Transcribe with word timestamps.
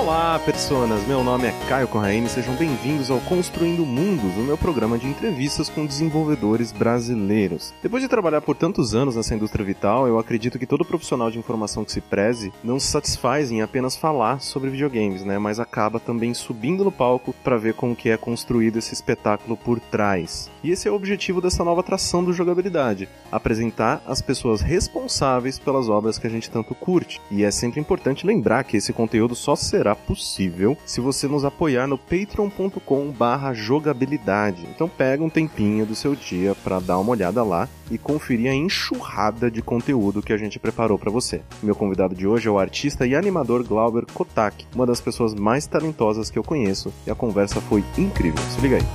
Olá, 0.00 0.38
personas! 0.38 1.06
Meu 1.06 1.22
nome 1.22 1.48
é 1.48 1.54
Caio 1.70 1.86
Corraine 1.86 2.28
sejam 2.28 2.56
bem-vindos 2.56 3.12
ao 3.12 3.20
Construindo 3.20 3.86
Mundos, 3.86 4.36
o 4.36 4.40
meu 4.40 4.58
programa 4.58 4.98
de 4.98 5.06
entrevistas 5.06 5.68
com 5.68 5.86
desenvolvedores 5.86 6.72
brasileiros. 6.72 7.72
Depois 7.80 8.02
de 8.02 8.08
trabalhar 8.08 8.40
por 8.40 8.56
tantos 8.56 8.92
anos 8.92 9.14
nessa 9.14 9.36
indústria 9.36 9.64
vital, 9.64 10.08
eu 10.08 10.18
acredito 10.18 10.58
que 10.58 10.66
todo 10.66 10.84
profissional 10.84 11.30
de 11.30 11.38
informação 11.38 11.84
que 11.84 11.92
se 11.92 12.00
preze 12.00 12.52
não 12.64 12.80
se 12.80 12.88
satisfaz 12.88 13.52
em 13.52 13.62
apenas 13.62 13.94
falar 13.94 14.40
sobre 14.40 14.68
videogames, 14.68 15.24
né? 15.24 15.38
Mas 15.38 15.60
acaba 15.60 16.00
também 16.00 16.34
subindo 16.34 16.82
no 16.82 16.90
palco 16.90 17.32
para 17.44 17.56
ver 17.56 17.74
como 17.74 17.94
que 17.94 18.10
é 18.10 18.16
construído 18.16 18.78
esse 18.78 18.92
espetáculo 18.92 19.56
por 19.56 19.78
trás. 19.78 20.50
E 20.64 20.72
esse 20.72 20.88
é 20.88 20.90
o 20.90 20.96
objetivo 20.96 21.40
dessa 21.40 21.62
nova 21.62 21.82
atração 21.82 22.24
do 22.24 22.32
jogabilidade: 22.32 23.08
apresentar 23.30 24.02
as 24.08 24.20
pessoas 24.20 24.60
responsáveis 24.60 25.56
pelas 25.56 25.88
obras 25.88 26.18
que 26.18 26.26
a 26.26 26.30
gente 26.30 26.50
tanto 26.50 26.74
curte. 26.74 27.20
E 27.30 27.44
é 27.44 27.50
sempre 27.52 27.78
importante 27.78 28.26
lembrar 28.26 28.64
que 28.64 28.76
esse 28.76 28.92
conteúdo 28.92 29.36
só 29.36 29.54
será 29.54 29.94
possível 29.94 30.76
se 30.84 31.00
você 31.00 31.28
nos 31.28 31.44
apoiar 31.44 31.59
no 31.86 31.98
patreon.com/jogabilidade. 31.98 34.66
Então 34.74 34.88
pega 34.88 35.22
um 35.22 35.28
tempinho 35.28 35.84
do 35.84 35.94
seu 35.94 36.14
dia 36.14 36.56
para 36.64 36.80
dar 36.80 36.98
uma 36.98 37.10
olhada 37.10 37.42
lá 37.42 37.68
e 37.90 37.98
conferir 37.98 38.50
a 38.50 38.54
enxurrada 38.54 39.50
de 39.50 39.60
conteúdo 39.60 40.22
que 40.22 40.32
a 40.32 40.38
gente 40.38 40.58
preparou 40.58 40.98
para 40.98 41.10
você. 41.10 41.42
Meu 41.62 41.74
convidado 41.74 42.14
de 42.14 42.26
hoje 42.26 42.48
é 42.48 42.50
o 42.50 42.58
artista 42.58 43.06
e 43.06 43.14
animador 43.14 43.62
Glauber 43.62 44.06
Kotak, 44.06 44.66
uma 44.74 44.86
das 44.86 45.02
pessoas 45.02 45.34
mais 45.34 45.66
talentosas 45.66 46.30
que 46.30 46.38
eu 46.38 46.42
conheço, 46.42 46.90
e 47.06 47.10
a 47.10 47.14
conversa 47.14 47.60
foi 47.60 47.84
incrível. 47.98 48.42
Se 48.48 48.58
liga 48.62 48.76
aí. 48.76 48.86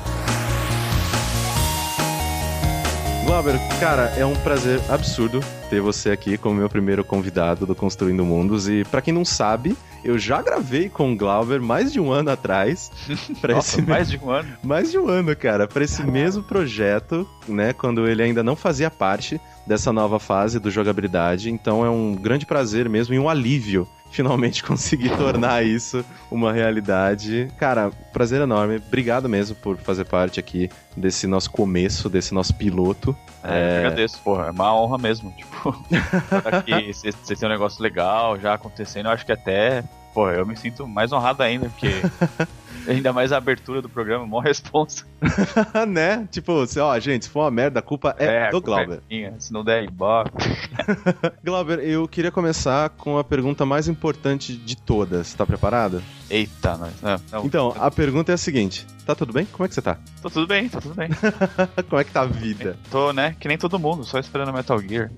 Glauber, 3.25 3.59
cara, 3.79 4.13
é 4.17 4.25
um 4.25 4.35
prazer 4.35 4.79
absurdo 4.87 5.39
ter 5.69 5.81
você 5.81 6.11
aqui 6.11 6.37
como 6.37 6.55
meu 6.55 6.69
primeiro 6.69 7.03
convidado 7.03 7.65
do 7.65 7.75
Construindo 7.75 8.23
Mundos. 8.23 8.69
E 8.69 8.85
para 8.85 9.01
quem 9.01 9.13
não 9.13 9.25
sabe, 9.25 9.75
eu 10.05 10.19
já 10.19 10.39
gravei 10.39 10.87
com 10.87 11.11
o 11.11 11.15
Glauber 11.17 11.59
mais 11.59 11.91
de 11.91 11.99
um 11.99 12.11
ano 12.11 12.29
atrás. 12.29 12.91
Nossa, 13.41 13.79
esse 13.79 13.81
mais 13.81 14.07
de 14.07 14.19
um 14.19 14.29
ano? 14.29 14.47
Mais 14.63 14.91
de 14.91 14.99
um 14.99 15.07
ano, 15.07 15.35
cara, 15.35 15.67
para 15.67 15.83
esse 15.83 16.03
mesmo 16.03 16.43
projeto, 16.43 17.27
né? 17.47 17.73
Quando 17.73 18.07
ele 18.07 18.21
ainda 18.21 18.43
não 18.43 18.55
fazia 18.55 18.91
parte 18.91 19.41
dessa 19.65 19.91
nova 19.91 20.19
fase 20.19 20.59
do 20.59 20.69
jogabilidade. 20.69 21.49
Então 21.49 21.83
é 21.83 21.89
um 21.89 22.13
grande 22.13 22.45
prazer 22.45 22.87
mesmo 22.87 23.15
e 23.15 23.19
um 23.19 23.27
alívio 23.27 23.87
finalmente 24.15 24.63
conseguir 24.65 25.15
tornar 25.17 25.63
isso 25.65 26.03
uma 26.31 26.53
realidade. 26.53 27.47
Cara, 27.57 27.91
prazer 28.13 28.41
enorme. 28.41 28.77
Obrigado 28.77 29.27
mesmo 29.27 29.55
por 29.57 29.77
fazer 29.77 30.05
parte 30.05 30.39
aqui 30.39 30.69
desse 30.95 31.27
nosso 31.27 31.51
começo, 31.51 32.09
desse 32.09 32.33
nosso 32.33 32.55
piloto. 32.55 33.15
É, 33.43 33.47
é... 33.47 33.73
Eu 33.73 33.79
agradeço, 33.79 34.19
porra. 34.23 34.47
É 34.47 34.51
uma 34.51 34.75
honra 34.75 34.97
mesmo. 34.97 35.31
Tipo, 35.31 35.85
aqui 36.45 36.93
vocês 36.93 37.15
têm 37.39 37.47
um 37.47 37.51
negócio 37.51 37.83
legal 37.83 38.39
já 38.39 38.53
acontecendo. 38.53 39.07
Eu 39.07 39.11
acho 39.11 39.25
que 39.25 39.31
até, 39.31 39.83
porra, 40.13 40.33
eu 40.33 40.45
me 40.45 40.55
sinto 40.55 40.87
mais 40.87 41.11
honrado 41.11 41.43
ainda, 41.43 41.69
porque 41.69 41.89
Ainda 42.87 43.11
mais 43.11 43.31
a 43.31 43.37
abertura 43.37 43.81
do 43.81 43.89
programa, 43.89 44.25
mó 44.25 44.39
responsa. 44.39 45.05
né? 45.87 46.27
Tipo, 46.31 46.65
se, 46.65 46.79
ó, 46.79 46.97
gente, 46.99 47.25
se 47.25 47.31
for 47.31 47.41
uma 47.41 47.51
merda, 47.51 47.79
a 47.79 47.81
culpa 47.81 48.15
é, 48.17 48.47
é 48.47 48.51
do 48.51 48.61
Glauber. 48.61 49.01
É 49.09 49.33
se 49.39 49.51
não 49.51 49.63
der 49.63 49.83
embora. 49.83 50.31
Glauber, 51.43 51.79
eu 51.79 52.07
queria 52.07 52.31
começar 52.31 52.89
com 52.89 53.17
a 53.17 53.23
pergunta 53.23 53.65
mais 53.65 53.87
importante 53.87 54.55
de 54.55 54.75
todas. 54.75 55.33
Tá 55.33 55.45
preparado? 55.45 56.01
Eita, 56.29 56.75
nós. 56.77 56.93
Não, 57.01 57.45
então, 57.45 57.75
a 57.77 57.91
pergunta 57.91 58.31
é 58.31 58.35
a 58.35 58.37
seguinte: 58.37 58.85
tá 59.05 59.13
tudo 59.13 59.31
bem? 59.31 59.45
Como 59.45 59.63
é 59.63 59.67
que 59.67 59.75
você 59.75 59.81
tá? 59.81 59.97
Tô 60.21 60.29
tudo 60.29 60.47
bem, 60.47 60.67
tá 60.67 60.81
tudo 60.81 60.95
bem. 60.95 61.09
Como 61.87 62.01
é 62.01 62.03
que 62.03 62.11
tá 62.11 62.21
a 62.21 62.25
vida? 62.25 62.77
Tô, 62.89 63.13
né? 63.13 63.35
Que 63.39 63.47
nem 63.47 63.57
todo 63.57 63.77
mundo, 63.77 64.03
só 64.03 64.17
esperando 64.17 64.51
Metal 64.51 64.79
Gear. 64.81 65.11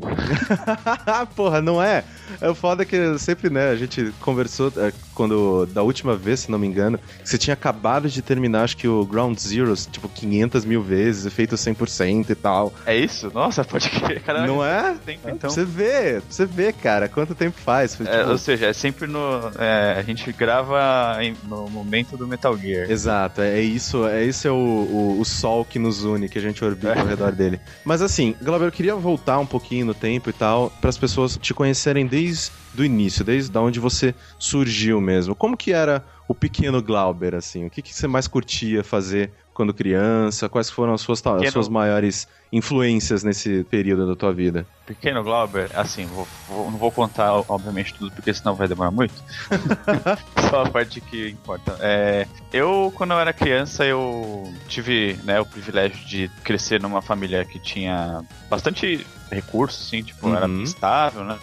Porra, 1.36 1.62
não 1.62 1.82
é? 1.82 2.04
É 2.42 2.50
o 2.50 2.56
foda 2.56 2.84
que 2.86 3.18
sempre, 3.18 3.50
né, 3.50 3.70
a 3.70 3.76
gente 3.76 4.14
conversou 4.20 4.72
é, 4.76 4.92
quando, 5.14 5.66
da 5.68 5.82
última 5.82 6.16
vez, 6.16 6.42
se 6.42 6.52
não 6.52 6.60
me 6.60 6.68
engano, 6.68 7.00
você 7.24 7.38
tinha 7.38 7.54
acabado 7.54 8.10
de 8.10 8.22
terminar, 8.22 8.64
acho 8.64 8.78
que 8.78 8.88
o 8.88 9.06
Ground 9.06 9.38
Zeroes, 9.40 9.86
tipo, 9.98 10.08
500 10.08 10.64
mil 10.64 10.82
vezes, 10.82 11.32
feito 11.34 11.56
100% 11.56 12.30
e 12.30 12.36
tal. 12.36 12.74
É 12.86 12.96
isso? 12.96 13.32
Nossa, 13.34 13.64
pode 13.64 13.90
crer. 13.90 14.22
Caramba, 14.22 14.48
não 14.48 14.64
é? 14.64 14.96
Tempo, 15.06 15.30
então. 15.30 15.50
Você 15.50 15.66
vê, 15.66 16.22
você 16.30 16.46
vê, 16.46 16.72
cara, 16.72 17.10
quanto 17.10 17.36
tempo 17.36 17.60
faz. 17.60 17.96
Foi, 17.96 18.06
é, 18.06 18.20
tipo... 18.20 18.32
ou 18.32 18.38
seja, 18.38 18.68
é 18.68 18.74
sempre 18.74 19.08
no. 19.08 19.20
É, 19.58 19.96
a 19.98 20.02
gente 20.04 20.32
grava 20.32 21.18
no 21.44 21.70
momento 21.70 22.16
do 22.16 22.28
Metal 22.28 22.56
Gear. 22.58 22.90
Exato, 22.90 23.42
é 23.42 23.60
isso, 23.60 24.06
é 24.08 24.24
isso 24.24 24.48
é 24.48 24.52
o, 24.52 24.56
o, 24.56 25.20
o 25.20 25.26
sol 25.26 25.66
que 25.66 25.80
nos 25.80 26.04
une, 26.04 26.30
que 26.30 26.38
a 26.38 26.42
gente 26.42 26.64
orbita 26.64 27.00
ao 27.00 27.08
redor 27.08 27.32
dele. 27.32 27.60
Mas 27.84 28.02
assim, 28.02 28.36
Glauber, 28.42 28.66
eu 28.66 28.72
queria 28.72 28.96
voltar 28.96 29.40
um 29.40 29.46
pouquinho 29.46 29.86
no 29.86 29.94
tempo 29.94 30.30
e 30.30 30.34
tal, 30.34 30.72
para 30.82 30.90
as 30.90 30.98
pessoas 30.98 31.38
te 31.38 31.54
conhecerem 31.54 32.06
desde 32.06 32.52
do 32.74 32.86
início, 32.86 33.26
desde 33.26 33.58
onde 33.58 33.80
você 33.80 34.14
surgiu 34.38 35.02
mesmo. 35.02 35.34
Como 35.34 35.58
que 35.58 35.74
era 35.74 36.04
o 36.28 36.36
pequeno 36.36 36.82
Glauber, 36.82 37.36
assim? 37.36 37.66
O 37.66 37.70
que, 37.70 37.82
que 37.82 37.94
você 37.94 38.08
mais 38.08 38.28
curtia 38.28 38.84
fazer 38.84 39.32
quando 39.54 39.74
criança? 39.74 40.50
Quais 40.50 40.70
foram 40.70 40.94
as 40.94 41.02
suas, 41.02 41.22
pequeno... 41.22 41.44
as 41.44 41.54
suas 41.54 41.70
maiores 41.70 42.28
influências 42.52 43.24
nesse 43.24 43.64
período 43.66 44.08
da 44.08 44.16
tua 44.16 44.34
vida? 44.34 44.68
Pequeno 44.86 45.24
Glauber, 45.24 45.70
assim, 45.74 46.06
vou, 46.06 46.28
vou, 46.48 46.70
não 46.70 46.78
vou 46.78 46.92
contar, 46.92 47.34
obviamente, 47.34 47.94
tudo, 47.94 48.12
porque 48.12 48.34
senão 48.34 48.56
vai 48.56 48.68
demorar 48.68 48.92
muito. 48.92 49.14
Só 50.50 50.64
a 50.64 50.70
parte 50.70 51.00
que 51.00 51.30
importa. 51.30 51.78
É, 51.80 52.28
eu, 52.52 52.92
quando 52.96 53.12
eu 53.12 53.20
era 53.20 53.32
criança, 53.32 53.86
eu 53.86 54.52
tive 54.68 55.18
né, 55.24 55.40
o 55.40 55.46
privilégio 55.46 56.06
de 56.06 56.30
crescer 56.44 56.82
numa 56.82 57.02
família 57.02 57.46
que 57.46 57.60
tinha 57.60 58.22
bastante 58.50 59.06
recursos, 59.32 59.88
assim, 59.88 60.04
tipo, 60.04 60.28
uhum. 60.28 60.36
era 60.36 60.48
estável, 60.64 61.24
né? 61.24 61.38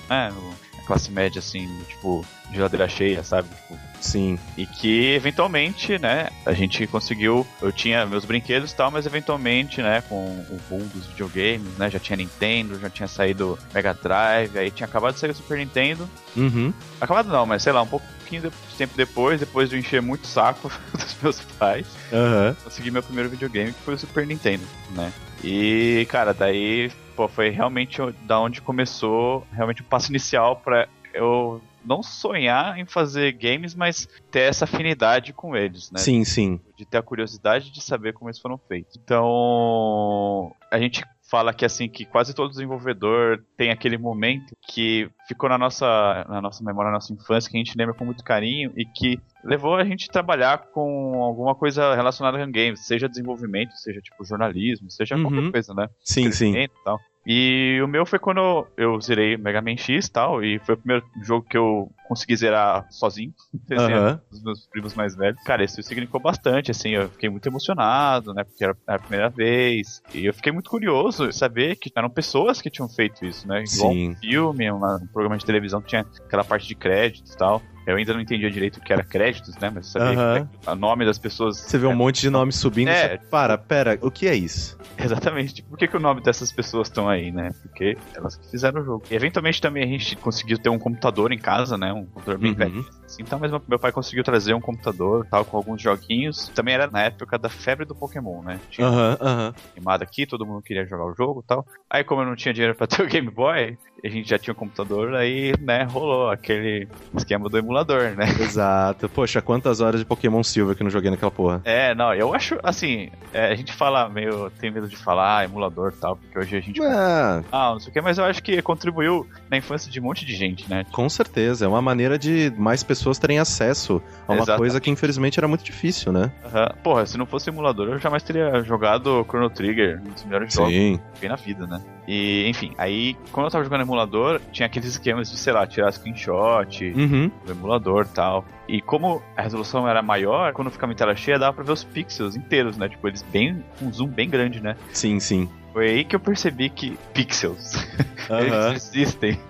Classe 0.87 1.11
média, 1.11 1.39
assim, 1.39 1.69
tipo, 1.89 2.25
geladeira 2.53 2.89
cheia, 2.89 3.23
sabe? 3.23 3.49
Tipo, 3.49 3.79
Sim. 4.05 4.39
E 4.57 4.67
que 4.67 5.15
eventualmente, 5.15 5.99
né, 5.99 6.29
a 6.45 6.53
gente 6.53 6.87
conseguiu. 6.87 7.47
Eu 7.63 7.73
tinha 7.73 8.05
meus 8.05 8.25
brinquedos 8.25 8.71
e 8.71 8.77
tal, 8.77 8.91
mas 8.91 9.07
eventualmente, 9.07 9.81
né, 9.81 10.03
com 10.09 10.17
o 10.17 10.61
boom 10.69 10.87
dos 10.89 11.07
videogames, 11.07 11.79
né, 11.79 11.91
já 11.91 11.99
tinha 11.99 12.17
Nintendo, 12.17 12.79
já 12.79 12.91
tinha 12.91 13.09
saído 13.09 13.59
Mega 13.73 13.95
Drive, 13.95 14.59
aí 14.59 14.71
tinha 14.71 14.87
acabado 14.87 15.15
de 15.15 15.21
sair 15.21 15.31
o 15.31 15.35
Super 15.35 15.57
Nintendo. 15.57 16.09
Uhum. 16.37 16.73
Acabado 17.01 17.31
não, 17.31 17.47
mas 17.47 17.63
sei 17.63 17.73
lá, 17.73 17.81
um 17.81 17.87
pouquinho 17.87 18.43
de 18.43 18.77
tempo 18.77 18.93
depois, 18.95 19.41
depois 19.41 19.71
de 19.71 19.77
eu 19.77 19.81
encher 19.81 20.03
muito 20.03 20.27
saco 20.27 20.71
dos 20.93 21.17
meus 21.23 21.41
pais, 21.41 21.87
uhum. 22.13 22.55
consegui 22.63 22.91
meu 22.91 23.03
primeiro 23.03 23.31
videogame, 23.31 23.73
que 23.73 23.81
foi 23.81 23.95
o 23.95 23.99
Super 23.99 24.27
Nintendo, 24.27 24.65
né? 24.91 25.11
E, 25.43 26.07
cara, 26.11 26.35
daí 26.35 26.91
pô, 27.15 27.29
foi 27.29 27.51
realmente 27.51 28.01
da 28.23 28.41
onde 28.41 28.61
começou 28.61 29.47
realmente 29.53 29.83
o 29.83 29.85
passo 29.85 30.11
inicial 30.11 30.57
para 30.57 30.89
eu 31.13 31.61
não 31.85 32.03
sonhar 32.03 32.79
em 32.79 32.87
fazer 32.87 33.33
games, 33.33 33.75
mas 33.75 34.09
ter 34.31 34.41
essa 34.41 34.65
afinidade 34.65 35.33
com 35.33 35.57
eles, 35.57 35.91
né? 35.91 35.99
Sim, 36.01 36.25
sim. 36.25 36.61
De 36.77 36.85
ter 36.85 36.99
a 36.99 37.03
curiosidade 37.03 37.71
de 37.71 37.81
saber 37.81 38.15
como 38.15 38.29
eles 38.29 38.41
foram 38.41 38.59
feitos. 38.59 38.99
Então, 39.03 40.55
a 40.71 40.79
gente 40.79 41.05
fala 41.31 41.55
que 41.55 41.65
assim 41.65 41.89
que 41.89 42.05
quase 42.05 42.35
todo 42.35 42.51
desenvolvedor 42.51 43.43
tem 43.57 43.71
aquele 43.71 43.97
momento 43.97 44.55
que 44.69 45.09
ficou 45.27 45.49
na 45.49 45.57
nossa, 45.57 46.25
na 46.29 46.41
nossa 46.41 46.63
memória, 46.63 46.91
na 46.91 46.97
nossa 46.97 47.13
infância, 47.13 47.51
que 47.51 47.57
a 47.57 47.63
gente 47.63 47.77
lembra 47.77 47.95
com 47.95 48.05
muito 48.05 48.23
carinho 48.23 48.73
e 48.77 48.85
que 48.85 49.19
levou 49.43 49.77
a 49.77 49.85
gente 49.85 50.09
a 50.09 50.13
trabalhar 50.13 50.59
com 50.73 51.23
alguma 51.23 51.55
coisa 51.55 51.95
relacionada 51.95 52.43
a 52.43 52.47
games, 52.47 52.87
seja 52.87 53.09
desenvolvimento, 53.09 53.73
seja 53.77 54.01
tipo 54.01 54.25
jornalismo, 54.25 54.91
seja 54.91 55.17
uhum. 55.17 55.23
qualquer 55.23 55.51
coisa, 55.51 55.75
né? 55.75 55.89
Sim, 56.03 56.31
sim. 56.31 56.57
E 56.57 56.69
tal. 56.85 57.01
E 57.27 57.81
o 57.83 57.89
meu 57.89 58.05
foi 58.05 58.19
quando 58.19 58.67
eu 58.77 59.01
zerei 59.01 59.37
Mega 59.39 59.63
Man 59.63 59.79
X 59.79 60.07
e 60.07 60.13
tal, 60.13 60.45
e 60.45 60.59
foi 60.59 60.75
o 60.75 60.79
primeiro 60.79 61.05
jogo 61.23 61.47
que 61.49 61.57
eu 61.57 61.91
consegui 62.07 62.37
zerar 62.37 62.87
sozinho, 62.91 63.33
uhum. 63.71 64.19
os 64.31 64.43
meus 64.43 64.67
primos 64.67 64.95
mais 64.95 65.17
velhos. 65.17 65.43
Cara, 65.45 65.65
isso 65.65 65.83
significou 65.83 66.21
bastante, 66.21 66.71
assim, 66.71 66.91
eu 66.91 67.09
fiquei 67.09 67.29
muito 67.29 67.47
emocionado, 67.49 68.33
né, 68.35 68.45
porque 68.45 68.65
era 68.65 68.77
a 68.87 68.99
primeira 68.99 69.29
vez, 69.29 70.03
e 70.13 70.27
eu 70.27 70.35
fiquei 70.35 70.53
muito 70.53 70.71
curioso 70.71 71.33
saber 71.33 71.77
que 71.77 71.91
eram 71.95 72.11
pessoas 72.11 72.61
que 72.61 72.71
tinham 72.71 72.89
feito 72.89 73.25
isso, 73.25 73.47
né, 73.49 73.65
igual 73.65 73.93
Sim. 73.93 74.11
um 74.11 74.17
filme, 74.17 74.71
uma, 74.71 74.97
um 74.97 75.07
programa 75.07 75.37
de 75.37 75.45
televisão 75.45 75.81
que 75.81 75.89
tinha 75.89 76.07
aquela 76.25 76.45
parte 76.45 76.69
de 76.69 76.75
créditos 76.75 77.33
e 77.33 77.37
tal. 77.37 77.63
Eu 77.87 77.97
ainda 77.97 78.15
não 78.15 78.21
entendia 78.21 78.51
direito 78.51 78.79
o 78.79 78.81
que 78.81 78.93
era 78.93 79.05
créditos, 79.05 79.57
né? 79.59 79.71
Mas 79.73 79.89
sabia 79.89 80.49
que 80.63 80.71
o 80.71 80.75
nome 80.75 81.05
das 81.05 81.19
pessoas. 81.19 81.59
Você 81.59 81.77
vê 81.77 81.87
um 81.87 81.95
monte 81.95 82.23
de 82.23 82.31
nomes 82.31 82.57
subindo. 82.57 82.89
É. 82.89 83.19
Você... 83.19 83.27
Para, 83.27 83.59
pera, 83.59 83.99
o 84.01 84.11
que 84.11 84.27
é 84.27 84.35
isso? 84.35 84.79
Exatamente. 84.97 85.55
Tipo, 85.55 85.71
por 85.71 85.79
que, 85.79 85.89
que 85.89 85.97
o 85.97 86.01
nome 86.01 86.23
dessas 86.23 86.51
pessoas 86.51 86.89
estão 86.89 87.09
aí, 87.09 87.31
né? 87.31 87.51
Porque 87.63 87.97
elas 88.15 88.37
que 88.37 88.51
fizeram 88.51 88.81
o 88.81 88.85
jogo. 88.85 89.05
E 89.11 89.15
eventualmente 89.15 89.61
também 89.61 89.85
a 89.85 89.87
gente 89.87 90.17
conseguiu 90.17 90.59
ter 90.59 90.71
um 90.71 90.79
computador 90.79 91.31
em 91.31 91.39
casa, 91.39 91.77
né? 91.77 91.93
Um 91.95 92.07
computador 92.07 92.39
bem 92.39 92.55
velho. 92.55 92.85
Assim, 93.15 93.23
então, 93.23 93.39
mas 93.39 93.51
meu 93.69 93.79
pai 93.79 93.93
conseguiu 93.93 94.25
trazer 94.25 94.55
um 94.55 94.61
computador 94.61 95.27
tal, 95.31 95.45
com 95.45 95.57
alguns 95.57 95.81
joguinhos. 95.81 96.49
Também 96.49 96.75
era 96.75 96.89
na 96.89 97.03
época 97.03 97.39
da 97.39 97.49
febre 97.49 97.87
do 97.87 97.95
Pokémon, 97.95 98.43
né? 98.43 98.59
Tinha 98.71 98.89
uhum, 98.89 99.11
uhum. 99.11 99.53
animado 99.77 100.03
aqui, 100.03 100.27
todo 100.27 100.45
mundo 100.45 100.63
queria 100.63 100.85
jogar 100.85 101.05
o 101.05 101.15
jogo 101.15 101.45
tal. 101.47 101.65
Aí, 101.89 102.03
como 102.03 102.23
eu 102.23 102.27
não 102.27 102.37
tinha 102.37 102.53
dinheiro 102.53 102.75
pra 102.75 102.87
ter 102.89 103.03
o 103.03 103.07
Game 103.07 103.31
Boy, 103.31 103.79
a 104.05 104.09
gente 104.09 104.29
já 104.29 104.39
tinha 104.39 104.53
um 104.53 104.57
computador, 104.57 105.15
aí, 105.15 105.55
né, 105.61 105.85
rolou 105.85 106.31
aquele 106.31 106.89
esquema 107.15 107.49
do 107.49 107.57
emulador, 107.57 108.11
né? 108.17 108.27
Exato. 108.41 109.09
Poxa, 109.09 109.41
quantas 109.41 109.81
horas 109.81 110.01
de 110.01 110.07
Pokémon 110.07 110.43
Silver 110.43 110.77
que 110.77 110.83
eu 110.83 110.85
não 110.85 110.91
joguei 110.91 111.11
naquela 111.11 111.31
porra. 111.31 111.63
É, 111.65 111.95
não, 111.95 112.13
eu 112.13 112.35
acho, 112.35 112.59
assim, 112.63 113.11
é, 113.33 113.47
a 113.47 113.55
gente 113.55 113.73
fala 113.73 114.09
meio, 114.09 114.51
tem 114.61 114.71
medo 114.71 114.89
de 114.89 114.97
falar 114.97 115.39
ah, 115.39 115.45
emulador 115.45 115.93
e 115.97 116.01
tal, 116.01 116.17
porque 116.17 116.39
hoje 116.39 116.57
a 116.57 116.61
gente... 116.61 116.83
É. 116.83 117.45
Ah, 117.51 117.71
não 117.73 117.81
sei 117.81 117.91
o 117.91 117.93
que, 117.93 118.01
mas 118.01 118.19
eu 118.19 118.25
acho 118.25 118.43
que 118.43 118.61
contribuiu 118.61 119.27
na 119.51 119.57
infância 119.57 119.91
de 119.91 120.01
um 120.01 120.03
monte 120.03 120.27
de 120.27 120.35
gente, 120.35 120.69
né? 120.69 120.85
Com 120.93 121.09
certeza, 121.09 121.65
é 121.65 121.69
uma 121.69 121.83
maneira 121.83 122.19
de 122.19 122.53
mais 122.59 122.83
pessoas 122.83 123.04
pessoas 123.05 123.19
terem 123.19 123.39
acesso 123.39 124.03
a 124.27 124.33
uma 124.33 124.39
Exatamente. 124.39 124.57
coisa 124.59 124.81
que 124.81 124.91
infelizmente 124.91 125.39
era 125.39 125.47
muito 125.47 125.63
difícil, 125.63 126.11
né? 126.11 126.33
Aham. 126.45 126.69
Porra, 126.83 127.05
se 127.05 127.19
não 127.19 127.27
fosse 127.27 127.51
emulador, 127.51 127.89
eu 127.89 127.99
jamais 127.99 128.23
teria 128.23 128.63
jogado 128.63 129.23
Chrono 129.29 129.51
Trigger, 129.51 130.01
um 130.03 130.09
dos 130.13 130.25
melhores 130.25 130.53
jogos 130.55 130.73
que 131.21 131.29
na 131.29 131.37
vida, 131.37 131.67
né? 131.67 131.83
E, 132.09 132.47
enfim, 132.49 132.73
aí, 132.79 133.15
quando 133.31 133.47
eu 133.47 133.51
tava 133.53 133.65
jogando 133.65 133.83
emulador, 133.83 134.41
tinha 134.53 134.67
aqueles 134.67 134.89
esquemas 134.89 135.31
de, 135.31 135.37
sei 135.39 135.53
lá, 135.53 135.67
tirar 135.67 135.93
screenshot 135.93 136.93
Uhum. 136.95 137.31
do 137.45 137.53
emulador 137.53 138.07
e 138.11 138.15
tal. 138.15 138.45
E 138.69 138.81
como 138.81 139.23
a 139.37 139.43
resolução 139.43 139.87
era 139.89 140.01
maior, 140.03 140.53
quando 140.55 140.71
ficava 140.71 140.93
em 140.93 140.97
tela 140.97 141.15
cheia, 141.15 141.39
dava 141.39 141.53
pra 141.53 141.65
ver 141.65 141.73
os 141.73 141.85
pixels 141.85 142.37
inteiros, 142.37 142.77
né? 142.79 142.89
Tipo, 142.89 143.07
eles 143.09 143.23
bem, 143.23 143.63
com 143.79 143.87
um 143.87 143.93
zoom 143.93 144.09
bem 144.09 144.29
grande, 144.31 144.63
né? 144.63 144.77
Sim, 144.93 145.21
sim. 145.21 145.49
Foi 145.75 145.91
aí 145.91 146.05
que 146.05 146.15
eu 146.15 146.21
percebi 146.21 146.71
que 146.71 146.97
pixels, 147.13 147.75
eles 148.31 148.87
existem. 148.95 149.41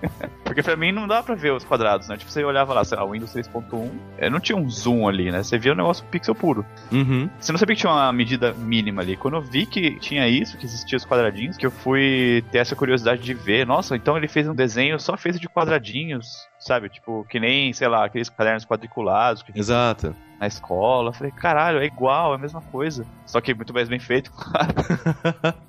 Porque 0.43 0.63
pra 0.63 0.75
mim 0.75 0.91
não 0.91 1.07
dá 1.07 1.21
pra 1.21 1.35
ver 1.35 1.51
os 1.51 1.63
quadrados, 1.63 2.07
né? 2.07 2.17
Tipo, 2.17 2.31
você 2.31 2.43
olhava 2.43 2.73
lá, 2.73 2.83
sei 2.83 2.97
lá, 2.97 3.05
o 3.05 3.11
Windows 3.11 3.31
3.1, 3.31 3.91
eh, 4.17 4.27
não 4.27 4.39
tinha 4.39 4.57
um 4.57 4.67
zoom 4.67 5.07
ali, 5.07 5.31
né? 5.31 5.43
Você 5.43 5.59
via 5.59 5.73
o 5.73 5.75
negócio 5.75 6.03
pixel 6.05 6.33
puro. 6.33 6.65
Uhum. 6.91 7.29
Você 7.39 7.51
não 7.51 7.59
sabia 7.59 7.75
que 7.75 7.81
tinha 7.81 7.93
uma 7.93 8.11
medida 8.11 8.53
mínima 8.53 9.03
ali. 9.03 9.15
Quando 9.15 9.35
eu 9.35 9.41
vi 9.41 9.67
que 9.67 9.99
tinha 9.99 10.27
isso, 10.27 10.57
que 10.57 10.65
existia 10.65 10.97
os 10.97 11.05
quadradinhos, 11.05 11.57
que 11.57 11.65
eu 11.67 11.69
fui 11.69 12.43
ter 12.51 12.57
essa 12.57 12.75
curiosidade 12.75 13.21
de 13.21 13.33
ver. 13.35 13.67
Nossa, 13.67 13.95
então 13.95 14.17
ele 14.17 14.27
fez 14.27 14.47
um 14.47 14.55
desenho 14.55 14.99
só 14.99 15.15
feito 15.15 15.39
de 15.39 15.47
quadradinhos, 15.47 16.27
sabe? 16.57 16.89
Tipo, 16.89 17.23
que 17.29 17.39
nem, 17.39 17.71
sei 17.71 17.87
lá, 17.87 18.03
aqueles 18.03 18.29
cadernos 18.29 18.65
quadriculados 18.65 19.43
que 19.43 19.51
Exato. 19.55 20.15
Na 20.39 20.47
escola. 20.47 21.09
Eu 21.09 21.13
falei, 21.13 21.31
caralho, 21.31 21.79
é 21.79 21.85
igual, 21.85 22.33
é 22.33 22.35
a 22.35 22.39
mesma 22.39 22.61
coisa. 22.61 23.05
Só 23.25 23.41
que 23.41 23.53
muito 23.53 23.73
mais 23.73 23.89
bem 23.89 23.99
feito, 23.99 24.31
claro. 24.35 24.73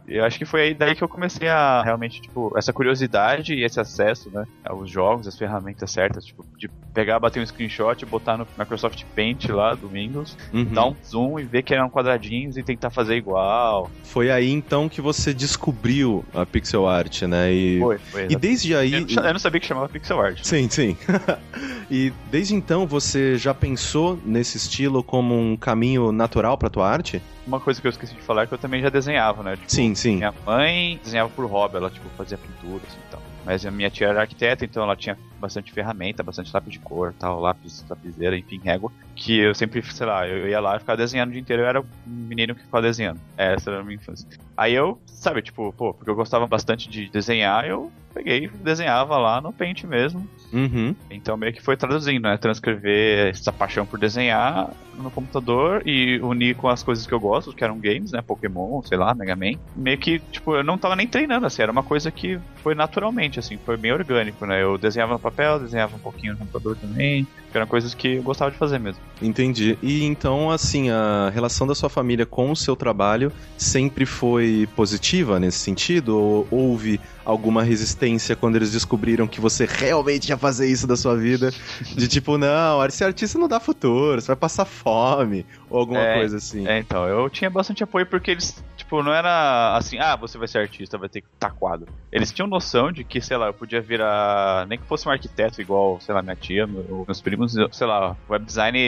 e 0.07 0.17
eu 0.17 0.25
acho 0.25 0.39
que 0.39 0.45
foi 0.45 0.61
aí 0.63 0.75
daí 0.75 0.95
que 0.95 1.03
eu 1.03 1.09
comecei 1.09 1.49
a 1.49 1.83
realmente, 1.83 2.21
tipo, 2.21 2.53
essa 2.57 2.73
curiosidade 2.73 3.55
e 3.55 3.65
esse 3.65 3.81
acesso, 3.81 4.31
né, 4.31 4.45
aos 4.65 4.91
jogos, 4.91 5.27
as 5.27 5.37
ferramentas 5.39 5.91
certas, 5.91 6.25
tipo, 6.25 6.45
de 6.59 6.69
pegar, 6.93 7.19
bater 7.19 7.43
um 7.43 7.47
screenshot, 7.47 8.05
botar 8.07 8.37
no 8.37 8.47
Microsoft 8.59 9.03
Paint 9.15 9.47
lá 9.49 9.75
do 9.75 9.89
Windows, 9.89 10.37
Uhum. 10.53 10.65
dar 10.65 10.87
um 10.87 10.97
zoom 11.05 11.39
e 11.39 11.45
ver 11.45 11.63
que 11.63 11.75
eram 11.75 11.89
quadradinhos 11.91 12.57
e 12.57 12.63
tentar 12.63 12.91
fazer 12.91 13.17
igual. 13.17 13.91
Foi 14.05 14.31
aí 14.31 14.51
então 14.51 14.89
que 14.89 15.01
você 15.01 15.33
descobriu 15.35 16.25
a 16.35 16.45
pixel 16.47 16.87
art, 16.89 17.23
né? 17.23 17.53
E, 17.53 17.79
Foi, 17.81 17.99
foi. 17.99 18.27
e 18.31 18.37
desde 18.37 18.75
aí. 18.75 18.93
Eu, 18.93 19.07
eu 19.25 19.33
não 19.33 19.39
sabia 19.39 19.61
que 19.61 19.67
chamava 19.67 19.89
pixel 19.89 20.21
art. 20.21 20.41
Sim, 20.43 20.69
sim. 20.71 20.97
e 21.91 22.13
desde 22.31 22.55
então 22.55 22.87
você 22.87 23.37
já 23.37 23.53
pensou 23.55 24.19
nesse 24.25 24.59
estilo 24.67 25.03
como 25.03 25.35
um 25.35 25.57
caminho 25.57 26.13
natural 26.13 26.59
pra 26.59 26.69
tua 26.69 26.89
arte? 26.89 27.23
Uma 27.47 27.61
coisa 27.61 27.81
que 27.81 27.87
eu 27.87 27.91
esqueci 27.91 28.15
de 28.15 28.23
falar 28.23 28.43
é 28.43 28.47
que 28.47 28.55
eu 28.55 28.59
também 28.59 28.83
já 28.83 28.89
desenhava, 28.89 29.43
né? 29.43 29.57
Tipo, 29.57 29.71
Sim, 29.71 29.95
sim. 29.95 30.17
Minha 30.17 30.35
mãe 30.45 31.01
desenhava 31.03 31.31
por 31.31 31.47
hobby, 31.47 31.77
ela 31.77 31.91
tipo 31.91 32.09
fazia 32.17 32.37
pinturas 32.37 32.93
e 32.93 33.11
tal. 33.11 33.23
Mas 33.45 33.65
a 33.65 33.71
minha 33.71 33.89
tia 33.89 34.09
era 34.09 34.23
arquiteta, 34.23 34.65
então 34.65 34.83
ela 34.83 34.97
tinha 34.97 35.17
bastante 35.39 35.73
ferramenta, 35.73 36.23
bastante 36.23 36.51
lápis 36.53 36.73
de 36.73 36.81
cor, 36.81 37.15
tal, 37.17 37.39
lápis, 37.39 37.85
lapiseira, 37.89 38.37
enfim, 38.37 38.61
régua. 38.63 38.91
Que 39.15 39.39
eu 39.39 39.55
sempre, 39.55 39.81
sei 39.85 40.07
lá, 40.07 40.27
eu 40.27 40.49
ia 40.49 40.59
lá 40.59 40.77
e 40.77 40.81
ficava 40.81 40.97
desenhando 40.97 41.29
o 41.29 41.33
dia 41.33 41.41
inteiro. 41.41 41.63
Eu 41.63 41.69
era 41.69 41.81
um 41.81 41.87
menino 42.07 42.57
que 42.57 42.63
ficava 42.63 42.83
desenhando. 42.83 43.21
Essa 43.37 43.71
era 43.71 43.81
a 43.81 43.85
minha 43.85 43.95
infância. 43.97 44.27
Aí 44.57 44.75
eu, 44.75 45.01
sabe, 45.07 45.43
tipo, 45.43 45.73
pô, 45.73 45.95
porque 45.95 46.11
eu 46.11 46.17
gostava 46.17 46.47
bastante 46.49 46.91
de 46.91 47.09
desenhar, 47.09 47.65
eu 47.65 47.93
peguei 48.27 48.45
e 48.45 48.49
desenhava 48.49 49.17
lá 49.17 49.41
no 49.41 49.53
Paint 49.53 49.85
mesmo. 49.85 50.27
Uhum. 50.53 50.95
Então 51.11 51.37
meio 51.37 51.53
que 51.53 51.63
foi 51.63 51.77
traduzindo, 51.77 52.23
né? 52.23 52.37
Transcrever 52.37 53.29
essa 53.29 53.53
paixão 53.53 53.87
por 53.87 53.99
desenhar 53.99 54.69
no 54.95 55.11
computador 55.11 55.83
e 55.87 56.21
unir 56.21 56.57
com 56.57 56.69
as 56.69 56.83
coisas 56.83 57.07
que 57.07 57.15
eu 57.15 57.21
gosto, 57.21 57.53
que 57.53 57.63
eram 57.63 57.79
games, 57.79 58.11
né? 58.11 58.23
Pokémon, 58.23 58.83
sei 58.83 58.99
lá, 58.99 59.15
Mega 59.15 59.37
Man. 59.37 59.53
Meio 59.77 59.99
que, 59.99 60.19
tipo, 60.19 60.57
eu 60.57 60.65
não 60.65 60.77
tava 60.77 60.97
nem 60.97 61.07
treinando, 61.07 61.47
assim, 61.47 61.63
era 61.63 61.73
uma 61.73 61.83
coisa 61.83 62.11
que 62.11 62.39
foi 62.57 62.75
naturalmente, 62.75 63.39
assim, 63.39 63.59
foi 63.59 63.77
bem 63.77 63.93
orgânico, 63.93 64.45
né? 64.47 64.63
Eu 64.63 64.77
desenhava 64.79 65.15
no 65.15 65.21
papel, 65.21 65.61
desenhava 65.61 65.97
um 65.97 66.01
pouquinho 66.01 66.33
no 66.33 66.39
computador 66.39 66.77
também, 66.77 67.27
que 67.51 67.57
eram 67.57 67.67
coisas 67.67 67.95
que 67.95 68.17
eu 68.17 68.23
gostava 68.23 68.51
de 68.51 68.57
fazer 68.59 68.79
mesmo. 68.79 69.01
Entendi. 69.21 69.79
E 69.83 70.05
então, 70.05 70.51
assim, 70.51 70.91
a 70.91 71.31
relação 71.33 71.67
da 71.67 71.75
sua 71.75 71.89
família 71.89 72.27
com 72.27 72.51
o 72.51 72.57
seu 72.57 72.77
trabalho 72.77 73.33
sempre 73.57 74.05
foi 74.05 74.69
positiva 74.77 75.41
nesse 75.41 75.59
sentido? 75.59 76.19
Ou 76.19 76.49
houve 76.51 77.01
alguma 77.25 77.63
resistência 77.63 78.37
quando 78.37 78.57
eles 78.57 78.71
descobriram 78.73 79.27
que 79.27 79.41
você 79.41 79.67
realmente 79.69 80.29
ia 80.29 80.37
fazer 80.37 80.69
isso 80.71 80.87
da 80.87 80.97
sua 80.97 81.17
vida? 81.17 81.51
De 81.97 82.07
tipo, 82.09 82.39
não, 82.39 82.89
ser 82.91 83.05
artista 83.05 83.39
não 83.39 83.49
dá 83.49 83.59
futuro, 83.59 84.21
você 84.21 84.29
vai 84.29 84.37
passar 84.37 84.65
fome, 84.65 85.45
ou 85.69 85.81
alguma 85.81 86.01
É, 86.01 86.19
coisa 86.19 86.37
assim. 86.37 86.67
É, 86.67 86.79
então, 86.79 87.07
eu 87.09 87.29
tinha 87.31 87.51
bastante 87.51 87.83
apoio 87.83 88.07
porque 88.07 88.31
eles, 88.31 88.55
tipo, 88.87 89.03
não 89.03 89.13
era 89.13 89.77
assim, 89.77 89.99
ah, 89.99 90.17
você 90.17 90.39
vai 90.39 90.47
ser 90.49 90.59
artista, 90.59 90.97
vai 90.99 91.09
ter 91.09 91.21
que 91.23 91.29
estar 91.35 91.51
quadro. 91.53 91.89
Eles 92.11 92.33
tinham 92.33 92.47
noção 92.49 92.93
de 92.93 93.05
que, 93.05 93.21
sei 93.21 93.37
lá, 93.37 93.49
eu 93.49 93.55
podia 93.55 93.83
virar, 93.83 94.67
nem 94.69 94.79
que 94.79 94.87
fosse 94.87 95.09
um 95.09 95.11
arquiteto 95.13 95.61
igual, 95.61 96.01
sei 96.01 96.15
lá, 96.15 96.23
minha 96.23 96.37
tia, 96.37 96.67
meu- 96.67 97.05
meus 97.07 97.21
primos, 97.21 97.53
sei 97.73 97.87
lá, 97.87 98.17
web 98.31 98.45
design 98.47 98.79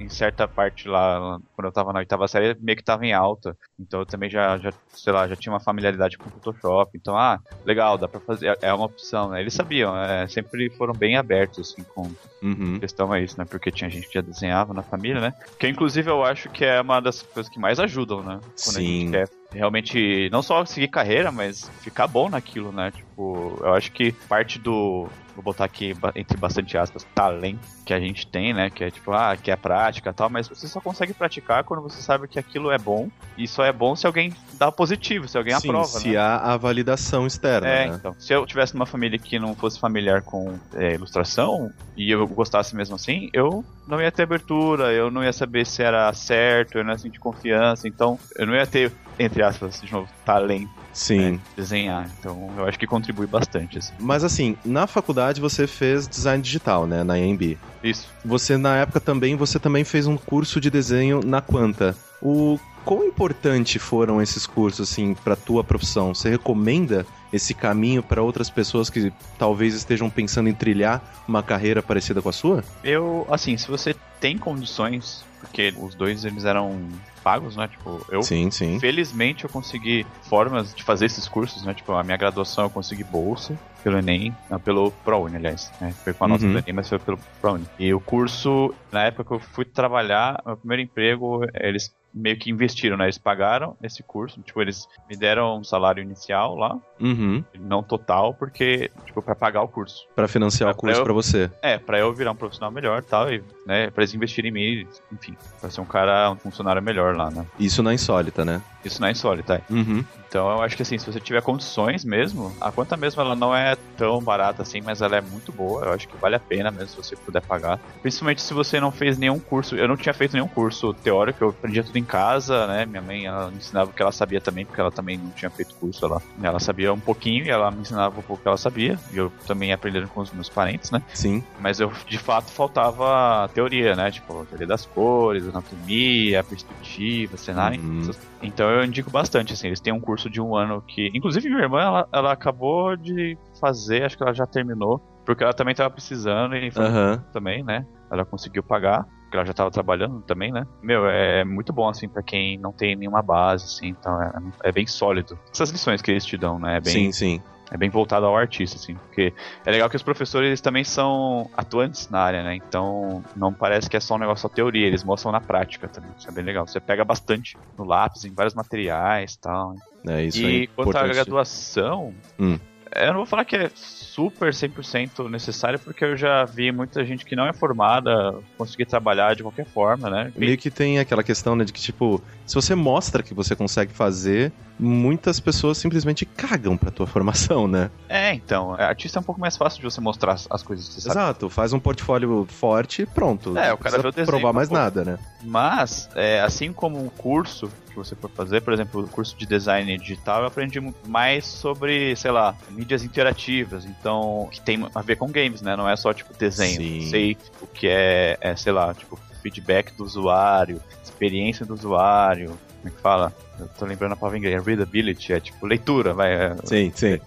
em 0.00 0.08
certa 0.08 0.48
parte 0.48 0.88
lá, 0.88 1.38
quando 1.54 1.66
eu 1.66 1.72
tava 1.72 1.92
na 1.92 1.98
oitava 2.00 2.26
série, 2.26 2.56
meio 2.60 2.76
que 2.78 2.82
tava 2.84 3.04
em 3.04 3.12
alta. 3.12 3.56
Então 3.78 4.00
eu 4.00 4.06
também 4.06 4.30
já, 4.30 4.58
já, 4.58 4.72
sei 4.92 5.12
lá, 5.12 5.28
já 5.28 5.36
tinha 5.36 5.52
uma 5.52 5.60
familiaridade 5.62 6.18
com 6.18 6.30
Photoshop. 6.30 6.90
Então, 6.96 7.16
ah, 7.16 7.38
legal, 7.64 7.98
dá 7.98 8.08
pra 8.08 8.20
fazer, 8.22 8.48
é- 8.62 8.68
é 8.68 8.74
uma 8.74 8.86
opção, 8.86 9.30
né? 9.30 9.40
Eles 9.40 9.54
sabiam, 9.54 9.96
é, 9.96 10.26
sempre 10.28 10.70
foram 10.76 10.94
bem 10.94 11.16
abertos, 11.16 11.58
assim, 11.70 11.84
com, 11.94 12.14
Uhum. 12.42 12.80
questão 12.80 13.14
é 13.14 13.22
isso, 13.22 13.36
né? 13.38 13.44
Porque 13.48 13.70
tinha 13.70 13.88
gente 13.90 14.08
que 14.08 14.14
já 14.14 14.20
desenhava 14.22 14.74
na 14.74 14.82
família, 14.84 15.20
né? 15.20 15.32
Que 15.58 15.68
inclusive 15.68 16.10
eu 16.10 16.24
acho 16.24 16.50
que 16.50 16.64
é 16.64 16.80
uma 16.80 17.00
das 17.00 17.22
coisas 17.22 17.50
que 17.52 17.60
mais 17.60 17.78
ajudam, 17.78 18.22
né? 18.24 18.40
Quando 18.64 18.76
a 18.78 18.80
Sim. 18.80 18.86
gente 18.86 19.10
quer 19.10 19.28
realmente 19.52 20.28
não 20.30 20.42
só 20.42 20.64
seguir 20.64 20.88
carreira, 20.88 21.30
mas 21.30 21.70
ficar 21.80 22.06
bom 22.06 22.28
naquilo, 22.28 22.72
né? 22.72 22.90
Tipo, 22.90 23.58
eu 23.62 23.74
acho 23.74 23.92
que 23.92 24.12
parte 24.12 24.58
do. 24.58 25.08
Vou 25.34 25.42
botar 25.42 25.64
aqui 25.64 25.94
entre 26.14 26.36
bastante 26.36 26.76
aspas, 26.76 27.06
talento 27.14 27.58
que 27.86 27.94
a 27.94 27.98
gente 27.98 28.26
tem, 28.26 28.52
né? 28.52 28.68
Que 28.68 28.84
é 28.84 28.90
tipo, 28.90 29.12
ah, 29.12 29.34
que 29.34 29.50
é 29.50 29.56
prática 29.56 30.10
e 30.10 30.12
tal, 30.12 30.28
mas 30.28 30.46
você 30.46 30.68
só 30.68 30.78
consegue 30.78 31.14
praticar 31.14 31.64
quando 31.64 31.82
você 31.82 32.02
sabe 32.02 32.28
que 32.28 32.38
aquilo 32.38 32.70
é 32.70 32.76
bom. 32.76 33.08
E 33.38 33.48
só 33.48 33.64
é 33.64 33.72
bom 33.72 33.96
se 33.96 34.06
alguém 34.06 34.30
dá 34.58 34.70
positivo, 34.70 35.26
se 35.26 35.38
alguém 35.38 35.58
Sim, 35.58 35.68
aprova, 35.70 35.86
se 35.86 36.10
né? 36.10 36.16
há 36.18 36.52
a 36.52 36.56
validação 36.58 37.26
externa, 37.26 37.66
É, 37.66 37.88
né? 37.88 37.96
então. 37.98 38.14
Se 38.18 38.30
eu 38.34 38.44
tivesse 38.44 38.74
numa 38.74 38.84
família 38.84 39.18
que 39.18 39.38
não 39.38 39.54
fosse 39.54 39.80
familiar 39.80 40.20
com 40.20 40.58
é, 40.74 40.92
ilustração 40.94 41.72
e 41.96 42.10
eu 42.10 42.26
gostasse 42.28 42.76
mesmo 42.76 42.94
assim, 42.96 43.30
eu 43.32 43.64
não 43.86 44.00
ia 44.00 44.12
ter 44.12 44.22
abertura, 44.22 44.92
eu 44.92 45.10
não 45.10 45.22
ia 45.24 45.32
saber 45.32 45.66
se 45.66 45.82
era 45.82 46.12
certo, 46.12 46.78
eu 46.78 46.84
não 46.84 46.92
ia 46.92 46.98
sentir 46.98 47.18
confiança, 47.18 47.88
então 47.88 48.18
eu 48.36 48.46
não 48.46 48.54
ia 48.54 48.66
ter, 48.66 48.92
entre 49.18 49.42
aspas, 49.42 49.80
de 49.80 49.92
novo, 49.92 50.08
talento 50.24 50.70
Sim. 50.92 51.32
de 51.32 51.40
desenhar. 51.56 52.08
Então 52.18 52.50
eu 52.56 52.66
acho 52.66 52.78
que 52.78 52.86
contribui 52.86 53.26
bastante, 53.26 53.78
assim. 53.78 53.92
Mas 53.98 54.24
assim, 54.24 54.56
na 54.64 54.86
faculdade 54.86 55.40
você 55.40 55.66
fez 55.66 56.06
design 56.06 56.42
digital, 56.42 56.86
né, 56.86 57.02
na 57.02 57.18
EMB. 57.18 57.58
Isso. 57.82 58.08
Você 58.24 58.56
na 58.56 58.76
época 58.76 59.00
também, 59.00 59.36
você 59.36 59.58
também 59.58 59.84
fez 59.84 60.06
um 60.06 60.16
curso 60.16 60.60
de 60.60 60.70
desenho 60.70 61.20
na 61.24 61.40
Quanta. 61.40 61.96
O 62.20 62.58
quão 62.84 63.04
importante 63.04 63.78
foram 63.78 64.22
esses 64.22 64.46
cursos 64.46 64.90
assim 64.90 65.14
para 65.14 65.36
tua 65.36 65.64
profissão? 65.64 66.14
Você 66.14 66.30
recomenda 66.30 67.06
esse 67.32 67.54
caminho 67.54 68.02
para 68.02 68.22
outras 68.22 68.50
pessoas 68.50 68.90
que 68.90 69.12
talvez 69.38 69.74
estejam 69.74 70.10
pensando 70.10 70.48
em 70.48 70.54
trilhar 70.54 71.02
uma 71.26 71.42
carreira 71.42 71.82
parecida 71.82 72.20
com 72.20 72.28
a 72.28 72.32
sua? 72.32 72.62
Eu, 72.84 73.26
assim, 73.30 73.56
se 73.56 73.68
você 73.68 73.94
tem 74.20 74.36
condições, 74.38 75.24
porque 75.40 75.74
os 75.78 75.94
dois 75.94 76.24
eles 76.24 76.44
eram 76.44 76.88
pagos, 77.24 77.56
né? 77.56 77.68
Tipo, 77.68 78.04
eu 78.10 78.22
Sim, 78.22 78.50
sim. 78.50 78.78
Felizmente 78.78 79.44
eu 79.44 79.50
consegui 79.50 80.04
formas 80.28 80.74
de 80.74 80.82
fazer 80.82 81.06
esses 81.06 81.26
cursos, 81.28 81.64
né? 81.64 81.72
Tipo, 81.74 81.92
a 81.92 82.02
minha 82.02 82.16
graduação 82.16 82.64
eu 82.64 82.70
consegui 82.70 83.04
bolsa 83.04 83.56
pelo 83.82 83.98
Enem, 83.98 84.34
não, 84.50 84.60
pelo 84.60 84.90
ProUni, 85.04 85.36
aliás. 85.36 85.70
Né? 85.80 85.92
Foi 86.04 86.12
com 86.12 86.24
a 86.24 86.28
nota 86.28 86.44
Uhum. 86.44 86.52
do 86.52 86.58
Enem, 86.58 86.72
mas 86.74 86.88
foi 86.88 86.98
pelo 86.98 87.18
ProUni. 87.40 87.64
E 87.78 87.92
o 87.94 88.00
curso, 88.00 88.72
na 88.92 89.04
época 89.04 89.24
que 89.24 89.32
eu 89.34 89.40
fui 89.40 89.64
trabalhar, 89.64 90.40
meu 90.46 90.56
primeiro 90.56 90.82
emprego, 90.82 91.40
eles 91.54 91.90
meio 92.14 92.38
que 92.38 92.50
investiram, 92.50 92.96
né? 92.96 93.04
Eles 93.06 93.18
pagaram 93.18 93.76
esse 93.82 94.02
curso, 94.02 94.40
tipo, 94.42 94.60
eles 94.60 94.86
me 95.08 95.16
deram 95.16 95.58
um 95.58 95.64
salário 95.64 96.02
inicial 96.02 96.54
lá, 96.56 96.76
Uhum. 97.00 97.42
não 97.58 97.82
total, 97.82 98.34
porque, 98.34 98.90
tipo, 99.06 99.22
pra 99.22 99.34
pagar 99.34 99.62
o 99.62 99.68
curso. 99.68 99.96
Para 100.14 100.28
financiar 100.28 100.70
É, 100.70 100.72
o 100.72 100.76
curso 100.76 101.00
eu- 101.00 101.04
para 101.04 101.12
você. 101.12 101.50
É, 101.62 101.78
pra 101.78 101.98
eu 101.98 102.12
virar 102.14 102.32
um 102.32 102.36
profissional 102.36 102.70
melhor 102.70 103.02
e 103.02 103.06
tal, 103.06 103.32
e, 103.32 103.42
né, 103.66 103.90
pra 103.90 104.02
eles 104.02 104.14
investirem 104.14 104.50
em 104.50 104.54
mim, 104.54 104.88
enfim, 105.12 105.36
pra 105.60 105.70
ser 105.70 105.80
um 105.80 105.84
cara, 105.84 106.30
um 106.30 106.36
funcionário 106.36 106.82
melhor 106.82 107.16
lá, 107.16 107.30
né? 107.30 107.46
Isso 107.58 107.82
na 107.82 107.94
insólita, 107.94 108.44
né? 108.44 108.60
Isso 108.84 109.00
não 109.00 109.08
é 109.08 109.12
insólito, 109.12 109.52
é. 109.52 109.60
Uhum. 109.70 110.04
Então 110.28 110.50
eu 110.50 110.62
acho 110.62 110.74
que 110.76 110.82
assim, 110.82 110.98
se 110.98 111.06
você 111.06 111.20
tiver 111.20 111.42
condições 111.42 112.04
mesmo, 112.04 112.56
a 112.60 112.72
conta 112.72 112.96
mesmo 112.96 113.20
ela 113.20 113.36
não 113.36 113.54
é 113.54 113.76
tão 113.96 114.20
barata 114.20 114.62
assim, 114.62 114.80
mas 114.80 115.02
ela 115.02 115.16
é 115.16 115.20
muito 115.20 115.52
boa. 115.52 115.84
Eu 115.84 115.92
acho 115.92 116.08
que 116.08 116.16
vale 116.16 116.34
a 116.34 116.40
pena 116.40 116.70
mesmo 116.70 116.88
se 116.88 116.96
você 116.96 117.14
puder 117.14 117.42
pagar. 117.42 117.78
Principalmente 118.00 118.40
se 118.40 118.54
você 118.54 118.80
não 118.80 118.90
fez 118.90 119.18
nenhum 119.18 119.38
curso. 119.38 119.76
Eu 119.76 119.86
não 119.86 119.96
tinha 119.96 120.14
feito 120.14 120.32
nenhum 120.32 120.48
curso 120.48 120.94
teórico, 120.94 121.44
eu 121.44 121.50
aprendia 121.50 121.84
tudo 121.84 121.98
em 121.98 122.04
casa, 122.04 122.66
né? 122.66 122.86
Minha 122.86 123.02
mãe 123.02 123.26
ela 123.26 123.50
me 123.50 123.58
ensinava 123.58 123.90
o 123.90 123.92
que 123.92 124.00
ela 124.00 124.10
sabia 124.10 124.40
também, 124.40 124.64
porque 124.64 124.80
ela 124.80 124.90
também 124.90 125.18
não 125.18 125.30
tinha 125.30 125.50
feito 125.50 125.74
curso 125.74 126.04
ela. 126.04 126.22
Ela 126.42 126.58
sabia 126.58 126.92
um 126.92 127.00
pouquinho 127.00 127.44
e 127.44 127.50
ela 127.50 127.70
me 127.70 127.82
ensinava 127.82 128.18
um 128.18 128.22
pouco 128.22 128.42
que 128.42 128.48
ela 128.48 128.56
sabia. 128.56 128.98
E 129.12 129.18
eu 129.18 129.30
também 129.46 129.72
aprendendo 129.72 130.08
com 130.08 130.22
os 130.22 130.32
meus 130.32 130.48
parentes, 130.48 130.90
né? 130.90 131.02
Sim. 131.12 131.44
Mas 131.60 131.78
eu, 131.78 131.92
de 132.08 132.18
fato, 132.18 132.50
faltava 132.50 133.50
teoria, 133.52 133.94
né? 133.94 134.10
Tipo, 134.10 134.44
teoria 134.46 134.66
das 134.66 134.86
cores, 134.86 135.46
anatomia, 135.46 136.42
perspectiva, 136.42 137.36
cenário. 137.36 137.80
Uhum. 137.80 138.10
Então 138.42 138.70
eu 138.70 138.84
indico 138.84 139.10
bastante, 139.10 139.52
assim. 139.52 139.68
Eles 139.68 139.80
têm 139.80 139.92
um 139.92 140.00
curso 140.00 140.28
de 140.28 140.40
um 140.40 140.56
ano 140.56 140.82
que. 140.82 141.10
Inclusive, 141.14 141.48
minha 141.48 141.62
irmã, 141.62 141.80
ela, 141.80 142.08
ela 142.12 142.32
acabou 142.32 142.96
de 142.96 143.38
fazer, 143.60 144.04
acho 144.04 144.16
que 144.16 144.22
ela 144.22 144.34
já 144.34 144.46
terminou, 144.46 145.00
porque 145.24 145.44
ela 145.44 145.52
também 145.52 145.74
tava 145.74 145.90
precisando 145.90 146.56
e 146.56 146.70
foi 146.70 146.86
Aham. 146.86 147.24
também, 147.32 147.62
né? 147.62 147.86
Ela 148.10 148.24
conseguiu 148.24 148.62
pagar, 148.62 149.04
porque 149.22 149.36
ela 149.36 149.46
já 149.46 149.54
tava 149.54 149.70
trabalhando 149.70 150.20
também, 150.22 150.52
né? 150.52 150.66
Meu, 150.82 151.06
é 151.06 151.44
muito 151.44 151.72
bom, 151.72 151.88
assim, 151.88 152.08
pra 152.08 152.22
quem 152.22 152.58
não 152.58 152.72
tem 152.72 152.96
nenhuma 152.96 153.22
base, 153.22 153.64
assim, 153.64 153.88
então 153.88 154.22
é, 154.22 154.32
é 154.64 154.72
bem 154.72 154.86
sólido. 154.86 155.38
Essas 155.52 155.70
lições 155.70 156.02
que 156.02 156.10
eles 156.10 156.24
te 156.24 156.36
dão, 156.36 156.58
né? 156.58 156.76
É 156.76 156.80
bem, 156.80 156.92
Sim, 156.92 157.12
sim. 157.12 157.42
É 157.72 157.76
bem 157.76 157.88
voltado 157.88 158.26
ao 158.26 158.36
artista, 158.36 158.76
assim, 158.76 158.94
porque 158.94 159.32
é 159.64 159.70
legal 159.70 159.88
que 159.88 159.96
os 159.96 160.02
professores 160.02 160.46
eles 160.48 160.60
também 160.60 160.84
são 160.84 161.50
atuantes 161.56 162.08
na 162.10 162.20
área, 162.20 162.42
né? 162.42 162.54
Então 162.56 163.24
não 163.34 163.52
parece 163.52 163.88
que 163.88 163.96
é 163.96 164.00
só 164.00 164.16
um 164.16 164.18
negócio 164.18 164.42
só 164.42 164.48
teoria, 164.48 164.86
eles 164.86 165.02
mostram 165.02 165.32
na 165.32 165.40
prática 165.40 165.88
também. 165.88 166.10
Isso 166.18 166.28
é 166.28 166.32
bem 166.32 166.44
legal. 166.44 166.66
Você 166.66 166.78
pega 166.80 167.04
bastante 167.04 167.56
no 167.78 167.84
lápis, 167.84 168.24
em 168.24 168.32
vários 168.34 168.54
materiais 168.54 169.34
e 169.34 169.38
tal. 169.38 169.74
É 170.06 170.22
isso 170.24 170.42
e 170.42 170.46
aí. 170.46 170.66
quanto 170.66 170.96
à 170.96 171.06
graduação, 171.06 172.12
Hum. 172.38 172.58
eu 172.94 173.06
não 173.08 173.14
vou 173.20 173.26
falar 173.26 173.44
que 173.44 173.56
é 173.56 173.70
super 173.74 174.52
100% 174.52 175.30
necessário, 175.30 175.78
porque 175.78 176.04
eu 176.04 176.16
já 176.16 176.44
vi 176.44 176.70
muita 176.70 177.02
gente 177.04 177.24
que 177.24 177.34
não 177.34 177.46
é 177.46 177.52
formada 177.54 178.34
conseguir 178.58 178.84
trabalhar 178.84 179.34
de 179.34 179.42
qualquer 179.42 179.64
forma, 179.64 180.10
né? 180.10 180.30
Meio 180.36 180.58
que 180.58 180.70
tem 180.70 180.98
aquela 180.98 181.22
questão, 181.22 181.56
né, 181.56 181.64
de 181.64 181.72
que, 181.72 181.80
tipo, 181.80 182.22
se 182.52 182.54
você 182.54 182.74
mostra 182.74 183.22
que 183.22 183.32
você 183.32 183.56
consegue 183.56 183.94
fazer, 183.94 184.52
muitas 184.78 185.40
pessoas 185.40 185.78
simplesmente 185.78 186.26
cagam 186.26 186.76
pra 186.76 186.90
tua 186.90 187.06
formação, 187.08 187.66
né? 187.66 187.90
É, 188.10 188.34
então, 188.34 188.76
é, 188.76 188.84
artista 188.84 189.18
é 189.18 189.20
um 189.20 189.22
pouco 189.22 189.40
mais 189.40 189.56
fácil 189.56 189.80
de 189.80 189.84
você 189.84 190.02
mostrar 190.02 190.34
as, 190.34 190.46
as 190.50 190.62
coisas 190.62 190.86
que 190.86 190.94
você 190.96 191.00
sabe. 191.00 191.18
Exato, 191.18 191.48
faz 191.48 191.72
um 191.72 191.80
portfólio 191.80 192.46
forte 192.50 193.02
e 193.02 193.06
pronto. 193.06 193.56
É, 193.56 193.72
o 193.72 193.78
cara 193.78 193.96
vê 194.02 194.08
o 194.08 194.10
desenho, 194.10 194.26
provar 194.26 194.52
mais 194.52 194.68
pô. 194.68 194.74
nada, 194.74 195.02
né? 195.02 195.18
Mas, 195.42 196.10
é, 196.14 196.42
assim 196.42 196.74
como 196.74 197.02
um 197.02 197.08
curso 197.08 197.70
que 197.88 197.96
você 197.96 198.14
for 198.14 198.30
fazer, 198.30 198.60
por 198.60 198.74
exemplo, 198.74 199.02
o 199.02 199.08
curso 199.08 199.34
de 199.34 199.46
design 199.46 199.96
digital, 199.96 200.42
eu 200.42 200.48
aprendi 200.48 200.78
mais 201.06 201.46
sobre, 201.46 202.14
sei 202.16 202.32
lá, 202.32 202.54
mídias 202.68 203.02
interativas, 203.02 203.86
então, 203.86 204.46
que 204.52 204.60
tem 204.60 204.86
a 204.94 205.00
ver 205.00 205.16
com 205.16 205.26
games, 205.28 205.62
né? 205.62 205.74
Não 205.74 205.88
é 205.88 205.96
só, 205.96 206.12
tipo, 206.12 206.36
desenho. 206.36 206.76
Sim. 206.76 207.08
Sei 207.08 207.36
o 207.62 207.66
que 207.66 207.88
é, 207.88 208.36
é, 208.42 208.54
sei 208.56 208.72
lá, 208.72 208.92
tipo, 208.92 209.18
feedback 209.42 209.92
do 209.96 210.04
usuário, 210.04 210.80
experiência 211.02 211.66
do 211.66 211.74
usuário, 211.74 212.58
como 212.82 212.88
é 212.88 212.90
que 212.90 213.00
fala? 213.00 213.32
Eu 213.58 213.68
tô 213.78 213.84
lembrando 213.84 214.12
a 214.12 214.16
palavra 214.16 214.38
em 214.38 214.40
inglês, 214.40 214.64
readability, 214.64 215.32
é 215.32 215.40
tipo 215.40 215.66
leitura, 215.66 216.14
vai, 216.14 216.32
é, 216.32 216.56
Sim, 216.64 216.92
sim. 216.94 217.20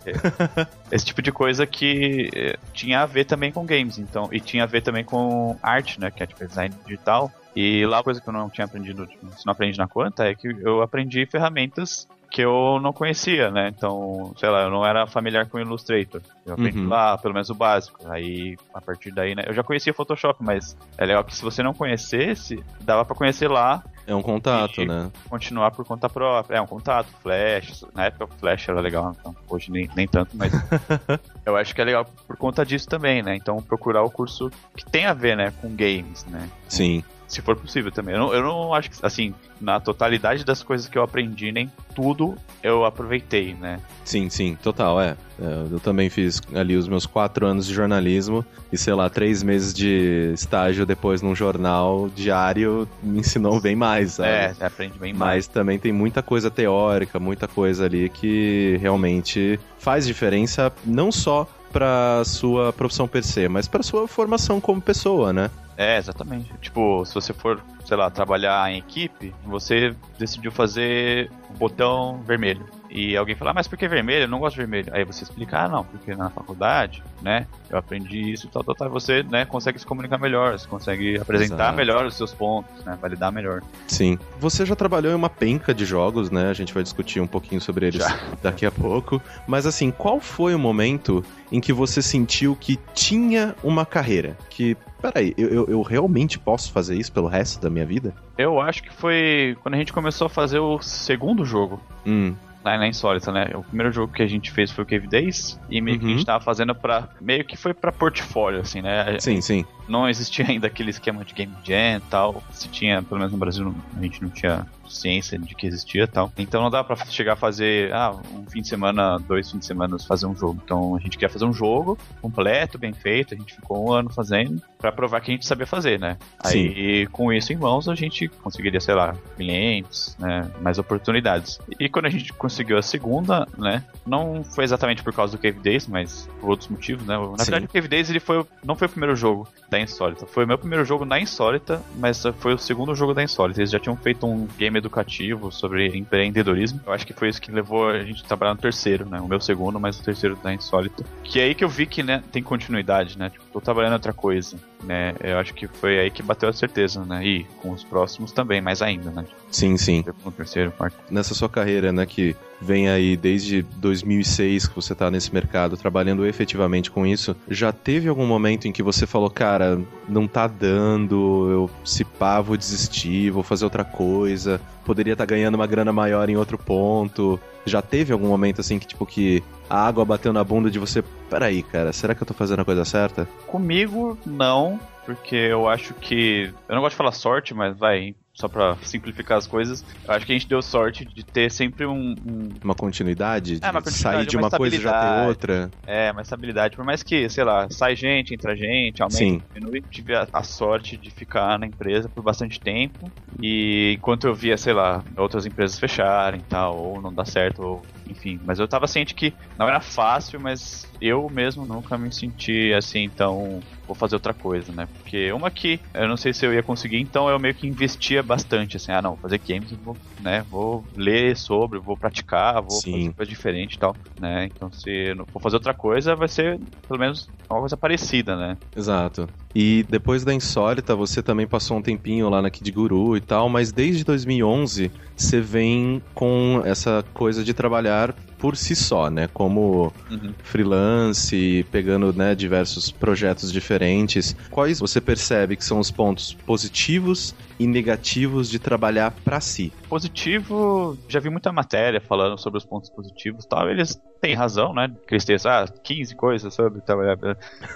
esse 0.92 1.06
tipo 1.06 1.22
de 1.22 1.32
coisa 1.32 1.66
que 1.66 2.58
tinha 2.74 3.02
a 3.02 3.06
ver 3.06 3.26
também 3.26 3.52
com 3.52 3.66
games, 3.66 3.98
então, 3.98 4.28
e 4.32 4.40
tinha 4.40 4.64
a 4.64 4.68
ver 4.68 4.82
também 4.82 5.04
com 5.04 5.58
arte, 5.64 6.00
né, 6.00 6.12
que 6.12 6.22
é 6.22 6.28
tipo 6.28 6.46
design 6.46 6.76
digital. 6.86 7.32
E 7.56 7.86
lá 7.86 8.00
a 8.00 8.04
coisa 8.04 8.20
que 8.20 8.28
eu 8.28 8.34
não 8.34 8.50
tinha 8.50 8.66
aprendido, 8.66 9.08
se 9.38 9.46
não 9.46 9.54
aprendi 9.54 9.78
na 9.78 9.88
Quanta, 9.88 10.26
é 10.26 10.36
que 10.36 10.46
eu 10.46 10.82
aprendi 10.82 11.26
ferramentas 11.26 12.06
que 12.36 12.42
eu 12.42 12.82
não 12.82 12.92
conhecia, 12.92 13.50
né? 13.50 13.70
Então, 13.74 14.34
sei 14.36 14.50
lá, 14.50 14.64
eu 14.64 14.70
não 14.70 14.86
era 14.86 15.08
familiar 15.08 15.48
com 15.48 15.58
o 15.58 15.62
Illustrator. 15.62 16.22
Eu 16.46 16.56
aprendi 16.56 16.80
Uhum. 16.80 16.90
lá, 16.90 17.18
pelo 17.18 17.34
menos 17.34 17.50
o 17.50 17.56
básico. 17.56 17.98
Aí, 18.12 18.58
a 18.74 18.82
partir 18.82 19.10
daí, 19.12 19.34
né? 19.34 19.44
Eu 19.48 19.54
já 19.54 19.64
conhecia 19.64 19.94
Photoshop, 19.94 20.44
mas 20.44 20.76
é 20.98 21.06
legal 21.06 21.24
que 21.24 21.34
se 21.34 21.42
você 21.42 21.64
não 21.64 21.74
conhecesse, 21.74 22.62
dava 22.82 23.06
pra 23.06 23.16
conhecer 23.16 23.50
lá 23.50 23.82
É 24.06 24.14
um 24.14 24.22
contato, 24.22 24.84
né? 24.84 25.10
continuar 25.30 25.72
por 25.72 25.86
conta 25.86 26.10
própria. 26.10 26.58
É 26.58 26.62
um 26.62 26.68
contato, 26.68 27.08
Flash. 27.24 27.86
Na 27.94 28.08
época 28.08 28.26
o 28.26 28.38
Flash 28.38 28.68
era 28.68 28.82
legal, 28.82 29.16
então 29.18 29.34
hoje 29.48 29.72
nem, 29.72 29.90
nem 29.96 30.06
tanto, 30.06 30.36
mas 30.36 30.52
eu 31.46 31.56
acho 31.56 31.74
que 31.74 31.80
é 31.80 31.86
legal 31.86 32.06
por 32.28 32.36
conta 32.36 32.66
disso 32.66 32.90
também, 32.90 33.24
né? 33.24 33.34
Então 33.38 33.56
procurar 33.62 34.04
o 34.04 34.12
curso 34.12 34.52
que 34.76 34.84
tem 34.84 35.06
a 35.06 35.14
ver, 35.14 35.38
né, 35.38 35.54
com 35.62 35.70
games, 35.74 36.26
né? 36.26 36.50
Sim. 36.68 37.02
Se 37.36 37.42
for 37.42 37.58
possível 37.58 37.92
também. 37.92 38.16
Eu 38.16 38.22
não, 38.22 38.34
eu 38.34 38.42
não 38.42 38.74
acho 38.74 38.90
que, 38.90 38.98
assim, 39.06 39.34
na 39.60 39.78
totalidade 39.78 40.46
das 40.46 40.64
coisas 40.64 40.88
que 40.88 40.98
eu 40.98 41.04
aprendi, 41.04 41.52
nem 41.52 41.70
tudo 41.94 42.36
eu 42.64 42.86
aproveitei, 42.86 43.54
né? 43.54 43.82
Sim, 44.06 44.30
sim, 44.30 44.58
total, 44.64 45.02
é. 45.02 45.18
É, 45.38 45.66
Eu 45.70 45.82
também 45.82 46.10
fiz 46.10 46.42
ali 46.54 46.78
os 46.78 46.88
meus 46.88 47.06
quatro 47.06 47.46
anos 47.46 47.68
de 47.68 47.74
jornalismo 47.74 48.46
e, 48.72 48.78
sei 48.78 48.94
lá, 48.94 49.10
três 49.10 49.44
meses 49.44 49.74
de 49.74 50.32
estágio 50.34 50.86
depois 50.86 51.22
num 51.22 51.36
jornal 51.36 52.10
diário 52.16 52.88
me 53.04 53.20
ensinou 53.20 53.60
bem 53.60 53.76
mais, 53.76 54.14
sabe? 54.14 54.30
É, 54.30 54.54
você 54.54 54.64
aprende 54.64 54.98
bem 54.98 55.14
mais. 55.14 55.36
Mas 55.36 55.48
também 55.48 55.78
tem 55.78 55.92
muita 55.92 56.24
coisa 56.24 56.50
teórica, 56.50 57.20
muita 57.20 57.50
coisa 57.50 57.84
ali 57.84 58.08
que 58.08 58.78
realmente 58.82 59.60
faz 59.78 60.08
diferença 60.08 60.72
não 60.86 61.12
só 61.12 61.46
pra 61.76 62.24
sua 62.24 62.72
profissão 62.72 63.06
per 63.06 63.22
se, 63.22 63.50
mas 63.50 63.68
pra 63.68 63.84
sua 63.84 64.08
formação 64.08 64.62
como 64.62 64.82
pessoa, 64.82 65.34
né? 65.34 65.52
É, 65.76 65.98
exatamente. 65.98 66.54
Tipo, 66.62 67.04
se 67.04 67.14
você 67.14 67.34
for, 67.34 67.62
sei 67.86 67.98
lá, 67.98 68.10
trabalhar 68.10 68.72
em 68.72 68.78
equipe, 68.78 69.36
você 69.44 69.94
decidiu 70.18 70.54
fazer 70.54 71.30
o 71.50 71.54
botão 71.58 72.22
vermelho. 72.26 72.66
E 72.96 73.18
alguém 73.18 73.36
fala, 73.36 73.52
ah, 73.52 73.54
mas 73.54 73.68
por 73.68 73.78
que 73.78 73.90
vermelho? 73.90 74.24
Eu 74.24 74.28
não 74.30 74.40
gosto 74.40 74.56
de 74.56 74.62
vermelho. 74.62 74.88
Aí 74.94 75.04
você 75.04 75.26
explica, 75.26 75.60
ah, 75.60 75.68
não, 75.68 75.84
porque 75.84 76.16
na 76.16 76.30
faculdade, 76.30 77.04
né, 77.22 77.46
eu 77.70 77.78
aprendi 77.78 78.32
isso 78.32 78.48
e 78.48 78.50
tal, 78.50 78.64
tal, 78.64 78.74
tal. 78.74 78.90
Você, 78.90 79.22
né, 79.22 79.44
consegue 79.44 79.78
se 79.78 79.86
comunicar 79.86 80.18
melhor, 80.18 80.58
você 80.58 80.66
consegue 80.66 81.18
apresentar 81.18 81.56
Exato. 81.56 81.76
melhor 81.76 82.06
os 82.06 82.16
seus 82.16 82.34
pontos, 82.34 82.86
né, 82.86 82.98
validar 83.02 83.34
melhor. 83.34 83.62
Sim. 83.86 84.18
Você 84.40 84.66
já 84.66 84.78
trabalhou 84.78 85.12
em 85.12 85.16
uma 85.16 85.30
penca 85.30 85.74
de 85.74 85.84
jogos, 85.84 86.32
né? 86.32 86.50
A 86.50 86.54
gente 86.54 86.74
vai 86.74 86.84
discutir 86.84 87.20
um 87.20 87.28
pouquinho 87.28 87.60
sobre 87.60 87.88
eles 87.88 88.02
Já. 88.02 88.18
daqui 88.42 88.66
a 88.66 88.72
pouco. 88.72 89.22
Mas 89.46 89.66
assim, 89.66 89.92
qual 89.92 90.22
foi 90.22 90.56
o 90.56 90.60
momento 90.60 91.22
em 91.52 91.60
que 91.60 91.74
você 91.74 92.02
sentiu 92.02 92.56
que 92.56 92.80
tinha 92.94 93.56
uma 93.62 93.86
carreira? 93.86 94.38
Que, 94.50 94.78
peraí, 95.02 95.34
eu, 95.38 95.50
eu, 95.50 95.66
eu 95.68 95.82
realmente 95.82 96.40
posso 96.40 96.72
fazer 96.72 96.96
isso 96.96 97.12
pelo 97.12 97.28
resto 97.28 97.62
da 97.62 97.70
minha 97.70 97.86
vida? 97.86 98.14
Eu 98.38 98.62
acho 98.62 98.82
que 98.84 98.94
foi 98.94 99.58
quando 99.62 99.76
a 99.76 99.78
gente 99.78 99.92
começou 99.92 100.28
a 100.28 100.30
fazer 100.30 100.60
o 100.60 100.80
segundo 100.82 101.44
jogo. 101.44 101.78
Hum, 102.06 102.34
Lá 102.66 102.78
na 102.80 102.88
Insólita, 102.88 103.32
né? 103.32 103.52
O 103.54 103.62
primeiro 103.64 103.92
jogo 103.92 104.12
que 104.12 104.24
a 104.24 104.28
gente 104.28 104.52
fez 104.52 104.72
foi 104.72 104.84
o 104.84 104.88
Cave 104.88 105.08
Days. 105.08 105.60
E 105.70 105.80
meio 105.80 106.00
que 106.00 106.06
a 106.06 106.08
Uhum. 106.08 106.14
gente 106.16 106.26
tava 106.26 106.44
fazendo 106.44 106.74
pra. 106.74 107.08
Meio 107.22 107.46
que 107.46 107.56
foi 107.56 107.76
pra 107.76 107.92
portfólio, 107.92 108.60
assim, 108.62 108.82
né? 108.82 109.20
sim, 109.20 109.40
sim. 109.40 109.64
não 109.88 110.10
existia 110.10 110.46
ainda 110.50 110.66
aquele 110.66 110.90
esquema 110.90 111.24
de 111.24 111.32
Game 111.36 111.54
Jam 111.64 111.98
e 111.98 112.10
tal. 112.10 112.44
Se 112.52 112.68
tinha, 112.68 113.04
pelo 113.04 113.20
menos 113.20 113.32
no 113.32 113.38
Brasil, 113.38 113.76
a 113.96 114.02
gente 114.02 114.20
não 114.20 114.30
tinha 114.30 114.66
ciência 114.90 115.38
de 115.38 115.56
que 115.56 115.68
existia 115.68 116.04
e 116.04 116.08
tal. 116.08 116.32
Então 116.38 116.62
não 116.62 116.70
dá 116.70 116.84
pra 116.84 116.96
chegar 117.06 117.34
a 117.34 117.36
fazer, 117.36 117.94
ah, 117.94 118.16
um 118.34 118.46
fim 118.50 118.62
de 118.62 118.68
semana, 118.68 119.18
dois 119.20 119.52
fins 119.52 119.60
de 119.60 119.66
semana 119.66 119.98
fazer 120.00 120.26
um 120.26 120.36
jogo. 120.36 120.60
Então 120.64 120.96
a 120.96 121.00
gente 121.00 121.18
queria 121.18 121.30
fazer 121.30 121.46
um 121.46 121.54
jogo 121.54 121.98
completo, 122.22 122.78
bem 122.78 122.94
feito. 122.94 123.34
A 123.34 123.38
gente 123.38 123.56
ficou 123.56 123.88
um 123.90 123.94
ano 123.94 124.10
fazendo 124.10 124.62
pra 124.78 124.92
provar 124.92 125.22
que 125.22 125.32
a 125.32 125.34
gente 125.34 125.46
sabia 125.46 125.66
fazer, 125.66 126.00
né? 126.00 126.18
Aí 126.40 127.08
com 127.08 127.32
isso 127.34 127.52
em 127.52 127.56
mãos 127.56 127.88
a 127.90 127.96
gente 127.96 128.28
conseguiria, 128.28 128.80
sei 128.80 128.96
lá, 128.96 129.16
clientes, 129.36 130.16
né? 130.20 130.50
Mais 130.62 130.78
oportunidades. 130.78 131.60
E 131.80 131.90
quando 131.90 132.06
a 132.06 132.10
gente 132.10 132.32
conseguiu 132.34 132.78
a 132.78 132.82
segunda, 132.82 133.48
né? 133.58 133.84
Não 134.06 134.44
foi 134.44 134.64
exatamente 134.64 135.04
por 135.04 135.14
causa 135.14 135.36
do 135.36 135.42
Cave 135.42 135.60
Days, 135.60 135.88
mas 135.88 136.30
por 136.40 136.52
outros 136.52 136.70
motivos, 136.70 137.06
né? 137.06 137.18
Na 137.18 137.44
Sim. 137.44 137.52
verdade, 137.52 137.66
o 137.66 137.70
Cave 137.70 137.88
Days 137.88 138.10
ele 138.10 138.20
foi, 138.20 138.46
não 138.64 138.76
foi 138.76 138.88
o 138.88 138.90
primeiro 138.90 139.16
jogo 139.16 139.48
da 139.70 139.80
Insólita. 139.80 140.26
Foi 140.26 140.46
o 140.46 140.48
meu 140.48 140.58
primeiro 140.58 140.86
jogo 140.86 141.06
na 141.06 141.20
Insólita, 141.20 141.82
mas 141.98 142.24
foi 142.40 142.54
o 142.54 142.58
segundo 142.58 142.94
jogo 142.96 143.14
da 143.14 143.24
Insólita. 143.24 143.62
Eles 143.62 143.72
já 143.72 143.80
tinham 143.80 143.96
feito 143.96 144.26
um 144.26 144.48
game 144.58 144.75
educativo 144.78 145.52
sobre 145.52 145.88
empreendedorismo. 145.96 146.82
Eu 146.86 146.94
acho 146.94 147.06
que 147.06 147.14
foi 147.14 147.30
isso 147.30 147.42
que 147.42 147.52
levou 147.52 147.90
a 147.90 148.04
gente 148.04 148.24
a 148.24 148.28
trabalhar 148.28 148.54
no 148.54 148.60
terceiro, 148.60 149.06
né? 149.08 149.20
O 149.20 149.28
meu 149.28 149.40
segundo, 149.40 149.80
mas 149.80 150.00
o 150.00 150.04
terceiro 150.04 150.36
da 150.36 150.54
Insólita. 150.54 151.04
Que 151.24 151.40
é 151.40 151.44
aí 151.44 151.56
que 151.56 151.64
eu 151.64 151.70
vi 151.70 151.86
que, 151.86 152.04
né, 152.04 152.24
tem 152.32 152.42
continuidade, 152.44 153.18
né? 153.18 153.30
Tipo, 153.30 153.45
tô 153.56 153.62
trabalhando 153.62 153.94
em 153.94 153.96
outra 153.96 154.12
coisa, 154.12 154.58
né? 154.84 155.16
Eu 155.22 155.38
acho 155.38 155.54
que 155.54 155.66
foi 155.66 155.98
aí 155.98 156.12
que 156.12 156.22
bateu 156.22 156.50
a 156.50 156.54
certeza, 156.54 157.06
né? 157.06 157.26
E 157.26 157.46
com 157.62 157.72
os 157.72 157.86
próximos 157.86 158.34
também, 158.34 158.60
mais 158.60 158.82
ainda, 158.82 159.10
né? 159.12 159.24
Sim, 159.50 159.78
sim. 159.78 160.04
Segundo, 160.04 160.34
terceiro, 160.34 160.72
quarto. 160.72 160.98
Nessa 161.10 161.34
sua 161.34 161.48
carreira, 161.48 161.94
né, 161.94 162.06
que 162.06 162.36
vem 162.60 162.90
aí 162.90 163.16
desde 163.16 163.62
2006 163.62 164.68
que 164.68 164.76
você 164.76 164.94
tá 164.94 165.10
nesse 165.10 165.34
mercado 165.34 165.78
trabalhando 165.78 166.26
efetivamente 166.26 166.92
com 166.92 167.06
isso, 167.06 167.34
já 167.50 167.72
teve 167.72 168.10
algum 168.10 168.26
momento 168.26 168.68
em 168.68 168.74
que 168.74 168.84
você 168.84 169.08
falou, 169.08 169.30
cara, 169.30 169.80
não 170.08 170.28
tá 170.28 170.48
dando, 170.48 171.50
eu 171.50 171.70
se 171.86 172.04
pá, 172.04 172.42
vou 172.42 172.58
desistir, 172.58 173.32
vou 173.32 173.44
fazer 173.44 173.64
outra 173.64 173.86
coisa, 173.86 174.60
poderia 174.86 175.14
estar 175.14 175.26
ganhando 175.26 175.56
uma 175.56 175.68
grana 175.68 175.92
maior 175.92 176.30
em 176.30 176.38
outro 176.38 176.58
ponto? 176.58 177.40
Já 177.66 177.82
teve 177.82 178.14
algum 178.14 178.28
momento 178.28 178.62
assim 178.62 178.80
que, 178.80 178.88
tipo, 178.88 179.06
que 179.06 179.44
a 179.70 179.86
água 179.88 180.06
bateu 180.06 180.32
na 180.32 180.44
bunda 180.44 180.70
de 180.70 180.80
você, 180.80 181.04
peraí, 181.30 181.64
cara, 181.64 181.92
será 181.92 182.14
que 182.14 182.22
eu 182.22 182.28
tô 182.28 182.34
fazendo 182.34 182.62
a 182.62 182.66
coisa 182.66 182.86
certa? 182.86 183.28
Comigo, 183.48 184.18
não, 184.26 184.80
porque 185.06 185.36
eu 185.36 185.68
acho 185.68 185.94
que. 185.96 186.54
Eu 186.70 186.76
não 186.76 186.82
gosto 186.82 186.94
de 186.94 186.98
falar 186.98 187.12
sorte, 187.12 187.54
mas 187.54 187.78
vai, 187.78 188.16
só 188.36 188.48
pra 188.50 188.78
simplificar 188.84 189.38
as 189.38 189.48
coisas. 189.48 189.82
Eu 190.08 190.14
acho 190.14 190.26
que 190.26 190.32
a 190.34 190.36
gente 190.38 190.48
deu 190.48 190.62
sorte 190.62 191.06
de 191.06 191.24
ter 191.26 191.50
sempre 191.50 191.86
um. 191.86 192.16
um- 192.24 192.60
Uma 192.64 192.76
continuidade? 192.76 193.60
De 193.60 193.66
É, 193.66 193.72
uma 193.72 193.82
continuidade, 193.82 194.18
sair 194.18 194.28
de 194.28 194.36
uma 194.38 194.48
uma 194.48 194.58
coisa 194.58 194.76
e 194.76 194.80
já 194.82 194.92
ter 195.00 195.28
outra? 195.28 195.72
é, 195.88 196.12
uma 196.12 196.22
estabilidade. 196.22 196.76
Por 196.76 196.84
mais 196.86 197.02
que, 197.02 197.30
sei 197.30 197.44
lá, 197.44 197.68
sai 197.72 197.96
gente, 197.96 198.34
entra 198.34 198.56
gente, 198.56 199.02
aumenta, 199.02 199.18
Sim. 199.18 199.42
diminui. 199.54 199.82
Tive 199.90 200.16
a, 200.16 200.28
a 200.34 200.44
sorte 200.44 200.98
de 200.98 201.10
ficar 201.12 201.58
na 201.58 201.66
empresa 201.66 202.10
por 202.10 202.24
bastante 202.24 202.62
tempo. 202.62 203.12
E 203.40 203.96
enquanto 203.98 204.28
eu 204.28 204.34
via, 204.36 204.58
sei 204.58 204.74
lá, 204.74 205.04
outras 205.18 205.46
empresas 205.46 205.80
fecharem 205.80 206.42
e 206.42 206.46
tal, 206.46 206.78
ou 206.78 207.02
não 207.02 207.14
dar 207.14 207.26
certo, 207.26 207.60
ou 207.62 207.86
enfim. 208.08 208.40
Mas 208.44 208.60
eu 208.60 208.68
tava 208.68 208.88
ciente 208.88 209.14
que 209.16 209.36
não 209.58 209.68
era 209.68 209.82
fácil, 209.82 210.40
mas 210.40 210.94
eu 211.00 211.30
mesmo 211.30 211.66
nunca 211.66 211.98
me 211.98 212.12
senti 212.14 212.74
assim 212.74 213.10
tão 213.10 213.66
vou 213.88 213.96
fazer 213.96 214.16
outra 214.16 214.34
coisa, 214.34 214.74
né? 214.74 214.88
Porque 214.88 215.32
uma 215.32 215.52
que 215.52 215.80
eu 215.94 216.08
não 216.08 216.18
sei 216.18 216.34
se 216.34 216.46
eu 216.46 216.54
ia 216.54 216.64
conseguir, 216.64 216.98
então 217.00 217.30
eu 217.30 217.40
meio 217.40 217.54
que 217.54 217.68
investia 217.68 218.24
bastante, 218.24 218.78
assim, 218.78 218.92
ah, 218.92 219.02
não, 219.02 219.12
vou 219.12 219.20
fazer 219.20 219.40
games, 219.48 219.72
vou, 219.74 220.00
né, 220.18 220.44
vou 220.44 220.88
ler 220.96 221.38
sobre, 221.38 221.80
vou 221.80 221.96
praticar, 221.96 222.62
vou 222.64 222.82
Sim. 222.82 222.92
fazer 223.04 223.14
coisa 223.14 223.30
diferente 223.30 223.76
e 223.76 223.78
tal, 223.78 223.96
né? 224.18 224.46
Então 224.46 224.72
se 224.72 224.90
eu 224.90 225.28
for 225.32 225.42
fazer 225.42 225.58
outra 225.58 225.74
coisa, 225.74 226.16
vai 226.16 226.28
ser 226.28 226.60
pelo 226.88 227.00
menos 227.00 227.32
uma 227.50 227.60
coisa 227.60 227.78
parecida, 227.78 228.36
né? 228.36 228.58
Exato. 228.76 229.30
E 229.56 229.86
depois 229.90 230.26
da 230.26 230.34
Insólita, 230.34 230.94
você 230.94 231.24
também 231.24 231.48
passou 231.48 231.78
um 231.78 231.82
tempinho 231.82 232.30
lá 232.30 232.42
na 232.42 232.50
Kid 232.50 232.70
Guru 232.74 233.16
e 233.16 233.22
tal, 233.22 233.48
mas 233.48 233.72
desde 233.72 234.04
2011 234.04 234.92
você 235.16 235.40
vem 235.40 236.02
com 236.14 236.62
essa 236.66 237.06
coisa 237.14 237.42
de 237.42 237.54
trabalhar 237.54 238.14
por 238.38 238.58
si 238.58 238.76
só, 238.76 239.10
né? 239.10 239.30
Como 239.34 239.94
uhum. 240.12 240.34
freelance, 240.44 241.66
pegando 241.72 242.12
né, 242.12 242.36
diversos 242.36 242.92
projetos 242.92 243.50
diferentes. 243.50 244.36
Quais 244.52 244.80
você 244.80 245.00
percebe 245.00 245.56
que 245.56 245.64
são 245.64 245.80
os 245.80 245.90
pontos 245.90 246.34
positivos 246.46 247.34
e 247.58 247.66
negativos 247.66 248.50
de 248.50 248.60
trabalhar 248.60 249.12
para 249.24 249.40
si? 249.40 249.72
Positivo, 249.88 250.98
já 251.08 251.22
vi 251.22 251.30
muita 251.30 251.54
matéria 251.54 252.02
falando 252.02 252.38
sobre 252.38 252.58
os 252.58 252.66
pontos 252.66 252.90
positivos 252.90 253.46
tal. 253.46 253.70
Eles 253.70 253.98
têm 254.20 254.36
razão, 254.36 254.74
né? 254.74 254.94
Que 255.08 255.16
eles 255.16 255.24
têm 255.24 255.38
ah, 255.46 255.66
15 255.84 256.14
coisas 256.16 256.54
sobre 256.54 256.82
trabalhar. 256.82 257.16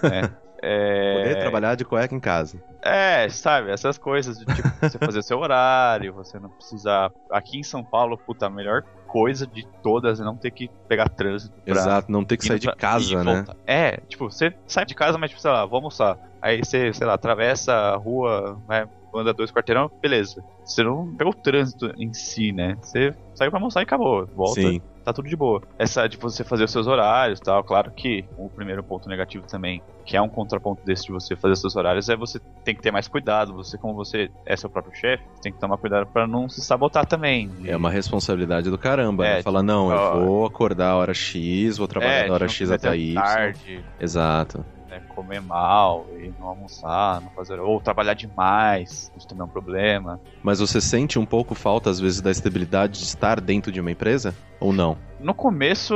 Né? 0.04 0.30
É... 0.62 1.24
Poder 1.24 1.40
trabalhar 1.40 1.76
de 1.76 1.86
cueca 1.86 2.14
em 2.14 2.20
casa. 2.20 2.62
É, 2.82 3.28
sabe, 3.30 3.72
essas 3.72 3.98
coisas 3.98 4.38
de 4.38 4.46
tipo, 4.46 4.70
você 4.82 4.98
fazer 4.98 5.22
seu 5.22 5.40
horário, 5.40 6.14
você 6.14 6.40
não 6.40 6.50
precisar. 6.50 7.12
Aqui 7.32 7.60
em 7.60 7.64
São 7.64 7.84
Paulo, 7.84 8.18
puta, 8.18 8.46
a 8.46 8.50
melhor 8.50 8.84
coisa 9.08 9.46
de 9.46 9.66
todas 9.84 10.20
é 10.20 10.24
não 10.24 10.38
ter 10.38 10.52
que 10.52 10.70
pegar 10.88 11.10
trânsito. 11.10 11.54
Exato, 11.66 12.12
não 12.12 12.24
ter 12.24 12.38
que 12.38 12.46
sair 12.46 12.60
de 12.60 12.72
casa, 12.76 13.24
né? 13.24 13.46
É, 13.66 13.98
tipo, 14.08 14.30
você 14.30 14.54
sai 14.68 14.86
de 14.86 14.96
casa, 14.96 15.18
mas, 15.18 15.30
tipo, 15.30 15.42
sei 15.42 15.52
lá, 15.52 15.66
vou 15.66 15.78
almoçar. 15.78 16.18
Aí 16.42 16.60
você, 16.64 16.94
sei 16.94 17.06
lá, 17.06 17.14
atravessa 17.14 17.74
a 17.74 17.96
rua, 17.96 18.62
né, 18.68 18.88
anda 19.14 19.34
dois 19.34 19.52
quarteirão, 19.52 19.92
beleza. 20.02 20.44
Você 20.64 20.84
não 20.84 21.14
pegou 21.16 21.34
o 21.34 21.36
trânsito 21.36 21.92
em 21.98 22.14
si, 22.14 22.52
né? 22.52 22.78
Você 22.82 23.14
saiu 23.34 23.52
pra 23.52 23.60
almoçar 23.60 23.82
e 23.82 23.84
acabou. 23.84 24.26
Volta. 24.28 24.62
Sim 24.62 24.82
tá 25.10 25.14
tudo 25.14 25.28
de 25.28 25.36
boa. 25.36 25.62
Essa 25.78 26.08
de 26.08 26.18
você 26.18 26.44
fazer 26.44 26.64
os 26.64 26.72
seus 26.72 26.88
horários 26.88 27.40
tal, 27.40 27.64
claro 27.64 27.92
que 27.92 28.26
o 28.38 28.50
primeiro 28.50 28.84
ponto 28.84 29.10
negativo 29.10 29.46
também, 29.48 29.82
que 30.06 30.16
é 30.16 30.22
um 30.22 30.30
contraponto 30.30 30.86
desse 30.86 31.06
de 31.06 31.12
você 31.12 31.36
fazer 31.36 31.54
os 31.54 31.62
seus 31.62 31.76
horários, 31.76 32.10
é 32.10 32.16
você 32.16 32.40
tem 32.64 32.76
que 32.76 32.82
ter 32.82 32.92
mais 32.92 33.08
cuidado. 33.08 33.54
Você, 33.54 33.78
como 33.78 33.94
você 33.94 34.30
é 34.46 34.56
seu 34.56 34.70
próprio 34.70 34.96
chefe, 34.96 35.24
tem 35.42 35.52
que 35.52 35.60
tomar 35.60 35.78
cuidado 35.78 36.08
para 36.08 36.28
não 36.28 36.48
se 36.48 36.62
sabotar 36.62 37.06
também. 37.06 37.50
É 37.66 37.76
uma 37.76 37.90
responsabilidade 37.90 38.70
do 38.70 38.78
caramba, 38.78 39.26
é, 39.26 39.36
né? 39.36 39.44
Falar, 39.44 39.64
não, 39.64 39.92
eu 39.92 40.26
vou 40.26 40.46
acordar 40.46 40.92
a 40.92 40.96
hora 40.96 41.14
X, 41.14 41.78
vou 41.78 41.88
trabalhar 41.88 42.26
é, 42.26 42.30
a 42.30 42.34
hora 42.34 42.48
X 42.48 42.72
até 42.72 42.96
Y. 42.96 43.16
Tarde. 43.16 43.84
Exato 44.00 44.66
comer 45.08 45.42
mal 45.42 46.08
e 46.18 46.32
não 46.40 46.48
almoçar, 46.48 47.22
não 47.22 47.30
fazer 47.32 47.60
ou 47.60 47.80
trabalhar 47.80 48.14
demais, 48.14 49.12
isso 49.18 49.28
também 49.28 49.42
é 49.42 49.46
um 49.46 49.50
problema. 49.50 50.20
Mas 50.44 50.60
você 50.60 50.80
sente 50.82 51.18
um 51.18 51.26
pouco 51.26 51.56
falta 51.56 51.90
às 51.90 52.00
vezes 52.00 52.22
da 52.22 52.32
estabilidade 52.32 53.00
de 53.00 53.06
estar 53.06 53.40
dentro 53.40 53.72
de 53.72 53.80
uma 53.80 53.92
empresa 53.92 54.34
ou 54.60 54.74
não? 54.74 54.98
No 55.20 55.34
começo, 55.34 55.94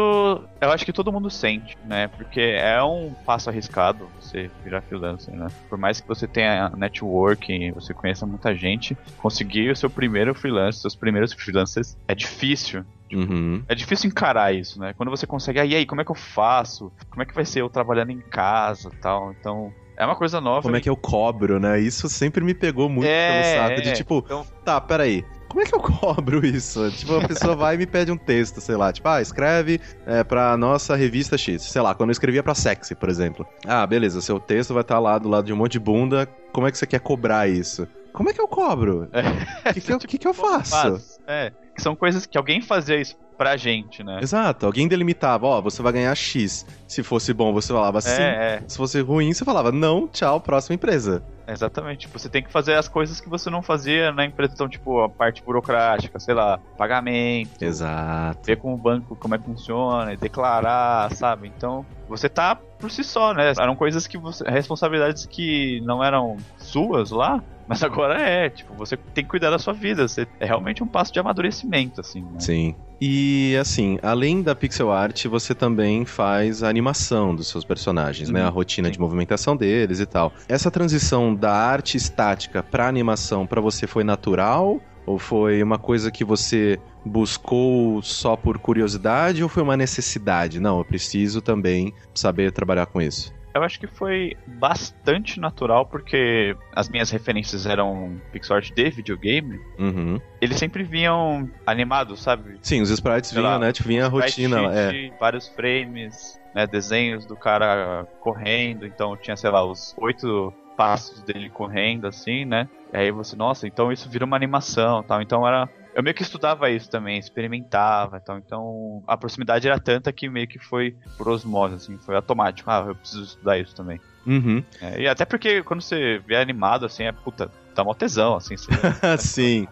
eu 0.59 0.71
acho 0.71 0.85
que 0.85 0.91
todo 0.91 1.11
mundo 1.11 1.29
sente, 1.29 1.77
né? 1.85 2.09
Porque 2.09 2.41
é 2.41 2.81
um 2.83 3.13
passo 3.25 3.49
arriscado 3.49 4.09
você 4.19 4.49
virar 4.63 4.81
freelancer, 4.81 5.33
né? 5.33 5.47
Por 5.69 5.77
mais 5.77 6.01
que 6.01 6.07
você 6.07 6.27
tenha 6.27 6.69
networking, 6.75 7.71
você 7.71 7.93
conheça 7.93 8.25
muita 8.25 8.53
gente, 8.53 8.97
conseguir 9.17 9.71
o 9.71 9.75
seu 9.75 9.89
primeiro 9.89 10.35
freelancer, 10.35 10.81
seus 10.81 10.95
primeiros 10.95 11.31
freelancers 11.33 11.97
é 12.07 12.13
difícil. 12.13 12.83
Uhum. 13.15 13.63
É 13.67 13.75
difícil 13.75 14.09
encarar 14.09 14.53
isso, 14.53 14.79
né? 14.79 14.93
Quando 14.93 15.09
você 15.09 15.25
consegue, 15.25 15.59
ah, 15.59 15.65
e 15.65 15.75
aí, 15.75 15.85
como 15.85 16.01
é 16.01 16.05
que 16.05 16.11
eu 16.11 16.15
faço? 16.15 16.91
Como 17.09 17.21
é 17.21 17.25
que 17.25 17.33
vai 17.33 17.45
ser 17.45 17.61
eu 17.61 17.69
trabalhando 17.69 18.11
em 18.11 18.19
casa 18.19 18.89
tal? 19.01 19.33
Então, 19.39 19.73
é 19.95 20.05
uma 20.05 20.15
coisa 20.15 20.41
nova. 20.41 20.63
Como 20.63 20.75
é 20.75 20.81
que 20.81 20.89
eu 20.89 20.95
cobro, 20.95 21.59
né? 21.59 21.79
Isso 21.79 22.09
sempre 22.09 22.43
me 22.43 22.53
pegou 22.53 22.89
muito 22.89 23.07
é, 23.07 23.53
pelo 23.53 23.63
saco 23.63 23.81
de 23.81 23.89
é. 23.89 23.93
tipo, 23.93 24.23
então... 24.25 24.45
tá, 24.65 24.81
peraí. 24.81 25.23
Como 25.47 25.61
é 25.61 25.65
que 25.65 25.75
eu 25.75 25.79
cobro 25.81 26.43
isso? 26.43 26.89
Tipo, 26.91 27.17
a 27.17 27.27
pessoa 27.27 27.55
vai 27.55 27.75
e 27.75 27.77
me 27.77 27.85
pede 27.85 28.11
um 28.11 28.17
texto, 28.17 28.59
sei 28.59 28.75
lá, 28.75 28.91
tipo, 28.91 29.07
ah, 29.07 29.21
escreve 29.21 29.79
é, 30.05 30.23
pra 30.23 30.57
nossa 30.57 30.95
revista 30.95 31.37
X. 31.37 31.61
Sei 31.61 31.81
lá, 31.81 31.93
quando 31.93 32.09
eu 32.09 32.13
escrevia 32.13 32.41
pra 32.41 32.55
Sexy, 32.55 32.95
por 32.95 33.07
exemplo. 33.07 33.45
Ah, 33.65 33.85
beleza, 33.85 34.19
seu 34.19 34.39
texto 34.39 34.73
vai 34.73 34.81
estar 34.81 34.95
tá 34.95 34.99
lá 34.99 35.19
do 35.19 35.29
lado 35.29 35.45
de 35.45 35.53
um 35.53 35.57
monte 35.57 35.73
de 35.73 35.79
bunda. 35.79 36.27
Como 36.51 36.65
é 36.65 36.71
que 36.71 36.77
você 36.77 36.87
quer 36.87 36.99
cobrar 36.99 37.47
isso? 37.47 37.87
Como 38.11 38.29
é 38.29 38.33
que 38.33 38.41
eu 38.41 38.47
cobro? 38.47 39.09
O 39.11 39.17
é. 39.17 39.73
que, 39.73 39.81
que, 39.81 39.91
eu, 39.93 39.99
que, 39.99 40.17
que 40.17 40.27
eu 40.27 40.33
faço? 40.33 41.19
É, 41.27 41.51
são 41.81 41.95
coisas 41.95 42.25
que 42.25 42.37
alguém 42.37 42.61
fazia 42.61 42.99
isso 42.99 43.15
pra 43.37 43.57
gente, 43.57 44.03
né? 44.03 44.19
Exato, 44.21 44.65
alguém 44.65 44.87
delimitava, 44.87 45.45
ó, 45.47 45.61
você 45.61 45.81
vai 45.81 45.93
ganhar 45.93 46.15
X. 46.15 46.65
Se 46.87 47.01
fosse 47.03 47.33
bom, 47.33 47.51
você 47.51 47.73
falava 47.73 47.99
sim. 47.99 48.21
É, 48.21 48.61
é. 48.61 48.63
Se 48.67 48.77
fosse 48.77 49.01
ruim, 49.01 49.33
você 49.33 49.43
falava 49.43 49.71
não, 49.71 50.07
tchau, 50.07 50.39
próxima 50.39 50.75
empresa. 50.75 51.23
Exatamente, 51.47 52.01
tipo, 52.01 52.17
você 52.17 52.29
tem 52.29 52.41
que 52.41 52.51
fazer 52.51 52.75
as 52.75 52.87
coisas 52.87 53.19
que 53.19 53.27
você 53.27 53.49
não 53.49 53.61
fazia 53.61 54.11
na 54.11 54.25
empresa, 54.25 54.53
então, 54.53 54.69
tipo, 54.69 55.01
a 55.01 55.09
parte 55.09 55.43
burocrática, 55.43 56.17
sei 56.19 56.33
lá, 56.33 56.57
pagamento. 56.77 57.61
Exato. 57.61 58.39
Ver 58.45 58.57
com 58.57 58.73
o 58.73 58.77
banco 58.77 59.15
como 59.15 59.35
é 59.35 59.37
que 59.37 59.43
funciona, 59.43 60.15
declarar, 60.15 61.11
sabe? 61.13 61.51
Então, 61.55 61.85
você 62.07 62.29
tá 62.29 62.55
por 62.55 62.89
si 62.89 63.03
só, 63.03 63.33
né? 63.33 63.51
Eram 63.59 63.75
coisas 63.75 64.07
que 64.07 64.17
você. 64.17 64.43
responsabilidades 64.45 65.25
que 65.25 65.81
não 65.81 66.03
eram 66.03 66.37
suas 66.57 67.11
lá, 67.11 67.43
mas 67.67 67.83
agora 67.83 68.19
é, 68.19 68.49
tipo, 68.49 68.73
você 68.73 68.97
tem 68.97 69.23
que 69.23 69.29
cuidar 69.29 69.49
da 69.49 69.59
sua 69.59 69.73
vida. 69.73 70.07
Você, 70.07 70.27
é 70.39 70.45
realmente 70.45 70.83
um 70.83 70.87
passo 70.87 71.13
de 71.13 71.19
amadurecimento, 71.19 72.01
assim. 72.01 72.21
Né? 72.21 72.39
Sim. 72.39 72.75
E 72.99 73.57
assim, 73.59 73.99
além 74.01 74.41
da 74.41 74.55
pixel 74.55 74.91
art, 74.91 75.25
você 75.25 75.53
também 75.53 76.05
faz 76.05 76.63
a 76.63 76.69
animação 76.69 77.35
dos 77.35 77.47
seus 77.47 77.65
personagens, 77.65 78.29
né? 78.29 78.43
A 78.43 78.47
uhum. 78.47 78.53
rotina 78.53 78.87
Sim. 78.87 78.93
de 78.93 78.99
movimentação 78.99 79.57
deles 79.57 79.99
e 79.99 80.05
tal. 80.05 80.31
Essa 80.47 80.71
transição 80.71 81.35
da 81.35 81.51
arte 81.51 81.97
estática 81.97 82.63
para 82.63 82.87
animação 82.87 83.45
para 83.45 83.59
você 83.59 83.87
foi 83.87 84.03
natural? 84.03 84.79
Ou 85.05 85.19
foi 85.19 85.61
uma 85.61 85.77
coisa 85.77 86.09
que 86.09 86.23
você 86.23 86.79
buscou 87.05 88.01
só 88.01 88.37
por 88.37 88.57
curiosidade 88.57 89.43
ou 89.43 89.49
foi 89.49 89.61
uma 89.61 89.75
necessidade? 89.75 90.61
Não, 90.61 90.77
eu 90.77 90.85
preciso 90.85 91.41
também 91.41 91.93
saber 92.15 92.53
trabalhar 92.53 92.85
com 92.85 93.01
isso. 93.01 93.33
Eu 93.53 93.63
acho 93.63 93.79
que 93.79 93.85
foi 93.85 94.35
bastante 94.47 95.39
natural, 95.39 95.85
porque 95.85 96.55
as 96.75 96.89
minhas 96.89 97.11
referências 97.11 97.65
eram 97.65 98.19
pixel 98.31 98.55
art 98.55 98.71
de 98.71 98.89
videogame. 98.89 99.59
Uhum. 99.77 100.19
Eles 100.41 100.57
sempre 100.57 100.83
vinham 100.83 101.49
animados, 101.65 102.21
sabe? 102.21 102.57
Sim, 102.61 102.81
os 102.81 102.89
sprites 102.89 103.31
vinham, 103.31 103.45
lá, 103.45 103.59
né? 103.59 103.71
Tipo, 103.71 103.89
vinha 103.89 104.05
a 104.05 104.09
rotina. 104.09 104.57
Sheet, 104.57 105.11
é. 105.13 105.17
Vários 105.19 105.47
frames, 105.49 106.39
né? 106.55 106.65
Desenhos 106.65 107.25
do 107.25 107.35
cara 107.35 108.07
correndo. 108.19 108.87
Então 108.87 109.15
tinha, 109.15 109.37
sei 109.37 109.51
lá, 109.51 109.63
os 109.63 109.93
oito 109.99 110.51
passos 110.75 111.21
dele 111.21 111.49
correndo, 111.49 112.07
assim, 112.07 112.45
né? 112.45 112.67
E 112.91 112.97
aí 112.97 113.11
você, 113.11 113.35
nossa, 113.35 113.67
então 113.67 113.91
isso 113.91 114.09
vira 114.09 114.25
uma 114.25 114.35
animação 114.35 115.03
tal. 115.03 115.21
Então 115.21 115.47
era 115.47 115.69
eu 115.95 116.03
meio 116.03 116.15
que 116.15 116.23
estudava 116.23 116.69
isso 116.69 116.89
também, 116.89 117.17
experimentava 117.17 118.17
então, 118.21 118.37
então 118.37 119.03
a 119.07 119.15
proximidade 119.15 119.67
era 119.67 119.79
tanta 119.79 120.11
que 120.11 120.29
meio 120.29 120.47
que 120.47 120.59
foi 120.59 120.95
por 121.17 121.27
osmose, 121.27 121.75
assim, 121.75 121.97
foi 121.97 122.15
automático. 122.15 122.69
Ah, 122.69 122.85
eu 122.87 122.95
preciso 122.95 123.23
estudar 123.23 123.57
isso 123.57 123.75
também. 123.75 123.99
Uhum. 124.25 124.63
É, 124.81 125.01
e 125.01 125.07
até 125.07 125.25
porque 125.25 125.61
quando 125.63 125.81
você 125.81 126.21
vê 126.25 126.37
animado, 126.37 126.85
assim, 126.85 127.03
é 127.03 127.11
puta, 127.11 127.51
dá 127.75 127.83
mó 127.83 127.93
tesão, 127.93 128.35
assim. 128.35 128.55
Você, 128.57 128.71
Sim. 129.19 129.67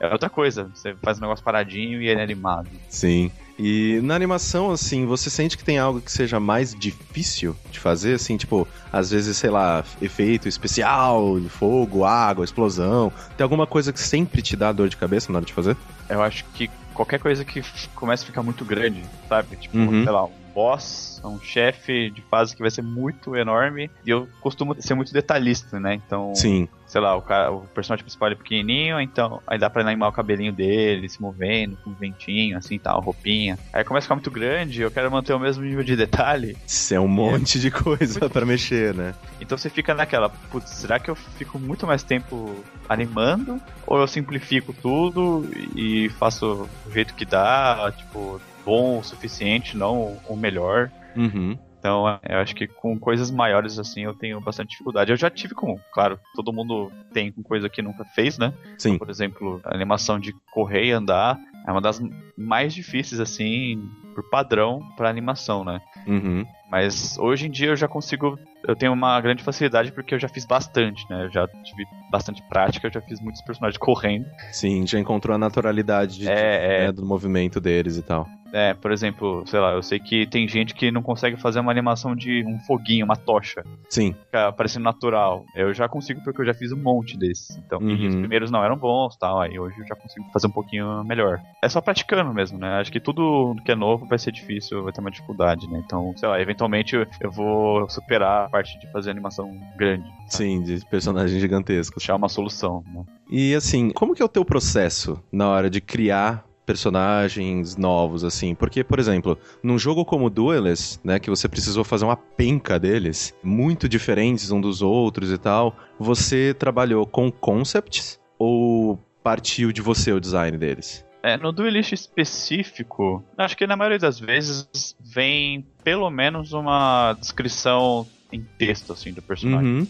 É 0.00 0.12
outra 0.12 0.30
coisa, 0.30 0.70
você 0.74 0.94
faz 1.02 1.18
um 1.18 1.22
negócio 1.22 1.44
paradinho 1.44 2.00
e 2.00 2.08
ele 2.08 2.20
é 2.20 2.22
animado. 2.22 2.70
Sim. 2.88 3.32
E 3.58 4.00
na 4.02 4.14
animação, 4.14 4.70
assim, 4.70 5.04
você 5.04 5.28
sente 5.28 5.58
que 5.58 5.64
tem 5.64 5.78
algo 5.78 6.00
que 6.00 6.12
seja 6.12 6.38
mais 6.38 6.72
difícil 6.72 7.56
de 7.72 7.80
fazer? 7.80 8.14
Assim, 8.14 8.36
tipo, 8.36 8.68
às 8.92 9.10
vezes, 9.10 9.36
sei 9.36 9.50
lá, 9.50 9.84
efeito 10.00 10.48
especial, 10.48 11.40
fogo, 11.48 12.04
água, 12.04 12.44
explosão. 12.44 13.12
Tem 13.36 13.42
alguma 13.42 13.66
coisa 13.66 13.92
que 13.92 14.00
sempre 14.00 14.42
te 14.42 14.54
dá 14.54 14.70
dor 14.70 14.88
de 14.88 14.96
cabeça 14.96 15.32
na 15.32 15.38
hora 15.38 15.46
de 15.46 15.52
fazer? 15.52 15.76
Eu 16.08 16.22
acho 16.22 16.44
que 16.54 16.70
qualquer 16.94 17.18
coisa 17.18 17.44
que 17.44 17.62
começa 17.94 18.22
a 18.22 18.26
ficar 18.26 18.42
muito 18.42 18.64
grande, 18.64 19.02
sabe? 19.28 19.56
Tipo, 19.56 19.76
uhum. 19.76 20.04
sei 20.04 20.12
lá, 20.12 20.28
boss, 20.48 21.20
um 21.24 21.40
chefe 21.40 22.10
de 22.10 22.22
fase 22.22 22.54
que 22.54 22.62
vai 22.62 22.70
ser 22.70 22.82
muito 22.82 23.36
enorme. 23.36 23.90
E 24.04 24.10
eu 24.10 24.28
costumo 24.40 24.74
ser 24.80 24.94
muito 24.94 25.12
detalhista, 25.12 25.78
né? 25.78 25.94
Então. 25.94 26.34
Sim 26.34 26.68
sei 26.88 27.02
lá, 27.02 27.14
o, 27.14 27.22
cara, 27.22 27.52
o 27.52 27.60
personagem 27.68 28.02
principal 28.02 28.30
é 28.30 28.34
pequenininho, 28.34 28.98
então 28.98 29.42
aí 29.46 29.58
dá 29.58 29.68
pra 29.68 29.82
animar 29.82 30.08
o 30.08 30.12
cabelinho 30.12 30.52
dele, 30.52 31.08
se 31.08 31.20
movendo, 31.20 31.76
com 31.84 31.90
um 31.90 31.94
ventinho, 31.94 32.56
assim, 32.56 32.78
tal, 32.78 33.00
roupinha. 33.00 33.58
Aí 33.72 33.84
começa 33.84 34.04
a 34.04 34.06
ficar 34.06 34.14
muito 34.14 34.30
grande, 34.30 34.80
eu 34.80 34.90
quero 34.90 35.10
manter 35.10 35.34
o 35.34 35.38
mesmo 35.38 35.62
nível 35.62 35.84
de 35.84 35.94
detalhe. 35.94 36.56
Isso 36.66 36.94
é 36.94 36.98
um 36.98 37.06
monte 37.06 37.60
de 37.60 37.70
coisa 37.70 38.28
para 38.30 38.46
mexer, 38.46 38.94
né? 38.94 39.14
Então 39.38 39.56
você 39.58 39.68
fica 39.68 39.94
naquela, 39.94 40.30
putz, 40.30 40.70
será 40.70 40.98
que 40.98 41.10
eu 41.10 41.14
fico 41.14 41.58
muito 41.58 41.86
mais 41.86 42.02
tempo 42.02 42.64
animando? 42.88 43.60
Ou 43.86 44.00
eu 44.00 44.06
simplifico 44.06 44.72
tudo 44.72 45.46
e 45.76 46.08
faço 46.18 46.66
do 46.86 46.92
jeito 46.92 47.14
que 47.14 47.26
dá, 47.26 47.92
tipo, 47.94 48.40
bom 48.68 48.98
o 48.98 49.02
suficiente, 49.02 49.74
não 49.76 50.18
o 50.28 50.36
melhor? 50.36 50.90
Uhum. 51.16 51.58
Então, 51.78 52.06
é, 52.06 52.34
eu 52.34 52.38
acho 52.38 52.54
que 52.54 52.66
com 52.66 52.98
coisas 52.98 53.30
maiores 53.30 53.78
assim 53.78 54.02
eu 54.02 54.12
tenho 54.12 54.38
bastante 54.40 54.70
dificuldade. 54.70 55.10
Eu 55.10 55.16
já 55.16 55.30
tive 55.30 55.54
com, 55.54 55.78
claro, 55.94 56.18
todo 56.34 56.52
mundo 56.52 56.92
tem 57.14 57.32
com 57.32 57.42
coisa 57.42 57.68
que 57.70 57.80
nunca 57.80 58.04
fez, 58.04 58.36
né? 58.36 58.52
Sim. 58.76 58.90
Então, 58.90 58.98
por 58.98 59.10
exemplo, 59.10 59.60
a 59.64 59.74
animação 59.74 60.20
de 60.20 60.34
correr 60.52 60.84
e 60.84 60.92
andar 60.92 61.38
é 61.66 61.72
uma 61.72 61.80
das 61.80 62.02
mais 62.36 62.74
difíceis 62.74 63.20
assim, 63.20 63.88
por 64.14 64.28
padrão, 64.28 64.82
para 64.96 65.08
animação, 65.08 65.64
né? 65.64 65.80
Uhum. 66.06 66.44
Mas 66.70 67.16
hoje 67.18 67.46
em 67.46 67.50
dia 67.50 67.68
eu 67.68 67.76
já 67.76 67.88
consigo. 67.88 68.38
Eu 68.66 68.76
tenho 68.76 68.92
uma 68.92 69.18
grande 69.20 69.42
facilidade 69.42 69.92
porque 69.92 70.14
eu 70.14 70.18
já 70.18 70.28
fiz 70.28 70.44
bastante, 70.44 71.06
né? 71.08 71.24
Eu 71.24 71.30
já 71.30 71.46
tive 71.64 71.84
bastante 72.10 72.42
prática, 72.48 72.86
eu 72.86 72.92
já 72.92 73.00
fiz 73.00 73.20
muitos 73.20 73.40
personagens 73.40 73.78
correndo. 73.78 74.26
Sim, 74.52 74.86
já 74.86 74.98
encontrou 74.98 75.34
a 75.34 75.38
naturalidade 75.38 76.18
de, 76.18 76.28
É, 76.28 76.32
né, 76.34 76.84
é. 76.86 76.92
do 76.92 77.04
movimento 77.06 77.60
deles 77.60 77.96
e 77.96 78.02
tal. 78.02 78.28
É, 78.52 78.72
por 78.74 78.90
exemplo, 78.92 79.44
sei 79.46 79.60
lá, 79.60 79.72
eu 79.72 79.82
sei 79.82 79.98
que 80.00 80.26
tem 80.26 80.48
gente 80.48 80.74
que 80.74 80.90
não 80.90 81.02
consegue 81.02 81.36
fazer 81.36 81.60
uma 81.60 81.70
animação 81.70 82.16
de 82.16 82.44
um 82.46 82.58
foguinho, 82.60 83.04
uma 83.04 83.16
tocha, 83.16 83.62
Sim, 83.90 84.14
fica 84.24 84.52
parecendo 84.52 84.84
natural. 84.84 85.44
Eu 85.54 85.74
já 85.74 85.88
consigo 85.88 86.22
porque 86.24 86.40
eu 86.40 86.46
já 86.46 86.54
fiz 86.54 86.72
um 86.72 86.76
monte 86.82 87.16
desses. 87.18 87.56
Então, 87.58 87.78
Uhum. 87.80 88.08
os 88.08 88.14
primeiros 88.16 88.50
não 88.50 88.64
eram 88.64 88.76
bons 88.76 89.16
tal, 89.18 89.40
aí 89.40 89.58
hoje 89.58 89.78
eu 89.78 89.86
já 89.86 89.94
consigo 89.94 90.24
fazer 90.32 90.46
um 90.46 90.50
pouquinho 90.52 91.04
melhor. 91.04 91.40
É 91.62 91.68
só 91.68 91.80
praticando 91.80 92.32
mesmo, 92.32 92.58
né? 92.58 92.80
Acho 92.80 92.90
que 92.90 93.00
tudo 93.00 93.54
que 93.64 93.72
é 93.72 93.74
novo 93.74 94.06
vai 94.06 94.18
ser 94.18 94.32
difícil, 94.32 94.82
vai 94.82 94.92
ter 94.92 95.00
uma 95.00 95.10
dificuldade, 95.10 95.68
né? 95.68 95.82
Então, 95.84 96.12
sei 96.16 96.28
lá, 96.28 96.40
eventualmente 96.40 96.94
eu- 96.96 97.06
eu 97.20 97.30
vou 97.30 97.88
superar 97.90 98.46
a 98.46 98.48
parte 98.48 98.78
de 98.78 98.90
fazer 98.92 99.10
animação 99.10 99.50
grande. 99.76 100.04
sim, 100.26 100.62
de 100.62 100.84
personagens 100.86 101.40
gigantescos. 101.40 102.02
Achar 102.02 102.16
uma 102.16 102.28
solução, 102.28 102.82
né? 102.94 103.02
E 103.30 103.54
assim, 103.54 103.90
como 103.90 104.14
que 104.14 104.22
é 104.22 104.24
o 104.24 104.28
teu 104.28 104.44
processo 104.44 105.22
na 105.32 105.48
hora 105.48 105.68
de 105.70 105.80
criar 105.80 106.44
personagens 106.68 107.78
novos, 107.78 108.22
assim? 108.24 108.54
Porque, 108.54 108.84
por 108.84 108.98
exemplo, 108.98 109.38
num 109.62 109.78
jogo 109.78 110.04
como 110.04 110.28
Duelist, 110.28 111.00
né, 111.02 111.18
que 111.18 111.30
você 111.30 111.48
precisou 111.48 111.82
fazer 111.82 112.04
uma 112.04 112.14
penca 112.14 112.78
deles, 112.78 113.34
muito 113.42 113.88
diferentes 113.88 114.50
um 114.50 114.60
dos 114.60 114.82
outros 114.82 115.32
e 115.32 115.38
tal, 115.38 115.74
você 115.98 116.52
trabalhou 116.52 117.06
com 117.06 117.32
concepts 117.32 118.20
ou 118.38 119.02
partiu 119.22 119.72
de 119.72 119.80
você 119.80 120.12
o 120.12 120.20
design 120.20 120.58
deles? 120.58 121.06
É, 121.22 121.38
no 121.38 121.52
duelist 121.52 121.92
específico, 121.92 123.24
acho 123.38 123.56
que 123.56 123.66
na 123.66 123.74
maioria 123.74 123.98
das 123.98 124.20
vezes 124.20 124.94
vem 125.00 125.66
pelo 125.82 126.10
menos 126.10 126.52
uma 126.52 127.14
descrição 127.18 128.06
em 128.30 128.42
texto, 128.58 128.92
assim, 128.92 129.10
do 129.14 129.22
personagem. 129.22 129.70
Uhum. 129.70 129.86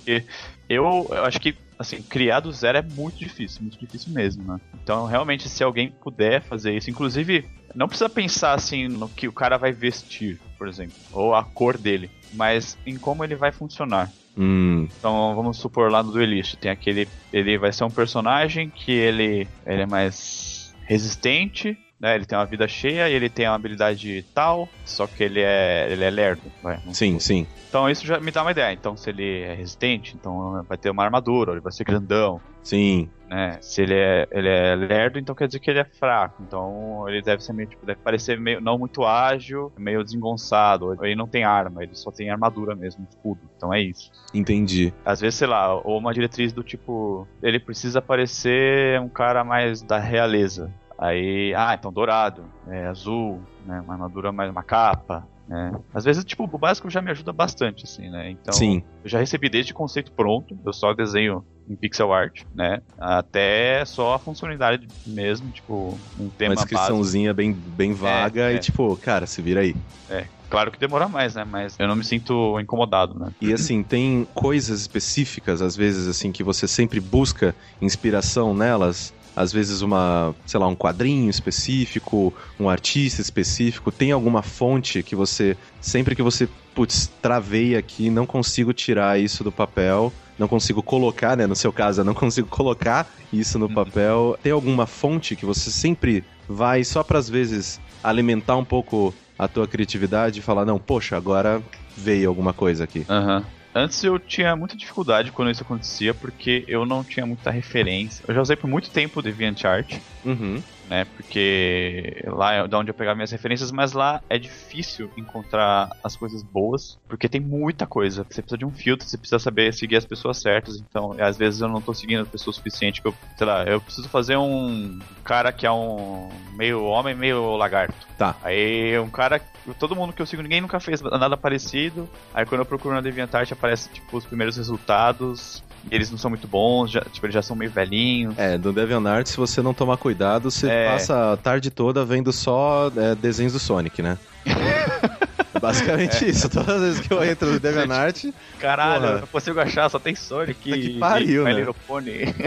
Eu, 0.68 1.08
eu 1.10 1.24
acho 1.24 1.40
que, 1.40 1.56
assim, 1.78 2.02
criar 2.02 2.40
do 2.40 2.50
zero 2.50 2.78
é 2.78 2.82
muito 2.82 3.18
difícil, 3.18 3.62
muito 3.62 3.78
difícil 3.78 4.12
mesmo, 4.12 4.44
né? 4.44 4.60
Então, 4.82 5.06
realmente, 5.06 5.48
se 5.48 5.62
alguém 5.62 5.90
puder 6.02 6.42
fazer 6.42 6.76
isso, 6.76 6.90
inclusive, 6.90 7.46
não 7.74 7.86
precisa 7.86 8.08
pensar, 8.08 8.54
assim, 8.54 8.88
no 8.88 9.08
que 9.08 9.28
o 9.28 9.32
cara 9.32 9.56
vai 9.56 9.72
vestir, 9.72 10.40
por 10.58 10.66
exemplo, 10.68 10.96
ou 11.12 11.34
a 11.34 11.44
cor 11.44 11.78
dele, 11.78 12.10
mas 12.32 12.76
em 12.86 12.96
como 12.96 13.22
ele 13.24 13.36
vai 13.36 13.52
funcionar. 13.52 14.12
Hum, 14.36 14.88
Então, 14.98 15.34
vamos 15.34 15.58
supor 15.58 15.90
lá 15.90 16.02
no 16.02 16.12
Duelist, 16.12 16.56
tem 16.56 16.70
aquele, 16.70 17.08
ele 17.32 17.58
vai 17.58 17.72
ser 17.72 17.84
um 17.84 17.90
personagem 17.90 18.70
que 18.70 18.92
ele, 18.92 19.48
ele 19.66 19.82
é 19.82 19.86
mais 19.86 20.74
resistente, 20.86 21.76
né? 22.00 22.14
Ele 22.14 22.24
tem 22.24 22.36
uma 22.38 22.46
vida 22.46 22.66
cheia 22.68 23.08
e 23.08 23.12
ele 23.12 23.28
tem 23.28 23.46
uma 23.46 23.54
habilidade 23.54 24.24
tal, 24.34 24.68
só 24.84 25.06
que 25.06 25.22
ele 25.22 25.40
é, 25.40 25.88
ele 25.90 26.04
é 26.04 26.10
lerdo, 26.10 26.42
vai, 26.62 26.80
sim, 26.92 27.18
sim. 27.18 27.46
então 27.68 27.88
isso 27.88 28.06
já 28.06 28.20
me 28.20 28.30
dá 28.30 28.42
uma 28.42 28.50
ideia. 28.50 28.72
Então 28.72 28.96
se 28.96 29.10
ele 29.10 29.40
é 29.40 29.54
resistente, 29.54 30.14
então 30.14 30.64
vai 30.68 30.78
ter 30.78 30.90
uma 30.90 31.04
armadura, 31.04 31.52
ele 31.52 31.60
vai 31.60 31.72
ser 31.72 31.84
grandão, 31.84 32.40
Sim, 32.68 33.08
né? 33.30 33.56
Se 33.62 33.80
ele 33.80 33.94
é, 33.94 34.28
ele 34.30 34.46
é 34.46 34.74
lerdo, 34.74 35.18
então 35.18 35.34
quer 35.34 35.46
dizer 35.46 35.58
que 35.58 35.70
ele 35.70 35.78
é 35.78 35.84
fraco. 35.84 36.42
Então 36.46 37.08
ele 37.08 37.22
deve 37.22 37.42
ser 37.42 37.54
meio, 37.54 37.66
tipo, 37.66 37.86
deve 37.86 37.98
parecer 38.00 38.38
meio 38.38 38.60
não 38.60 38.78
muito 38.78 39.04
ágil, 39.06 39.72
meio 39.78 40.04
desengonçado. 40.04 40.94
Ele 41.02 41.16
não 41.16 41.26
tem 41.26 41.44
arma, 41.44 41.82
ele 41.82 41.94
só 41.94 42.10
tem 42.10 42.28
armadura 42.28 42.76
mesmo, 42.76 43.06
escudo. 43.08 43.40
Então 43.56 43.72
é 43.72 43.80
isso. 43.80 44.10
entendi. 44.34 44.92
Às 45.02 45.20
vezes, 45.20 45.36
sei 45.36 45.48
lá, 45.48 45.74
ou 45.74 45.96
uma 45.96 46.12
diretriz 46.12 46.52
do 46.52 46.62
tipo, 46.62 47.26
ele 47.42 47.58
precisa 47.58 48.02
parecer 48.02 49.00
um 49.00 49.08
cara 49.08 49.42
mais 49.42 49.80
da 49.80 49.98
realeza. 49.98 50.70
Aí, 50.98 51.54
ah, 51.54 51.74
então 51.74 51.92
dourado, 51.92 52.44
é 52.68 52.86
azul, 52.86 53.40
né? 53.64 53.80
Uma 53.80 53.94
armadura 53.94 54.32
mais 54.32 54.50
uma 54.50 54.62
capa, 54.64 55.26
né? 55.46 55.72
Às 55.94 56.04
vezes, 56.04 56.24
tipo, 56.24 56.44
o 56.44 56.58
básico 56.58 56.90
já 56.90 57.00
me 57.00 57.10
ajuda 57.10 57.32
bastante, 57.32 57.84
assim, 57.84 58.10
né? 58.10 58.30
Então, 58.30 58.52
Sim, 58.52 58.82
eu 59.04 59.08
já 59.08 59.18
recebi 59.18 59.48
desde 59.48 59.72
conceito 59.72 60.12
pronto, 60.12 60.58
eu 60.64 60.72
só 60.72 60.92
desenho 60.92 61.44
em 61.68 61.76
pixel 61.76 62.12
art, 62.12 62.42
né? 62.54 62.80
Até 62.98 63.84
só 63.84 64.14
a 64.14 64.18
funcionalidade 64.18 64.88
mesmo, 65.06 65.50
tipo, 65.50 66.00
um 66.18 66.24
uma 66.24 66.30
tema 66.30 66.54
básico. 66.54 66.70
descriçãozinha 66.70 67.32
bem, 67.32 67.52
bem 67.52 67.92
vaga 67.92 68.50
É, 68.50 68.54
e 68.54 68.56
é. 68.56 68.58
tipo, 68.58 68.96
cara, 68.96 69.26
se 69.26 69.40
vira 69.40 69.60
aí. 69.60 69.74
É, 70.08 70.26
claro 70.48 70.70
que 70.70 70.78
demora 70.78 71.06
mais, 71.08 71.34
né? 71.34 71.44
Mas 71.44 71.76
eu 71.78 71.86
não 71.86 71.94
me 71.94 72.04
sinto 72.04 72.58
incomodado, 72.58 73.18
né? 73.18 73.30
E 73.40 73.52
assim, 73.52 73.82
tem 73.82 74.26
coisas 74.34 74.80
específicas, 74.80 75.60
às 75.60 75.76
vezes, 75.76 76.08
assim, 76.08 76.32
que 76.32 76.42
você 76.42 76.66
sempre 76.66 77.00
busca 77.00 77.54
inspiração 77.80 78.54
nelas. 78.54 79.14
Às 79.38 79.52
vezes 79.52 79.82
uma, 79.82 80.34
sei 80.44 80.58
lá, 80.58 80.66
um 80.66 80.74
quadrinho 80.74 81.30
específico, 81.30 82.34
um 82.58 82.68
artista 82.68 83.22
específico. 83.22 83.92
Tem 83.92 84.10
alguma 84.10 84.42
fonte 84.42 85.00
que 85.02 85.14
você, 85.14 85.56
sempre 85.80 86.16
que 86.16 86.22
você, 86.22 86.48
putz, 86.74 87.06
travei 87.22 87.76
aqui, 87.76 88.10
não 88.10 88.26
consigo 88.26 88.72
tirar 88.72 89.20
isso 89.20 89.44
do 89.44 89.52
papel, 89.52 90.12
não 90.36 90.48
consigo 90.48 90.82
colocar, 90.82 91.36
né? 91.36 91.46
No 91.46 91.54
seu 91.54 91.72
caso, 91.72 92.00
eu 92.00 92.04
não 92.04 92.14
consigo 92.18 92.48
colocar 92.48 93.12
isso 93.32 93.60
no 93.60 93.66
Uhum. 93.66 93.74
papel. 93.74 94.36
Tem 94.42 94.50
alguma 94.50 94.86
fonte 94.86 95.36
que 95.36 95.46
você 95.46 95.70
sempre 95.70 96.24
vai 96.48 96.82
só 96.82 97.04
para 97.04 97.18
às 97.20 97.28
vezes 97.28 97.80
alimentar 98.02 98.56
um 98.56 98.64
pouco 98.64 99.14
a 99.38 99.46
tua 99.46 99.68
criatividade 99.68 100.40
e 100.40 100.42
falar, 100.42 100.64
não, 100.64 100.78
poxa, 100.80 101.16
agora 101.16 101.62
veio 101.96 102.28
alguma 102.28 102.52
coisa 102.52 102.82
aqui. 102.84 103.04
Aham. 103.08 103.44
Antes 103.78 104.02
eu 104.02 104.18
tinha 104.18 104.56
muita 104.56 104.76
dificuldade 104.76 105.30
quando 105.30 105.50
isso 105.52 105.62
acontecia, 105.62 106.12
porque 106.12 106.64
eu 106.66 106.84
não 106.84 107.04
tinha 107.04 107.24
muita 107.24 107.50
referência. 107.50 108.24
Eu 108.28 108.34
já 108.34 108.42
usei 108.42 108.56
por 108.56 108.68
muito 108.68 108.90
tempo 108.90 109.20
o 109.20 109.22
DeviantArt, 109.22 110.00
Uhum. 110.24 110.60
Né? 110.88 111.06
Porque 111.16 112.24
lá 112.26 112.54
é 112.54 112.66
de 112.66 112.74
onde 112.74 112.90
eu 112.90 112.94
pegava 112.94 113.14
minhas 113.14 113.30
referências, 113.30 113.70
mas 113.70 113.92
lá 113.92 114.20
é 114.28 114.38
difícil 114.38 115.10
encontrar 115.16 115.90
as 116.02 116.16
coisas 116.16 116.42
boas, 116.42 116.98
porque 117.08 117.28
tem 117.28 117.40
muita 117.40 117.86
coisa. 117.86 118.24
Você 118.28 118.42
precisa 118.42 118.58
de 118.58 118.64
um 118.64 118.70
filtro, 118.70 119.06
você 119.06 119.16
precisa 119.16 119.38
saber 119.38 119.72
seguir 119.72 119.96
as 119.96 120.04
pessoas 120.04 120.38
certas. 120.38 120.76
Então, 120.76 121.14
às 121.18 121.36
vezes 121.36 121.60
eu 121.60 121.68
não 121.68 121.80
tô 121.80 121.94
seguindo 121.94 122.22
as 122.22 122.28
pessoas 122.28 122.48
o 122.48 122.52
suficiente 122.52 123.02
que 123.02 123.08
eu, 123.08 123.14
sei 123.36 123.46
lá, 123.46 123.64
eu 123.64 123.80
preciso 123.80 124.08
fazer 124.08 124.36
um 124.36 124.98
cara 125.22 125.52
que 125.52 125.66
é 125.66 125.70
um 125.70 126.28
meio 126.54 126.82
homem, 126.84 127.14
meio 127.14 127.56
lagarto. 127.56 128.06
Tá. 128.16 128.34
Aí 128.42 128.98
um 128.98 129.10
cara, 129.10 129.40
todo 129.78 129.94
mundo 129.94 130.12
que 130.12 130.22
eu 130.22 130.26
sigo, 130.26 130.42
ninguém 130.42 130.60
nunca 130.60 130.80
fez 130.80 131.00
nada 131.02 131.36
parecido. 131.36 132.08
Aí 132.32 132.46
quando 132.46 132.62
eu 132.62 132.66
procuro 132.66 132.94
na 132.94 133.00
DeviantArt 133.00 133.52
aparece 133.52 133.88
tipo 133.90 134.16
os 134.16 134.24
primeiros 134.24 134.56
resultados. 134.56 135.62
E 135.90 135.94
eles 135.94 136.10
não 136.10 136.18
são 136.18 136.28
muito 136.28 136.48
bons, 136.48 136.90
já, 136.90 137.00
tipo, 137.02 137.24
eles 137.24 137.34
já 137.34 137.40
são 137.40 137.54
meio 137.54 137.70
velhinhos. 137.70 138.36
É, 138.36 138.58
do 138.58 138.72
DeviantArt, 138.72 139.28
se 139.28 139.36
você 139.36 139.62
não 139.62 139.72
tomar 139.72 139.96
cuidado, 139.96 140.50
você 140.50 140.68
É. 140.68 140.77
passa 140.86 141.32
a 141.32 141.36
tarde 141.36 141.70
toda 141.70 142.04
vendo 142.04 142.32
só 142.32 142.90
é, 142.96 143.14
desenhos 143.14 143.52
do 143.52 143.58
Sonic, 143.58 144.02
né? 144.02 144.18
É 145.54 145.60
Basicamente 145.60 146.28
isso. 146.28 146.48
Todas 146.48 146.68
as 146.68 146.80
vezes 146.80 147.00
que 147.06 147.12
eu 147.12 147.24
entro 147.24 147.50
no 147.50 147.58
DeviantArt, 147.58 148.26
Caralho, 148.60 149.00
Porra. 149.00 149.14
eu 149.14 149.20
não 149.22 149.26
consigo 149.26 149.58
achar, 149.60 149.88
só 149.88 149.98
tem 149.98 150.14
Sonic 150.14 150.54
que 150.60 150.70
e 150.70 150.98
pariu, 150.98 151.48
e 151.48 151.52
né? 151.54 151.64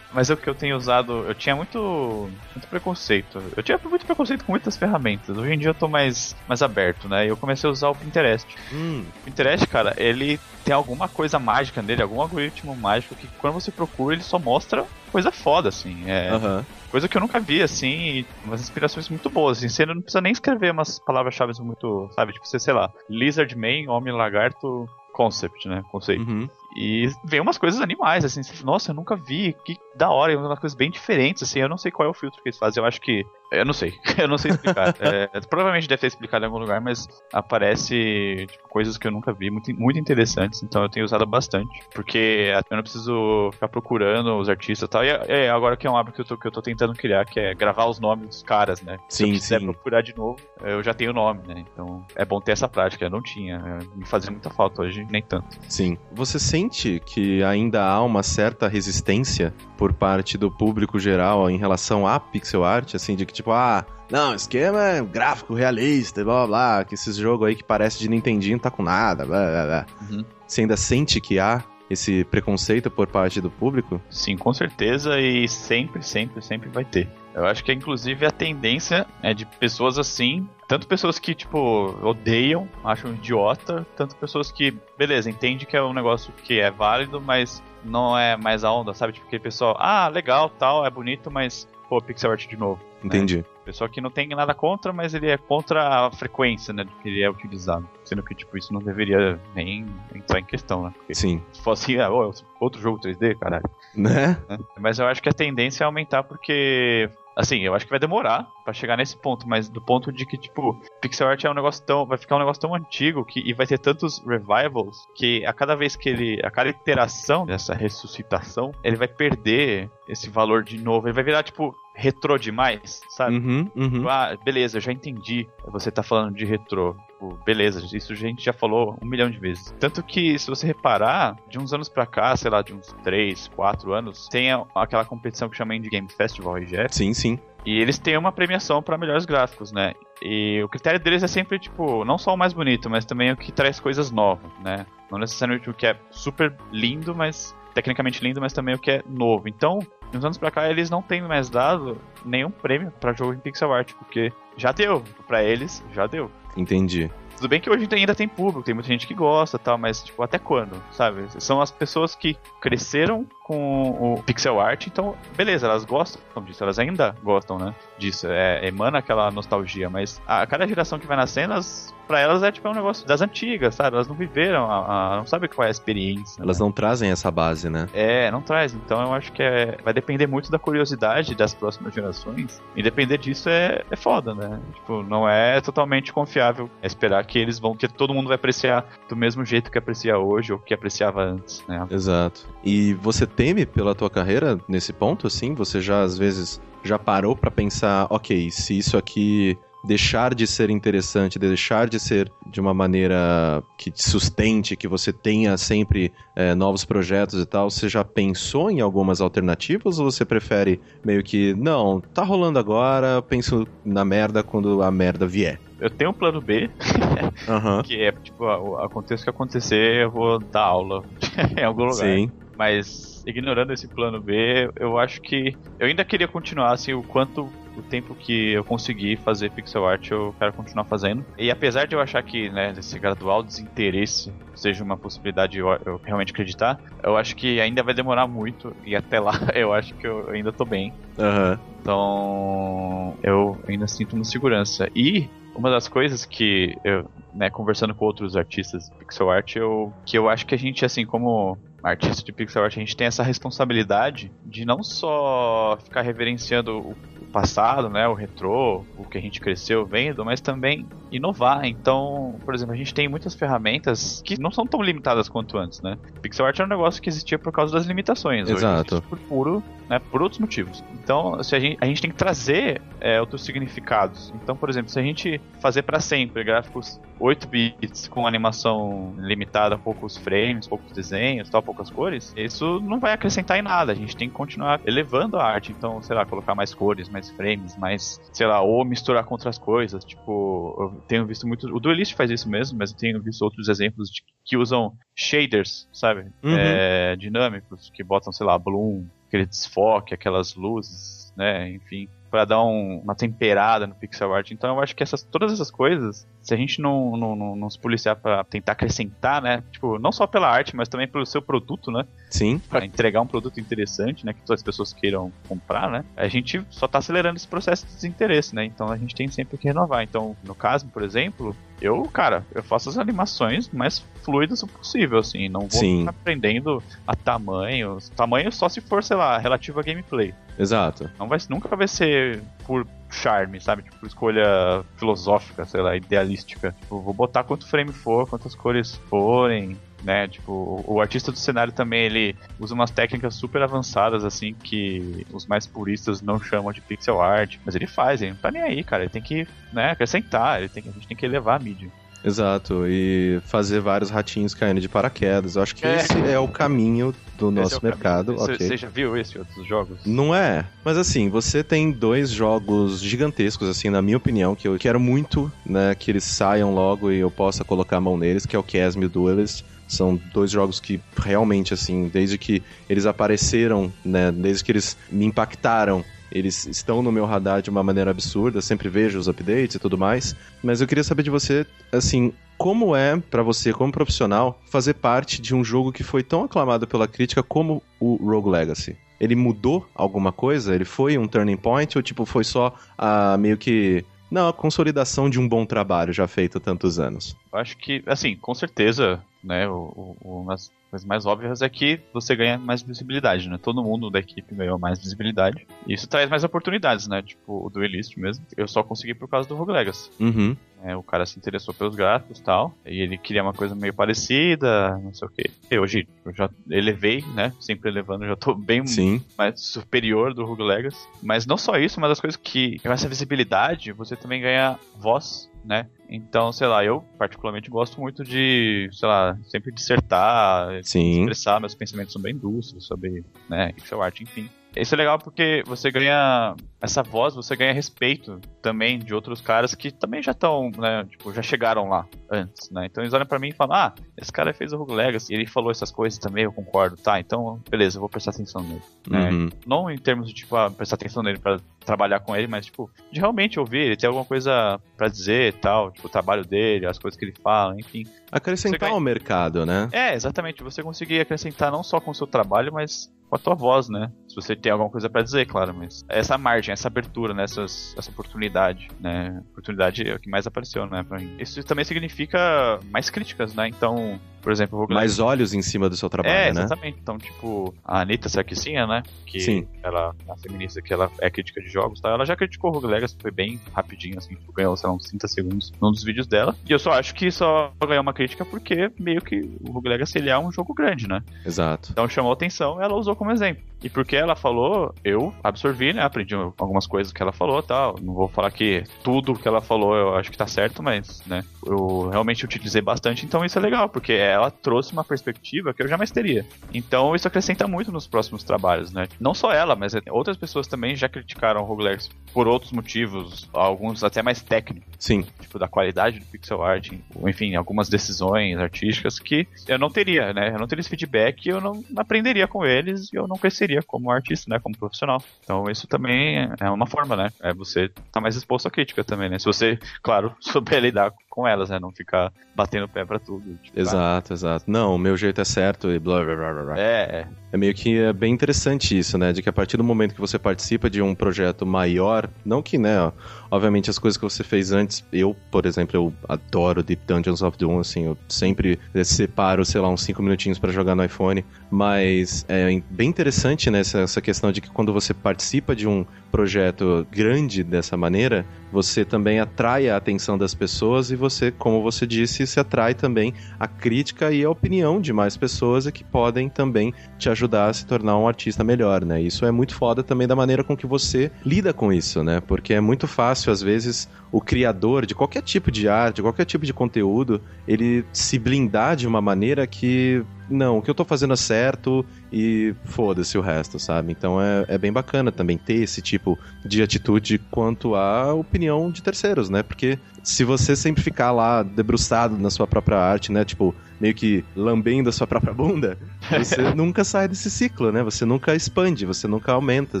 Mas 0.12 0.28
é 0.28 0.34
o 0.34 0.36
que 0.36 0.48
eu 0.48 0.54
tenho 0.56 0.76
usado, 0.76 1.24
eu 1.28 1.34
tinha 1.34 1.54
muito, 1.54 2.28
muito 2.52 2.66
preconceito. 2.68 3.40
Eu 3.56 3.62
tinha 3.62 3.78
muito 3.84 4.04
preconceito 4.04 4.44
com 4.44 4.50
muitas 4.52 4.76
ferramentas. 4.76 5.36
Hoje 5.36 5.52
em 5.52 5.58
dia 5.58 5.68
eu 5.68 5.74
tô 5.74 5.86
mais, 5.86 6.34
mais 6.48 6.62
aberto, 6.62 7.08
né? 7.08 7.26
E 7.26 7.28
eu 7.28 7.36
comecei 7.36 7.68
a 7.68 7.72
usar 7.72 7.90
o 7.90 7.94
Pinterest. 7.94 8.46
hum, 8.72 9.04
O 9.20 9.24
Pinterest, 9.24 9.64
cara, 9.68 9.94
ele 9.96 10.40
tem 10.64 10.74
alguma 10.74 11.06
coisa 11.08 11.38
mágica 11.38 11.80
nele, 11.80 12.02
algum 12.02 12.20
algoritmo 12.20 12.74
mágico 12.74 13.14
que 13.14 13.28
quando 13.38 13.54
você 13.54 13.70
procura 13.70 14.14
ele 14.16 14.24
só 14.24 14.36
mostra 14.38 14.84
coisa 15.10 15.30
foda, 15.30 15.68
assim. 15.68 16.04
É, 16.06 16.30
aham. 16.30 16.66
Coisa 16.90 17.08
que 17.08 17.16
eu 17.16 17.20
nunca 17.20 17.40
vi, 17.40 17.62
assim, 17.62 17.86
e 17.86 18.26
umas 18.42 18.60
inspirações 18.60 19.08
muito 19.08 19.30
boas, 19.30 19.58
assim. 19.58 19.68
Você 19.68 19.86
não 19.86 20.00
precisa 20.02 20.20
nem 20.20 20.32
escrever 20.32 20.72
umas 20.72 20.98
palavras-chave 20.98 21.52
muito, 21.60 22.08
sabe? 22.12 22.32
Tipo, 22.32 22.44
você, 22.46 22.58
sei 22.58 22.74
lá, 22.74 22.92
Lizard 23.08 23.54
Man, 23.56 23.88
Homem 23.88 24.12
Lagarto, 24.12 24.88
Concept, 25.12 25.68
né? 25.68 25.84
Conceito. 25.92 26.28
Uhum. 26.28 26.48
E 26.76 27.08
vem 27.24 27.40
umas 27.40 27.58
coisas 27.58 27.80
animais, 27.80 28.24
assim. 28.24 28.40
Nossa, 28.64 28.90
eu 28.90 28.94
nunca 28.94 29.16
vi, 29.16 29.54
que 29.64 29.76
da 29.94 30.10
hora, 30.10 30.36
umas 30.36 30.58
coisas 30.58 30.76
bem 30.76 30.90
diferentes, 30.90 31.42
assim. 31.42 31.60
Eu 31.60 31.68
não 31.68 31.78
sei 31.78 31.92
qual 31.92 32.08
é 32.08 32.10
o 32.10 32.14
filtro 32.14 32.42
que 32.42 32.48
eles 32.48 32.58
fazem, 32.58 32.82
eu 32.82 32.86
acho 32.86 33.00
que. 33.00 33.24
Eu 33.50 33.64
não 33.64 33.72
sei, 33.72 33.94
eu 34.18 34.28
não 34.28 34.38
sei 34.38 34.52
explicar. 34.52 34.94
É, 35.00 35.28
provavelmente 35.48 35.88
deve 35.88 36.00
ter 36.00 36.06
explicado 36.06 36.44
em 36.44 36.46
algum 36.46 36.58
lugar, 36.58 36.80
mas 36.80 37.08
aparece 37.32 38.46
tipo, 38.48 38.68
coisas 38.68 38.96
que 38.96 39.06
eu 39.06 39.10
nunca 39.10 39.32
vi, 39.32 39.50
muito, 39.50 39.74
muito 39.74 39.98
interessantes, 39.98 40.62
então 40.62 40.82
eu 40.82 40.88
tenho 40.88 41.04
usado 41.04 41.26
bastante. 41.26 41.80
Porque 41.94 42.52
eu 42.70 42.76
não 42.76 42.82
preciso 42.82 43.50
ficar 43.52 43.68
procurando 43.68 44.36
os 44.38 44.48
artistas 44.48 44.86
e 44.86 44.90
tal. 44.90 45.04
E 45.04 45.08
é, 45.08 45.50
agora 45.50 45.76
que 45.76 45.86
é 45.86 45.90
um 45.90 45.96
hábito 45.96 46.16
que 46.16 46.20
eu, 46.20 46.24
tô, 46.24 46.36
que 46.36 46.46
eu 46.46 46.52
tô 46.52 46.62
tentando 46.62 46.94
criar, 46.94 47.24
que 47.24 47.40
é 47.40 47.54
gravar 47.54 47.86
os 47.86 47.98
nomes 47.98 48.28
dos 48.28 48.42
caras, 48.42 48.80
né? 48.82 48.98
Se 49.08 49.22
eu 49.22 49.26
Sim, 49.28 49.32
quiser 49.32 49.60
sim. 49.60 49.66
procurar 49.66 50.02
de 50.02 50.16
novo, 50.16 50.36
eu 50.62 50.82
já 50.82 50.94
tenho 50.94 51.10
o 51.10 51.14
nome, 51.14 51.40
né? 51.46 51.64
Então 51.72 52.04
é 52.14 52.24
bom 52.24 52.40
ter 52.40 52.52
essa 52.52 52.68
prática. 52.68 53.04
Eu 53.04 53.10
não 53.10 53.22
tinha. 53.22 53.56
é, 53.56 53.98
Me 53.98 54.06
fazia 54.06 54.30
muita 54.30 54.50
falta 54.50 54.82
hoje, 54.82 55.06
nem 55.10 55.22
tanto. 55.22 55.46
Sim. 55.68 55.96
Você 56.12 56.38
sente 56.38 57.00
que 57.04 57.42
ainda 57.42 57.84
há 57.84 58.02
uma 58.02 58.22
certa 58.22 58.68
resistência 58.68 59.52
por 59.76 59.92
parte 59.92 60.36
do 60.36 60.50
público 60.50 60.98
geral 60.98 61.48
em 61.50 61.56
relação 61.56 62.06
à 62.06 62.20
pixel 62.20 62.64
art, 62.64 62.94
assim, 62.94 63.16
de 63.16 63.24
que 63.24 63.32
tipo, 63.40 63.52
ah, 63.52 63.84
não, 64.10 64.34
esquema 64.34 64.82
é 64.82 65.02
gráfico 65.02 65.54
realista, 65.54 66.24
blá 66.24 66.46
blá 66.46 66.46
blá, 66.46 66.84
que 66.84 66.94
esses 66.94 67.16
jogos 67.16 67.48
aí 67.48 67.54
que 67.54 67.64
parece 67.64 67.98
de 67.98 68.08
Nintendinho 68.08 68.58
tá 68.58 68.70
com 68.70 68.82
nada, 68.82 69.24
blá 69.24 69.50
blá 69.50 69.66
blá. 69.66 69.86
Uhum. 70.10 70.24
Você 70.46 70.62
ainda 70.62 70.76
sente 70.76 71.20
que 71.20 71.38
há 71.38 71.62
esse 71.88 72.24
preconceito 72.24 72.90
por 72.90 73.06
parte 73.06 73.40
do 73.40 73.50
público? 73.50 74.00
Sim, 74.08 74.36
com 74.36 74.52
certeza 74.52 75.20
e 75.20 75.48
sempre, 75.48 76.02
sempre, 76.02 76.40
sempre 76.42 76.68
vai 76.68 76.84
ter. 76.84 77.08
Eu 77.34 77.46
acho 77.46 77.64
que 77.64 77.72
inclusive 77.72 78.26
a 78.26 78.30
tendência 78.30 79.06
é 79.22 79.32
de 79.32 79.46
pessoas 79.46 79.98
assim 79.98 80.48
tanto 80.70 80.86
pessoas 80.86 81.18
que, 81.18 81.34
tipo, 81.34 81.58
odeiam, 82.00 82.68
acham 82.84 83.12
idiota, 83.12 83.84
tanto 83.96 84.14
pessoas 84.14 84.52
que, 84.52 84.72
beleza, 84.96 85.28
entende 85.28 85.66
que 85.66 85.76
é 85.76 85.82
um 85.82 85.92
negócio 85.92 86.32
que 86.44 86.60
é 86.60 86.70
válido, 86.70 87.20
mas 87.20 87.60
não 87.84 88.16
é 88.16 88.36
mais 88.36 88.62
a 88.62 88.70
onda, 88.70 88.94
sabe? 88.94 89.14
Tipo, 89.14 89.26
aquele 89.26 89.42
pessoal, 89.42 89.76
ah, 89.80 90.06
legal, 90.06 90.48
tal, 90.48 90.86
é 90.86 90.90
bonito, 90.90 91.28
mas, 91.28 91.66
pô, 91.88 92.00
pixel 92.00 92.30
art 92.30 92.46
de 92.46 92.56
novo. 92.56 92.80
Entendi. 93.02 93.38
Né? 93.38 93.44
Pessoa 93.64 93.88
que 93.88 94.00
não 94.00 94.10
tem 94.10 94.28
nada 94.28 94.54
contra, 94.54 94.92
mas 94.92 95.14
ele 95.14 95.28
é 95.28 95.36
contra 95.36 96.06
a 96.06 96.10
frequência, 96.10 96.72
né, 96.72 96.84
que 97.02 97.08
ele 97.08 97.22
é 97.22 97.30
utilizado. 97.30 97.88
Sendo 98.04 98.22
que, 98.22 98.34
tipo, 98.34 98.56
isso 98.58 98.72
não 98.72 98.80
deveria 98.80 99.38
nem 99.54 99.86
entrar 100.14 100.40
em 100.40 100.44
questão, 100.44 100.84
né? 100.84 100.92
Porque 100.96 101.14
Sim. 101.14 101.42
Se 101.52 101.62
fosse, 101.62 102.00
ah, 102.00 102.10
outro 102.10 102.80
jogo 102.80 102.98
3D, 102.98 103.38
caralho. 103.38 103.68
Né? 103.94 104.36
Mas 104.78 104.98
eu 104.98 105.06
acho 105.06 105.22
que 105.22 105.28
a 105.28 105.32
tendência 105.32 105.84
é 105.84 105.86
aumentar 105.86 106.22
porque 106.24 107.10
Assim, 107.40 107.60
eu 107.60 107.74
acho 107.74 107.86
que 107.86 107.90
vai 107.90 107.98
demorar 107.98 108.46
para 108.64 108.74
chegar 108.74 108.96
nesse 108.96 109.16
ponto, 109.16 109.48
mas 109.48 109.68
do 109.68 109.80
ponto 109.80 110.12
de 110.12 110.26
que, 110.26 110.36
tipo, 110.36 110.78
pixel 111.00 111.28
art 111.28 111.42
é 111.42 111.50
um 111.50 111.54
negócio 111.54 111.82
tão. 111.84 112.04
vai 112.04 112.18
ficar 112.18 112.36
um 112.36 112.38
negócio 112.38 112.60
tão 112.60 112.74
antigo 112.74 113.24
que, 113.24 113.40
e 113.40 113.54
vai 113.54 113.66
ter 113.66 113.78
tantos 113.78 114.18
revivals 114.18 115.06
que 115.14 115.44
a 115.46 115.52
cada 115.52 115.74
vez 115.74 115.96
que 115.96 116.08
ele. 116.10 116.40
a 116.44 116.50
cada 116.50 116.68
iteração 116.68 117.46
dessa 117.46 117.72
ressuscitação, 117.74 118.72
ele 118.82 118.96
vai 118.96 119.08
perder 119.08 119.90
esse 120.08 120.28
valor 120.28 120.62
de 120.62 120.76
novo. 120.76 121.06
Ele 121.06 121.14
vai 121.14 121.24
virar, 121.24 121.42
tipo, 121.42 121.74
retrô 122.00 122.38
demais, 122.38 123.02
sabe? 123.08 123.36
Uhum, 123.36 123.70
uhum. 123.76 124.08
Ah, 124.08 124.36
beleza, 124.42 124.78
eu 124.78 124.80
já 124.80 124.90
entendi. 124.90 125.46
Você 125.66 125.90
tá 125.90 126.02
falando 126.02 126.34
de 126.34 126.44
retrô. 126.44 126.96
Tipo, 127.20 127.38
beleza, 127.44 127.84
isso 127.94 128.12
a 128.12 128.16
gente 128.16 128.42
já 128.42 128.52
falou 128.52 128.96
um 129.02 129.06
milhão 129.06 129.30
de 129.30 129.38
vezes. 129.38 129.74
Tanto 129.78 130.02
que, 130.02 130.38
se 130.38 130.48
você 130.48 130.66
reparar, 130.66 131.36
de 131.48 131.58
uns 131.58 131.74
anos 131.74 131.88
pra 131.88 132.06
cá, 132.06 132.34
sei 132.34 132.50
lá, 132.50 132.62
de 132.62 132.72
uns 132.72 132.86
3, 133.04 133.48
4 133.48 133.92
anos, 133.92 134.26
tem 134.28 134.48
aquela 134.74 135.04
competição 135.04 135.48
que 135.48 135.56
chama 135.56 135.76
Indie 135.76 135.90
Game 135.90 136.08
Festival, 136.08 136.58
IGF. 136.58 136.94
Sim, 136.94 137.12
sim. 137.12 137.38
E 137.66 137.78
eles 137.78 137.98
têm 137.98 138.16
uma 138.16 138.32
premiação 138.32 138.82
para 138.82 138.96
melhores 138.96 139.26
gráficos, 139.26 139.70
né? 139.70 139.92
E 140.22 140.62
o 140.62 140.68
critério 140.68 140.98
deles 140.98 141.22
é 141.22 141.28
sempre, 141.28 141.58
tipo, 141.58 142.06
não 142.06 142.16
só 142.16 142.32
o 142.32 142.38
mais 142.38 142.54
bonito, 142.54 142.88
mas 142.88 143.04
também 143.04 143.30
o 143.30 143.36
que 143.36 143.52
traz 143.52 143.78
coisas 143.78 144.10
novas, 144.10 144.50
né? 144.64 144.86
Não 145.10 145.18
necessariamente 145.18 145.68
o 145.68 145.74
que 145.74 145.86
é 145.86 145.96
super 146.10 146.56
lindo, 146.72 147.14
mas 147.14 147.54
tecnicamente 147.74 148.24
lindo, 148.24 148.40
mas 148.40 148.54
também 148.54 148.74
o 148.74 148.78
que 148.78 148.90
é 148.90 149.02
novo. 149.06 149.46
Então, 149.46 149.78
uns 150.14 150.24
anos 150.24 150.38
pra 150.38 150.50
cá, 150.50 150.68
eles 150.68 150.90
não 150.90 151.02
têm 151.02 151.22
mais 151.22 151.48
dado 151.48 151.98
nenhum 152.24 152.50
prêmio 152.50 152.92
para 153.00 153.12
jogo 153.12 153.32
em 153.32 153.38
pixel 153.38 153.72
art, 153.72 153.92
porque 153.94 154.32
já 154.56 154.72
deu. 154.72 155.02
para 155.26 155.42
eles, 155.42 155.84
já 155.92 156.06
deu. 156.06 156.30
Entendi. 156.56 157.10
Tudo 157.36 157.48
bem 157.48 157.60
que 157.60 157.70
hoje 157.70 157.88
ainda 157.90 158.14
tem 158.14 158.28
público, 158.28 158.62
tem 158.62 158.74
muita 158.74 158.88
gente 158.88 159.06
que 159.06 159.14
gosta 159.14 159.58
tal, 159.58 159.78
mas, 159.78 160.02
tipo, 160.02 160.22
até 160.22 160.38
quando, 160.38 160.76
sabe? 160.90 161.24
São 161.38 161.60
as 161.60 161.70
pessoas 161.70 162.14
que 162.14 162.36
cresceram 162.60 163.26
com 163.50 164.14
o 164.14 164.22
pixel 164.22 164.60
art, 164.60 164.86
então, 164.86 165.16
beleza, 165.36 165.66
elas 165.66 165.84
gostam 165.84 166.40
disso, 166.44 166.62
elas 166.62 166.78
ainda 166.78 167.16
gostam, 167.20 167.58
né? 167.58 167.74
Disso, 167.98 168.28
é, 168.28 168.64
emana 168.64 168.98
aquela 168.98 169.28
nostalgia, 169.32 169.90
mas 169.90 170.22
a 170.24 170.46
cada 170.46 170.68
geração 170.68 171.00
que 171.00 171.06
vai 171.06 171.16
nascendo, 171.16 171.54
as 171.54 171.92
pra 172.10 172.18
elas 172.18 172.42
é 172.42 172.50
tipo 172.50 172.66
é 172.66 172.70
um 172.72 172.74
negócio 172.74 173.06
das 173.06 173.20
antigas, 173.20 173.76
sabe? 173.76 173.94
Elas 173.94 174.08
não 174.08 174.16
viveram, 174.16 174.68
a, 174.68 175.12
a, 175.14 175.16
não 175.18 175.26
sabem 175.26 175.48
qual 175.48 175.64
é 175.64 175.68
a 175.68 175.70
experiência. 175.70 176.42
Elas 176.42 176.58
né? 176.58 176.64
não 176.64 176.72
trazem 176.72 177.08
essa 177.08 177.30
base, 177.30 177.70
né? 177.70 177.86
É, 177.94 178.28
não 178.32 178.42
traz. 178.42 178.74
Então 178.74 179.00
eu 179.00 179.14
acho 179.14 179.30
que 179.30 179.40
é, 179.40 179.78
vai 179.84 179.94
depender 179.94 180.26
muito 180.26 180.50
da 180.50 180.58
curiosidade 180.58 181.36
das 181.36 181.54
próximas 181.54 181.94
gerações. 181.94 182.60
E 182.74 182.82
depender 182.82 183.16
disso 183.16 183.48
é, 183.48 183.84
é 183.88 183.94
foda, 183.94 184.34
né? 184.34 184.58
Tipo, 184.74 185.04
não 185.04 185.28
é 185.28 185.60
totalmente 185.60 186.12
confiável 186.12 186.68
esperar 186.82 187.24
que 187.24 187.38
eles 187.38 187.60
vão, 187.60 187.76
que 187.76 187.86
todo 187.86 188.12
mundo 188.12 188.26
vai 188.26 188.34
apreciar 188.34 188.84
do 189.08 189.14
mesmo 189.14 189.44
jeito 189.44 189.70
que 189.70 189.78
aprecia 189.78 190.18
hoje 190.18 190.52
ou 190.52 190.58
que 190.58 190.74
apreciava 190.74 191.22
antes, 191.22 191.62
né? 191.68 191.86
Exato. 191.88 192.48
E 192.64 192.92
você 192.94 193.24
teme 193.40 193.64
pela 193.64 193.94
tua 193.94 194.10
carreira 194.10 194.60
nesse 194.68 194.92
ponto, 194.92 195.26
assim? 195.26 195.54
Você 195.54 195.80
já 195.80 196.02
às 196.02 196.18
vezes 196.18 196.60
já 196.84 196.98
parou 196.98 197.34
para 197.34 197.50
pensar, 197.50 198.06
ok, 198.10 198.50
se 198.50 198.76
isso 198.76 198.98
aqui 198.98 199.56
deixar 199.82 200.34
de 200.34 200.46
ser 200.46 200.68
interessante, 200.68 201.38
deixar 201.38 201.88
de 201.88 201.98
ser 201.98 202.30
de 202.46 202.60
uma 202.60 202.74
maneira 202.74 203.62
que 203.78 203.90
te 203.90 204.06
sustente, 204.06 204.76
que 204.76 204.86
você 204.86 205.10
tenha 205.10 205.56
sempre 205.56 206.12
é, 206.36 206.54
novos 206.54 206.84
projetos 206.84 207.40
e 207.40 207.46
tal, 207.46 207.70
você 207.70 207.88
já 207.88 208.04
pensou 208.04 208.70
em 208.70 208.82
algumas 208.82 209.22
alternativas 209.22 209.98
ou 209.98 210.10
você 210.10 210.22
prefere 210.22 210.78
meio 211.02 211.22
que, 211.22 211.54
não, 211.54 211.98
tá 211.98 212.22
rolando 212.22 212.58
agora, 212.58 213.22
penso 213.22 213.66
na 213.82 214.04
merda 214.04 214.42
quando 214.42 214.82
a 214.82 214.90
merda 214.90 215.26
vier? 215.26 215.58
Eu 215.80 215.88
tenho 215.88 216.10
um 216.10 216.14
plano 216.14 216.42
B, 216.42 216.68
uhum. 217.48 217.82
que 217.82 218.02
é, 218.02 218.12
tipo, 218.12 218.76
aconteça 218.76 219.22
o 219.22 219.24
que 219.24 219.30
acontecer, 219.30 220.02
eu 220.02 220.10
vou 220.10 220.38
dar 220.38 220.64
aula 220.64 221.02
em 221.56 221.64
algum 221.64 221.84
lugar. 221.84 222.04
Sim. 222.04 222.30
Mas, 222.60 223.09
ignorando 223.26 223.72
esse 223.72 223.88
plano 223.88 224.20
B, 224.20 224.70
eu 224.78 224.98
acho 224.98 225.20
que 225.20 225.56
eu 225.78 225.86
ainda 225.86 226.04
queria 226.04 226.28
continuar, 226.28 226.72
assim, 226.72 226.92
o 226.92 227.02
quanto 227.02 227.50
o 227.76 227.82
tempo 227.82 228.14
que 228.14 228.52
eu 228.52 228.64
consegui 228.64 229.16
fazer 229.16 229.50
pixel 229.50 229.86
art, 229.86 230.10
eu 230.10 230.34
quero 230.38 230.52
continuar 230.52 230.84
fazendo. 230.84 231.24
E 231.38 231.50
apesar 231.50 231.86
de 231.86 231.94
eu 231.94 232.00
achar 232.00 232.22
que, 232.22 232.50
né, 232.50 232.74
esse 232.76 232.98
gradual 232.98 233.42
desinteresse 233.42 234.32
seja 234.54 234.84
uma 234.84 234.96
possibilidade 234.96 235.58
eu, 235.58 235.68
eu 235.86 236.00
realmente 236.04 236.32
acreditar, 236.32 236.78
eu 237.02 237.16
acho 237.16 237.34
que 237.36 237.60
ainda 237.60 237.82
vai 237.82 237.94
demorar 237.94 238.26
muito. 238.26 238.74
E 238.84 238.94
até 238.94 239.20
lá, 239.20 239.32
eu 239.54 239.72
acho 239.72 239.94
que 239.94 240.06
eu 240.06 240.28
ainda 240.30 240.52
tô 240.52 240.64
bem. 240.64 240.92
Uhum. 241.18 241.58
Então, 241.80 243.18
eu 243.22 243.58
ainda 243.66 243.86
sinto 243.86 244.14
uma 244.14 244.24
segurança. 244.24 244.90
E 244.94 245.28
uma 245.54 245.70
das 245.70 245.88
coisas 245.88 246.24
que 246.24 246.76
eu, 246.84 247.08
né, 247.34 247.50
conversando 247.50 247.94
com 247.94 248.04
outros 248.04 248.36
artistas 248.36 248.88
de 248.88 248.96
pixel 248.98 249.30
art, 249.30 249.56
eu, 249.56 249.92
que 250.04 250.16
eu 250.16 250.28
acho 250.28 250.46
que 250.46 250.54
a 250.54 250.58
gente, 250.58 250.84
assim, 250.84 251.04
como 251.04 251.58
artista 251.82 252.22
de 252.24 252.32
pixel 252.32 252.62
art, 252.62 252.76
a 252.76 252.80
gente 252.80 252.96
tem 252.96 253.06
essa 253.06 253.22
responsabilidade 253.22 254.30
de 254.44 254.64
não 254.64 254.82
só 254.82 255.78
ficar 255.82 256.02
reverenciando 256.02 256.96
passado, 257.30 257.88
né, 257.88 258.06
o 258.08 258.14
retrô, 258.14 258.84
o 258.98 259.04
que 259.04 259.16
a 259.16 259.20
gente 259.20 259.40
cresceu 259.40 259.86
vendo, 259.86 260.24
mas 260.24 260.40
também 260.40 260.86
inovar. 261.10 261.64
Então, 261.64 262.36
por 262.44 262.54
exemplo, 262.54 262.74
a 262.74 262.76
gente 262.76 262.92
tem 262.92 263.08
muitas 263.08 263.34
ferramentas 263.34 264.22
que 264.24 264.40
não 264.40 264.50
são 264.50 264.66
tão 264.66 264.82
limitadas 264.82 265.28
quanto 265.28 265.56
antes, 265.56 265.80
né? 265.80 265.96
Pixel 266.20 266.46
art 266.46 266.58
é 266.58 266.64
um 266.64 266.68
negócio 266.68 267.00
que 267.00 267.08
existia 267.08 267.38
por 267.38 267.52
causa 267.52 267.72
das 267.72 267.86
limitações. 267.86 268.48
Exato. 268.48 269.02
por 269.08 269.18
puro, 269.18 269.62
né, 269.88 269.98
por 269.98 270.22
outros 270.22 270.40
motivos. 270.40 270.84
Então, 270.94 271.42
se 271.42 271.54
a 271.54 271.60
gente, 271.60 271.78
a 271.80 271.86
gente 271.86 272.02
tem 272.02 272.10
que 272.10 272.16
trazer 272.16 272.80
é, 273.00 273.20
outros 273.20 273.42
significados. 273.42 274.32
Então, 274.42 274.56
por 274.56 274.68
exemplo, 274.68 274.90
se 274.90 274.98
a 274.98 275.02
gente 275.02 275.40
fazer 275.60 275.82
para 275.82 276.00
sempre 276.00 276.44
gráficos 276.44 277.00
8 277.18 277.48
bits 277.48 278.08
com 278.08 278.26
animação 278.26 279.14
limitada 279.18 279.76
poucos 279.76 280.16
frames, 280.16 280.66
poucos 280.66 280.92
desenhos, 280.92 281.50
tal, 281.50 281.62
poucas 281.62 281.90
cores, 281.90 282.32
isso 282.36 282.80
não 282.80 282.98
vai 282.98 283.12
acrescentar 283.12 283.58
em 283.58 283.62
nada. 283.62 283.92
A 283.92 283.94
gente 283.94 284.16
tem 284.16 284.28
que 284.28 284.34
continuar 284.34 284.80
elevando 284.84 285.38
a 285.38 285.44
arte. 285.44 285.72
Então, 285.72 286.02
sei 286.02 286.16
lá, 286.16 286.24
colocar 286.24 286.54
mais 286.54 286.72
cores, 286.72 287.08
mais 287.08 287.19
frames, 287.28 287.76
mais, 287.76 288.20
sei 288.32 288.46
lá, 288.46 288.62
ou 288.62 288.84
misturar 288.84 289.24
com 289.24 289.34
outras 289.34 289.58
coisas. 289.58 290.04
Tipo, 290.04 290.76
eu 290.78 291.02
tenho 291.08 291.26
visto 291.26 291.46
muito. 291.46 291.66
O 291.66 291.80
Duelist 291.80 292.14
faz 292.14 292.30
isso 292.30 292.48
mesmo, 292.48 292.78
mas 292.78 292.92
eu 292.92 292.96
tenho 292.96 293.20
visto 293.20 293.42
outros 293.42 293.68
exemplos 293.68 294.08
de, 294.10 294.22
que 294.44 294.56
usam 294.56 294.96
shaders, 295.14 295.88
sabe? 295.92 296.30
Uhum. 296.42 296.56
É, 296.56 297.16
dinâmicos, 297.16 297.90
que 297.90 298.02
botam, 298.02 298.32
sei 298.32 298.46
lá, 298.46 298.58
bloom, 298.58 299.04
aquele 299.26 299.44
desfoque, 299.44 300.14
aquelas 300.14 300.54
luzes, 300.54 301.32
né? 301.36 301.70
Enfim 301.72 302.08
para 302.30 302.44
dar 302.44 302.62
um, 302.62 303.00
uma 303.00 303.14
temperada 303.14 303.86
no 303.86 303.94
pixel 303.94 304.32
art. 304.32 304.50
Então 304.50 304.76
eu 304.76 304.82
acho 304.82 304.94
que 304.94 305.02
essas, 305.02 305.22
todas 305.22 305.52
essas 305.52 305.70
coisas, 305.70 306.26
se 306.42 306.54
a 306.54 306.56
gente 306.56 306.80
não, 306.80 307.16
não, 307.16 307.34
não, 307.34 307.56
não 307.56 307.70
se 307.70 307.78
policiar 307.78 308.16
para 308.16 308.44
tentar 308.44 308.72
acrescentar, 308.72 309.42
né? 309.42 309.62
Tipo, 309.72 309.98
não 309.98 310.12
só 310.12 310.26
pela 310.26 310.48
arte, 310.48 310.76
mas 310.76 310.88
também 310.88 311.08
pelo 311.08 311.26
seu 311.26 311.42
produto, 311.42 311.90
né? 311.90 312.06
Sim. 312.30 312.58
Para 312.58 312.84
entregar 312.84 313.20
um 313.20 313.26
produto 313.26 313.58
interessante, 313.58 314.24
né? 314.24 314.32
Que 314.32 314.40
todas 314.42 314.60
as 314.60 314.64
pessoas 314.64 314.92
queiram 314.92 315.32
comprar, 315.48 315.90
né? 315.90 316.04
A 316.16 316.28
gente 316.28 316.64
só 316.70 316.86
tá 316.86 316.98
acelerando 316.98 317.36
esse 317.36 317.48
processo 317.48 317.86
de 317.86 317.94
desinteresse, 317.94 318.54
né? 318.54 318.64
Então 318.64 318.90
a 318.90 318.96
gente 318.96 319.14
tem 319.14 319.28
sempre 319.28 319.58
que 319.58 319.66
renovar. 319.66 320.02
Então, 320.02 320.36
no 320.44 320.54
caso, 320.54 320.86
por 320.86 321.02
exemplo, 321.02 321.56
eu, 321.80 322.02
cara, 322.12 322.44
eu 322.54 322.62
faço 322.62 322.88
as 322.88 322.98
animações 322.98 323.68
mais 323.70 324.04
fluidas 324.22 324.62
possível, 324.62 325.18
assim. 325.18 325.48
Não 325.48 325.60
vou 325.60 325.70
Sim. 325.70 326.00
ficar 326.00 326.10
aprendendo 326.10 326.82
a 327.06 327.14
tamanho. 327.14 327.98
Tamanho 328.14 328.52
só 328.52 328.68
se 328.68 328.80
for, 328.80 329.02
sei 329.02 329.16
lá, 329.16 329.38
relativo 329.38 329.80
a 329.80 329.82
gameplay. 329.82 330.34
Exato. 330.58 331.10
Não 331.18 331.26
vai, 331.26 331.38
nunca 331.48 331.74
vai 331.74 331.88
ser 331.88 332.42
por 332.66 332.86
charme, 333.10 333.60
sabe? 333.60 333.82
Tipo, 333.82 334.06
escolha 334.06 334.84
filosófica, 334.96 335.64
sei 335.64 335.80
lá, 335.80 335.96
idealística. 335.96 336.74
Tipo, 336.80 337.00
vou 337.00 337.14
botar 337.14 337.44
quanto 337.44 337.66
frame 337.66 337.92
for, 337.92 338.28
quantas 338.28 338.54
cores 338.54 338.96
forem, 339.08 339.76
né? 340.02 340.28
Tipo, 340.28 340.84
o 340.86 341.00
artista 341.00 341.30
do 341.32 341.38
cenário 341.38 341.72
também, 341.72 342.04
ele 342.04 342.36
usa 342.58 342.74
umas 342.74 342.90
técnicas 342.90 343.34
super 343.34 343.62
avançadas, 343.62 344.24
assim, 344.24 344.54
que 344.54 345.26
os 345.32 345.46
mais 345.46 345.66
puristas 345.66 346.22
não 346.22 346.40
chamam 346.40 346.72
de 346.72 346.80
pixel 346.80 347.20
art, 347.20 347.56
mas 347.64 347.74
ele 347.74 347.86
faz, 347.86 348.22
ele 348.22 348.32
não 348.32 348.38
tá 348.38 348.50
nem 348.50 348.62
aí, 348.62 348.84
cara. 348.84 349.02
Ele 349.02 349.10
tem 349.10 349.22
que, 349.22 349.46
né, 349.72 349.90
acrescentar, 349.90 350.60
ele 350.60 350.68
tem, 350.68 350.82
a 350.86 350.92
gente 350.92 351.08
tem 351.08 351.16
que 351.16 351.26
elevar 351.26 351.60
a 351.60 351.62
mídia. 351.62 351.90
Exato, 352.22 352.84
e 352.86 353.40
fazer 353.46 353.80
vários 353.80 354.10
ratinhos 354.10 354.54
caindo 354.54 354.80
de 354.80 354.88
paraquedas. 354.88 355.56
Eu 355.56 355.62
acho 355.62 355.74
que 355.74 355.86
é. 355.86 355.96
esse 355.96 356.18
é 356.30 356.38
o 356.38 356.46
caminho 356.46 357.14
do 357.38 357.48
esse 357.48 357.60
nosso 357.60 357.78
é 357.78 357.88
mercado. 357.88 358.34
Você, 358.34 358.52
okay. 358.52 358.68
você 358.68 358.76
já 358.76 358.88
viu 358.88 359.16
esse 359.16 359.38
outros 359.38 359.66
jogos? 359.66 359.98
Não 360.04 360.34
é. 360.34 360.66
Mas 360.84 360.98
assim, 360.98 361.30
você 361.30 361.64
tem 361.64 361.90
dois 361.90 362.30
jogos 362.30 363.00
gigantescos, 363.00 363.68
assim, 363.68 363.88
na 363.88 364.02
minha 364.02 364.18
opinião, 364.18 364.54
que 364.54 364.68
eu 364.68 364.78
quero 364.78 365.00
muito, 365.00 365.50
né, 365.64 365.94
que 365.94 366.10
eles 366.10 366.24
saiam 366.24 366.74
logo 366.74 367.10
e 367.10 367.18
eu 367.18 367.30
possa 367.30 367.64
colocar 367.64 367.96
a 367.96 368.00
mão 368.00 368.18
neles, 368.18 368.44
que 368.44 368.54
é 368.54 368.58
o 368.58 368.64
Chasm 368.66 369.02
e 369.02 369.06
o 369.06 369.08
Duelist. 369.08 369.64
São 369.90 370.18
dois 370.32 370.52
jogos 370.52 370.78
que 370.78 371.00
realmente, 371.16 371.74
assim, 371.74 372.08
desde 372.08 372.38
que 372.38 372.62
eles 372.88 373.06
apareceram, 373.06 373.92
né, 374.04 374.30
desde 374.30 374.62
que 374.62 374.70
eles 374.70 374.96
me 375.10 375.24
impactaram, 375.24 376.04
eles 376.30 376.64
estão 376.66 377.02
no 377.02 377.10
meu 377.10 377.26
radar 377.26 377.60
de 377.60 377.70
uma 377.70 377.82
maneira 377.82 378.12
absurda, 378.12 378.60
sempre 378.60 378.88
vejo 378.88 379.18
os 379.18 379.26
updates 379.26 379.74
e 379.74 379.78
tudo 379.80 379.98
mais. 379.98 380.36
Mas 380.62 380.80
eu 380.80 380.86
queria 380.86 381.02
saber 381.02 381.24
de 381.24 381.30
você, 381.30 381.66
assim, 381.90 382.32
como 382.56 382.94
é 382.94 383.16
para 383.16 383.42
você, 383.42 383.72
como 383.72 383.90
profissional, 383.90 384.60
fazer 384.70 384.94
parte 384.94 385.42
de 385.42 385.56
um 385.56 385.64
jogo 385.64 385.90
que 385.90 386.04
foi 386.04 386.22
tão 386.22 386.44
aclamado 386.44 386.86
pela 386.86 387.08
crítica 387.08 387.42
como 387.42 387.82
o 387.98 388.14
Rogue 388.14 388.50
Legacy? 388.50 388.96
Ele 389.18 389.34
mudou 389.34 389.86
alguma 389.92 390.30
coisa? 390.30 390.72
Ele 390.72 390.84
foi 390.84 391.18
um 391.18 391.26
turning 391.26 391.56
point 391.56 391.98
ou 391.98 392.02
tipo 392.02 392.24
foi 392.24 392.44
só 392.44 392.74
a 392.96 393.36
meio 393.36 393.58
que 393.58 394.04
não, 394.30 394.48
a 394.48 394.52
consolidação 394.52 395.28
de 395.28 395.40
um 395.40 395.48
bom 395.48 395.66
trabalho 395.66 396.12
já 396.12 396.26
feito 396.28 396.60
tantos 396.60 396.98
anos? 396.98 397.36
Acho 397.52 397.76
que, 397.76 398.02
assim, 398.06 398.36
com 398.36 398.54
certeza, 398.54 399.22
né, 399.42 399.68
o, 399.68 400.16
o, 400.20 400.40
umas 400.40 400.70
coisas 400.90 401.06
mais 401.06 401.24
óbvias 401.24 401.62
é 401.62 401.68
que 401.68 402.00
você 402.12 402.34
ganha 402.34 402.58
mais 402.58 402.82
visibilidade, 402.82 403.48
né? 403.48 403.58
Todo 403.62 403.82
mundo 403.82 404.10
da 404.10 404.18
equipe 404.18 404.54
ganhou 404.54 404.78
mais 404.78 404.98
visibilidade. 404.98 405.66
E 405.86 405.94
isso 405.94 406.08
traz 406.08 406.28
mais 406.28 406.42
oportunidades, 406.44 407.06
né? 407.06 407.22
Tipo, 407.22 407.64
o 407.66 407.70
Duelist 407.70 408.18
mesmo. 408.18 408.44
Eu 408.56 408.66
só 408.66 408.82
consegui 408.82 409.14
por 409.14 409.28
causa 409.28 409.48
do 409.48 409.54
Rogue 409.54 409.72
Legacy. 409.72 410.10
Uhum. 410.18 410.56
É, 410.82 410.96
o 410.96 411.02
cara 411.02 411.26
se 411.26 411.38
interessou 411.38 411.74
pelos 411.74 411.94
gatos 411.94 412.38
e 412.38 412.42
tal. 412.42 412.74
E 412.84 413.00
ele 413.00 413.16
queria 413.18 413.42
uma 413.42 413.52
coisa 413.52 413.74
meio 413.74 413.92
parecida, 413.92 414.98
não 415.02 415.12
sei 415.14 415.28
o 415.28 415.30
que. 415.30 415.50
E 415.70 415.78
hoje 415.78 416.08
eu 416.24 416.32
já 416.32 416.50
elevei, 416.68 417.22
né? 417.34 417.52
Sempre 417.60 417.90
elevando, 417.90 418.26
já 418.26 418.34
tô 418.34 418.54
bem 418.54 418.86
Sim. 418.86 419.22
mais 419.36 419.60
superior 419.60 420.34
do 420.34 420.44
Rogue 420.44 420.62
Legacy. 420.62 421.06
Mas 421.22 421.46
não 421.46 421.56
só 421.56 421.78
isso, 421.78 422.00
mas 422.00 422.10
as 422.10 422.20
coisas 422.20 422.40
que 422.42 422.78
com 422.80 422.90
essa 422.90 423.08
visibilidade, 423.08 423.92
você 423.92 424.16
também 424.16 424.40
ganha 424.40 424.78
voz 424.98 425.50
né? 425.64 425.86
Então, 426.10 426.52
sei 426.52 426.66
lá, 426.66 426.84
eu 426.84 427.04
particularmente 427.16 427.70
gosto 427.70 428.00
muito 428.00 428.24
de, 428.24 428.88
sei 428.92 429.08
lá, 429.08 429.38
sempre 429.44 429.72
dissertar, 429.72 430.82
Sim. 430.82 431.20
expressar 431.20 431.60
meus 431.60 431.74
pensamentos 431.74 432.12
sobre 432.12 432.32
a 432.32 432.34
indústria, 432.34 432.80
sobre, 432.80 433.24
né, 433.48 433.72
pixel 433.72 434.02
art, 434.02 434.20
enfim. 434.20 434.50
Isso 434.76 434.94
é 434.94 434.98
legal 434.98 435.18
porque 435.18 435.64
você 435.66 435.90
ganha 435.90 436.54
essa 436.80 437.02
voz, 437.02 437.34
você 437.34 437.56
ganha 437.56 437.72
respeito 437.72 438.40
também 438.62 438.98
de 438.98 439.12
outros 439.12 439.40
caras 439.40 439.74
que 439.74 439.90
também 439.90 440.22
já 440.22 440.30
estão, 440.30 440.70
né, 440.78 441.04
tipo, 441.10 441.32
já 441.32 441.42
chegaram 441.42 441.88
lá 441.88 442.06
antes, 442.30 442.70
né? 442.70 442.86
Então 442.86 443.02
eles 443.02 443.12
olham 443.12 443.26
para 443.26 443.38
mim 443.38 443.48
e 443.48 443.52
falam: 443.52 443.76
"Ah, 443.76 443.94
esse 444.16 444.30
cara 444.30 444.52
fez 444.52 444.72
o 444.72 444.76
Rogue 444.76 444.94
Legacy, 444.94 445.34
ele 445.34 445.46
falou 445.46 445.72
essas 445.72 445.90
coisas 445.90 446.18
também, 446.20 446.44
eu 446.44 446.52
concordo". 446.52 446.96
Tá, 446.96 447.18
então, 447.18 447.60
beleza, 447.68 447.96
eu 447.96 448.00
vou 448.00 448.08
prestar 448.08 448.30
atenção 448.30 448.62
nele, 448.62 448.82
né? 449.08 449.30
Uhum. 449.30 449.48
Não 449.66 449.90
em 449.90 449.98
termos 449.98 450.28
de 450.28 450.34
tipo, 450.34 450.54
ah, 450.54 450.70
prestar 450.70 450.94
atenção 450.94 451.22
nele 451.22 451.38
para 451.38 451.58
trabalhar 451.90 452.20
com 452.20 452.36
ele, 452.36 452.46
mas 452.46 452.66
tipo, 452.66 452.88
de 453.10 453.18
realmente 453.18 453.58
ouvir, 453.58 453.78
ele 453.80 453.96
tem 453.96 454.06
alguma 454.06 454.24
coisa 454.24 454.80
para 454.96 455.08
dizer 455.08 455.48
e 455.48 455.52
tal, 455.52 455.90
tipo, 455.90 456.06
o 456.06 456.10
trabalho 456.10 456.44
dele, 456.44 456.86
as 456.86 456.98
coisas 456.98 457.18
que 457.18 457.24
ele 457.24 457.34
fala, 457.42 457.74
enfim. 457.78 458.04
Acrescentar 458.30 458.78
ganha- 458.80 458.92
ao 458.92 459.00
mercado, 459.00 459.66
né? 459.66 459.88
É, 459.92 460.14
exatamente, 460.14 460.62
você 460.62 460.82
conseguir 460.82 461.20
acrescentar 461.20 461.72
não 461.72 461.82
só 461.82 462.00
com 462.00 462.12
o 462.12 462.14
seu 462.14 462.26
trabalho, 462.28 462.72
mas 462.72 463.12
com 463.28 463.36
a 463.36 463.38
tua 463.38 463.54
voz, 463.54 463.88
né? 463.88 464.10
Se 464.28 464.34
você 464.34 464.56
tem 464.56 464.70
alguma 464.72 464.90
coisa 464.90 465.08
pra 465.08 465.22
dizer, 465.22 465.46
claro, 465.46 465.72
mas 465.74 466.04
essa 466.08 466.36
margem, 466.36 466.72
essa 466.72 466.88
abertura, 466.88 467.32
né? 467.34 467.44
Essas, 467.44 467.94
essa 467.96 468.10
oportunidade, 468.10 468.88
né? 469.00 469.40
Oportunidade 469.52 470.08
é 470.08 470.14
o 470.14 470.18
que 470.18 470.28
mais 470.28 470.46
apareceu, 470.48 470.84
né? 470.86 471.04
Pra 471.04 471.18
mim. 471.18 471.36
Isso 471.38 471.62
também 471.64 471.84
significa 471.84 472.80
mais 472.90 473.08
críticas, 473.08 473.54
né? 473.54 473.68
Então, 473.68 474.18
por 474.42 474.50
exemplo, 474.50 474.78
Rogue 474.80 474.94
Mais 474.94 475.18
olhos 475.20 475.54
em 475.54 475.62
cima 475.62 475.88
do 475.88 475.96
seu 475.96 476.08
trabalho, 476.10 476.34
é, 476.34 476.44
né? 476.52 476.62
exatamente. 476.62 476.98
Então, 477.00 477.18
tipo, 477.18 477.72
a 477.84 478.00
Anitta 478.00 478.28
Sarkeesian, 478.28 478.86
né? 478.88 479.02
Que 479.26 479.38
Sim. 479.38 479.68
ela, 479.82 480.14
a 480.28 480.36
feminista 480.36 480.82
que 480.82 480.92
ela 480.92 481.08
é 481.20 481.30
crítica 481.30 481.60
de 481.60 481.68
jogos, 481.80 482.00
tá? 482.00 482.10
Ela 482.10 482.24
já 482.24 482.36
criticou 482.36 482.70
o 482.70 482.74
Rogue 482.74 482.86
Legacy, 482.86 483.16
foi 483.18 483.30
bem 483.30 483.60
rapidinho, 483.72 484.18
assim, 484.18 484.34
tipo, 484.34 484.52
ganhou, 484.52 484.76
sei 484.76 484.88
lá, 484.88 484.94
uns 484.94 485.04
30 485.04 485.28
segundos 485.28 485.72
num 485.80 485.90
dos 485.90 486.04
vídeos 486.04 486.26
dela. 486.26 486.54
E 486.68 486.72
eu 486.72 486.78
só 486.78 486.92
acho 486.92 487.14
que 487.14 487.30
só 487.30 487.72
ganhou 487.86 488.02
uma 488.02 488.12
crítica 488.12 488.44
porque 488.44 488.90
meio 488.98 489.22
que 489.22 489.50
o 489.60 489.72
Rogue 489.72 489.88
Legacy 489.88 490.18
ele 490.18 490.30
é 490.30 490.38
um 490.38 490.52
jogo 490.52 490.74
grande, 490.74 491.08
né? 491.08 491.22
Exato. 491.44 491.90
Então 491.92 492.08
chamou 492.08 492.32
atenção 492.32 492.80
e 492.80 492.84
ela 492.84 492.94
usou 492.94 493.16
como 493.16 493.30
exemplo. 493.30 493.62
E 493.82 493.88
porque 493.88 494.16
ela 494.16 494.36
falou, 494.36 494.94
eu 495.02 495.34
absorvi, 495.42 495.92
né? 495.92 496.02
Aprendi 496.02 496.34
algumas 496.34 496.86
coisas 496.86 497.12
que 497.12 497.22
ela 497.22 497.32
falou 497.32 497.62
tal. 497.62 497.96
Não 498.00 498.14
vou 498.14 498.28
falar 498.28 498.50
que 498.50 498.84
tudo 499.02 499.34
que 499.34 499.48
ela 499.48 499.60
falou 499.60 499.96
eu 499.96 500.14
acho 500.16 500.30
que 500.30 500.36
tá 500.36 500.46
certo, 500.46 500.82
mas, 500.82 501.24
né? 501.26 501.44
Eu 501.64 502.08
realmente 502.08 502.44
utilizei 502.44 502.82
bastante, 502.82 503.24
então 503.24 503.44
isso 503.44 503.58
é 503.58 503.62
legal, 503.62 503.88
porque 503.88 504.12
ela 504.12 504.50
trouxe 504.50 504.92
uma 504.92 505.04
perspectiva 505.04 505.72
que 505.72 505.82
eu 505.82 505.88
jamais 505.88 506.10
teria. 506.10 506.44
Então 506.72 507.14
isso 507.14 507.26
acrescenta 507.26 507.66
muito 507.66 507.90
nos 507.90 508.06
próximos 508.06 508.44
trabalhos, 508.44 508.92
né? 508.92 509.08
Não 509.18 509.34
só 509.34 509.52
ela, 509.52 509.74
mas 509.74 509.92
outras 510.10 510.36
pessoas 510.36 510.66
também 510.66 510.96
já 510.96 511.08
criticaram 511.08 511.62
o 511.62 511.64
Rogue 511.64 511.84
Legacy 511.84 512.10
por 512.32 512.46
outros 512.46 512.72
motivos, 512.72 513.48
alguns 513.52 514.04
até 514.04 514.22
mais 514.22 514.42
técnicos 514.42 514.90
Sim. 514.98 515.24
tipo, 515.40 515.58
da 515.58 515.68
qualidade 515.68 516.18
do 516.18 516.26
pixel 516.26 516.62
art, 516.62 516.92
enfim, 517.26 517.54
algumas 517.54 517.88
decisões 517.88 518.58
artísticas 518.58 519.18
que 519.18 519.46
eu 519.66 519.78
não 519.78 519.90
teria, 519.90 520.32
né? 520.32 520.50
Eu 520.54 520.58
não 520.58 520.66
teria 520.66 520.80
esse 520.80 520.90
feedback, 520.90 521.48
eu 521.48 521.60
não 521.60 521.82
aprenderia 521.96 522.46
com 522.46 522.64
eles 522.64 523.12
e 523.12 523.16
eu 523.16 523.26
não 523.26 523.36
cresceria 523.36 523.69
como 523.86 524.10
artista, 524.10 524.50
né? 524.50 524.58
Como 524.58 524.76
profissional. 524.76 525.22
Então 525.42 525.70
isso 525.70 525.86
também 525.86 526.48
é 526.60 526.70
uma 526.70 526.86
forma, 526.86 527.16
né? 527.16 527.30
É 527.40 527.52
você 527.52 527.84
estar 527.84 528.20
mais 528.20 528.36
exposto 528.36 528.66
à 528.66 528.70
crítica 528.70 529.04
também, 529.04 529.28
né? 529.28 529.38
Se 529.38 529.44
você, 529.44 529.78
claro, 530.02 530.34
souber 530.40 530.80
lidar 530.80 531.12
com 531.30 531.46
elas, 531.46 531.70
né? 531.70 531.78
Não 531.80 531.92
ficar 531.92 532.32
batendo 532.54 532.84
o 532.84 532.88
pé 532.88 533.04
pra 533.04 533.18
tudo. 533.18 533.56
tipo, 533.62 533.78
Exato, 533.78 534.32
exato. 534.34 534.64
Não, 534.68 534.94
o 534.96 534.98
meu 534.98 535.16
jeito 535.16 535.40
é 535.40 535.44
certo 535.44 535.90
e 535.90 535.98
blá 535.98 536.22
blá 536.24 536.34
blá 536.34 536.52
blá. 536.64 536.74
ah, 536.74 536.78
É, 536.78 537.20
é. 537.20 537.28
É 537.52 537.56
meio 537.56 537.74
que 537.74 537.98
é 537.98 538.12
bem 538.12 538.32
interessante 538.32 538.96
isso, 538.96 539.18
né? 539.18 539.32
De 539.32 539.42
que 539.42 539.48
a 539.48 539.52
partir 539.52 539.76
do 539.76 539.82
momento 539.82 540.14
que 540.14 540.20
você 540.20 540.38
participa 540.38 540.88
de 540.88 541.02
um 541.02 541.14
projeto 541.14 541.66
maior, 541.66 542.28
não 542.44 542.62
que, 542.62 542.78
né, 542.78 543.00
ó, 543.00 543.12
obviamente 543.50 543.90
as 543.90 543.98
coisas 543.98 544.16
que 544.16 544.22
você 544.22 544.44
fez 544.44 544.70
antes, 544.70 545.04
eu, 545.12 545.34
por 545.50 545.66
exemplo, 545.66 545.96
eu 545.96 546.14
adoro 546.28 546.80
Deep 546.82 547.02
Dungeons 547.06 547.42
of 547.42 547.58
Doom, 547.58 547.80
assim, 547.80 548.04
eu 548.04 548.16
sempre 548.28 548.78
separo, 549.04 549.64
sei 549.64 549.80
lá, 549.80 549.88
uns 549.88 550.02
5 550.02 550.22
minutinhos 550.22 550.60
pra 550.60 550.70
jogar 550.70 550.94
no 550.94 551.04
iPhone, 551.04 551.44
mas 551.70 552.44
é 552.48 552.80
bem 552.88 553.08
interessante, 553.08 553.68
né, 553.68 553.80
essa, 553.80 553.98
essa 554.00 554.20
questão 554.20 554.52
de 554.52 554.60
que 554.60 554.70
quando 554.70 554.92
você 554.92 555.12
participa 555.12 555.74
de 555.74 555.88
um 555.88 556.06
projeto 556.30 557.04
grande 557.10 557.64
dessa 557.64 557.96
maneira, 557.96 558.46
você 558.70 559.04
também 559.04 559.40
atrai 559.40 559.88
a 559.88 559.96
atenção 559.96 560.38
das 560.38 560.54
pessoas 560.54 561.10
e 561.10 561.16
você, 561.20 561.50
como 561.50 561.82
você 561.82 562.06
disse, 562.06 562.46
se 562.46 562.58
atrai 562.58 562.94
também 562.94 563.32
a 563.58 563.68
crítica 563.68 564.32
e 564.32 564.44
a 564.44 564.50
opinião 564.50 565.00
de 565.00 565.12
mais 565.12 565.36
pessoas 565.36 565.86
e 565.86 565.92
que 565.92 566.02
podem 566.02 566.48
também 566.48 566.92
te 567.18 567.28
ajudar 567.28 567.68
a 567.68 567.72
se 567.72 567.86
tornar 567.86 568.18
um 568.18 568.26
artista 568.26 568.64
melhor, 568.64 569.04
né? 569.04 569.20
Isso 569.20 569.44
é 569.44 569.50
muito 569.50 569.74
foda 569.74 570.02
também 570.02 570.26
da 570.26 570.34
maneira 570.34 570.64
com 570.64 570.76
que 570.76 570.86
você 570.86 571.30
lida 571.44 571.72
com 571.72 571.92
isso, 571.92 572.24
né? 572.24 572.40
Porque 572.40 572.74
é 572.74 572.80
muito 572.80 573.06
fácil, 573.06 573.52
às 573.52 573.62
vezes, 573.62 574.08
o 574.32 574.40
criador 574.40 575.06
de 575.06 575.14
qualquer 575.14 575.42
tipo 575.42 575.70
de 575.70 575.88
arte, 575.88 576.22
qualquer 576.22 576.44
tipo 576.44 576.64
de 576.64 576.72
conteúdo, 576.72 577.40
ele 577.66 578.04
se 578.12 578.38
blindar 578.38 578.96
de 578.96 579.06
uma 579.06 579.20
maneira 579.20 579.66
que 579.66 580.24
não, 580.48 580.78
o 580.78 580.82
que 580.82 580.90
eu 580.90 580.94
tô 580.94 581.04
fazendo 581.04 581.32
é 581.32 581.36
certo 581.36 582.04
e 582.32 582.74
foda-se 582.84 583.38
o 583.38 583.40
resto, 583.40 583.78
sabe? 583.78 584.12
Então 584.12 584.40
é, 584.40 584.64
é 584.68 584.78
bem 584.78 584.92
bacana 584.92 585.30
também 585.30 585.56
ter 585.56 585.82
esse 585.82 586.02
tipo 586.02 586.38
de 586.64 586.82
atitude 586.82 587.38
quanto 587.50 587.94
à 587.94 588.34
opinião 588.34 588.90
de 588.90 589.02
terceiros, 589.02 589.48
né? 589.48 589.62
Porque 589.62 589.98
se 590.22 590.44
você 590.44 590.74
sempre 590.74 591.02
ficar 591.02 591.30
lá 591.30 591.62
debruçado 591.62 592.36
na 592.36 592.50
sua 592.50 592.66
própria 592.66 592.98
arte, 592.98 593.30
né? 593.30 593.44
Tipo, 593.44 593.74
meio 594.00 594.14
que 594.14 594.44
lambendo 594.56 595.10
a 595.10 595.12
sua 595.12 595.26
própria 595.26 595.52
bunda, 595.52 595.98
você 596.30 596.56
nunca 596.74 597.04
sai 597.04 597.28
desse 597.28 597.50
ciclo, 597.50 597.92
né? 597.92 598.02
Você 598.02 598.24
nunca 598.24 598.54
expande, 598.54 599.04
você 599.04 599.28
nunca 599.28 599.52
aumenta, 599.52 600.00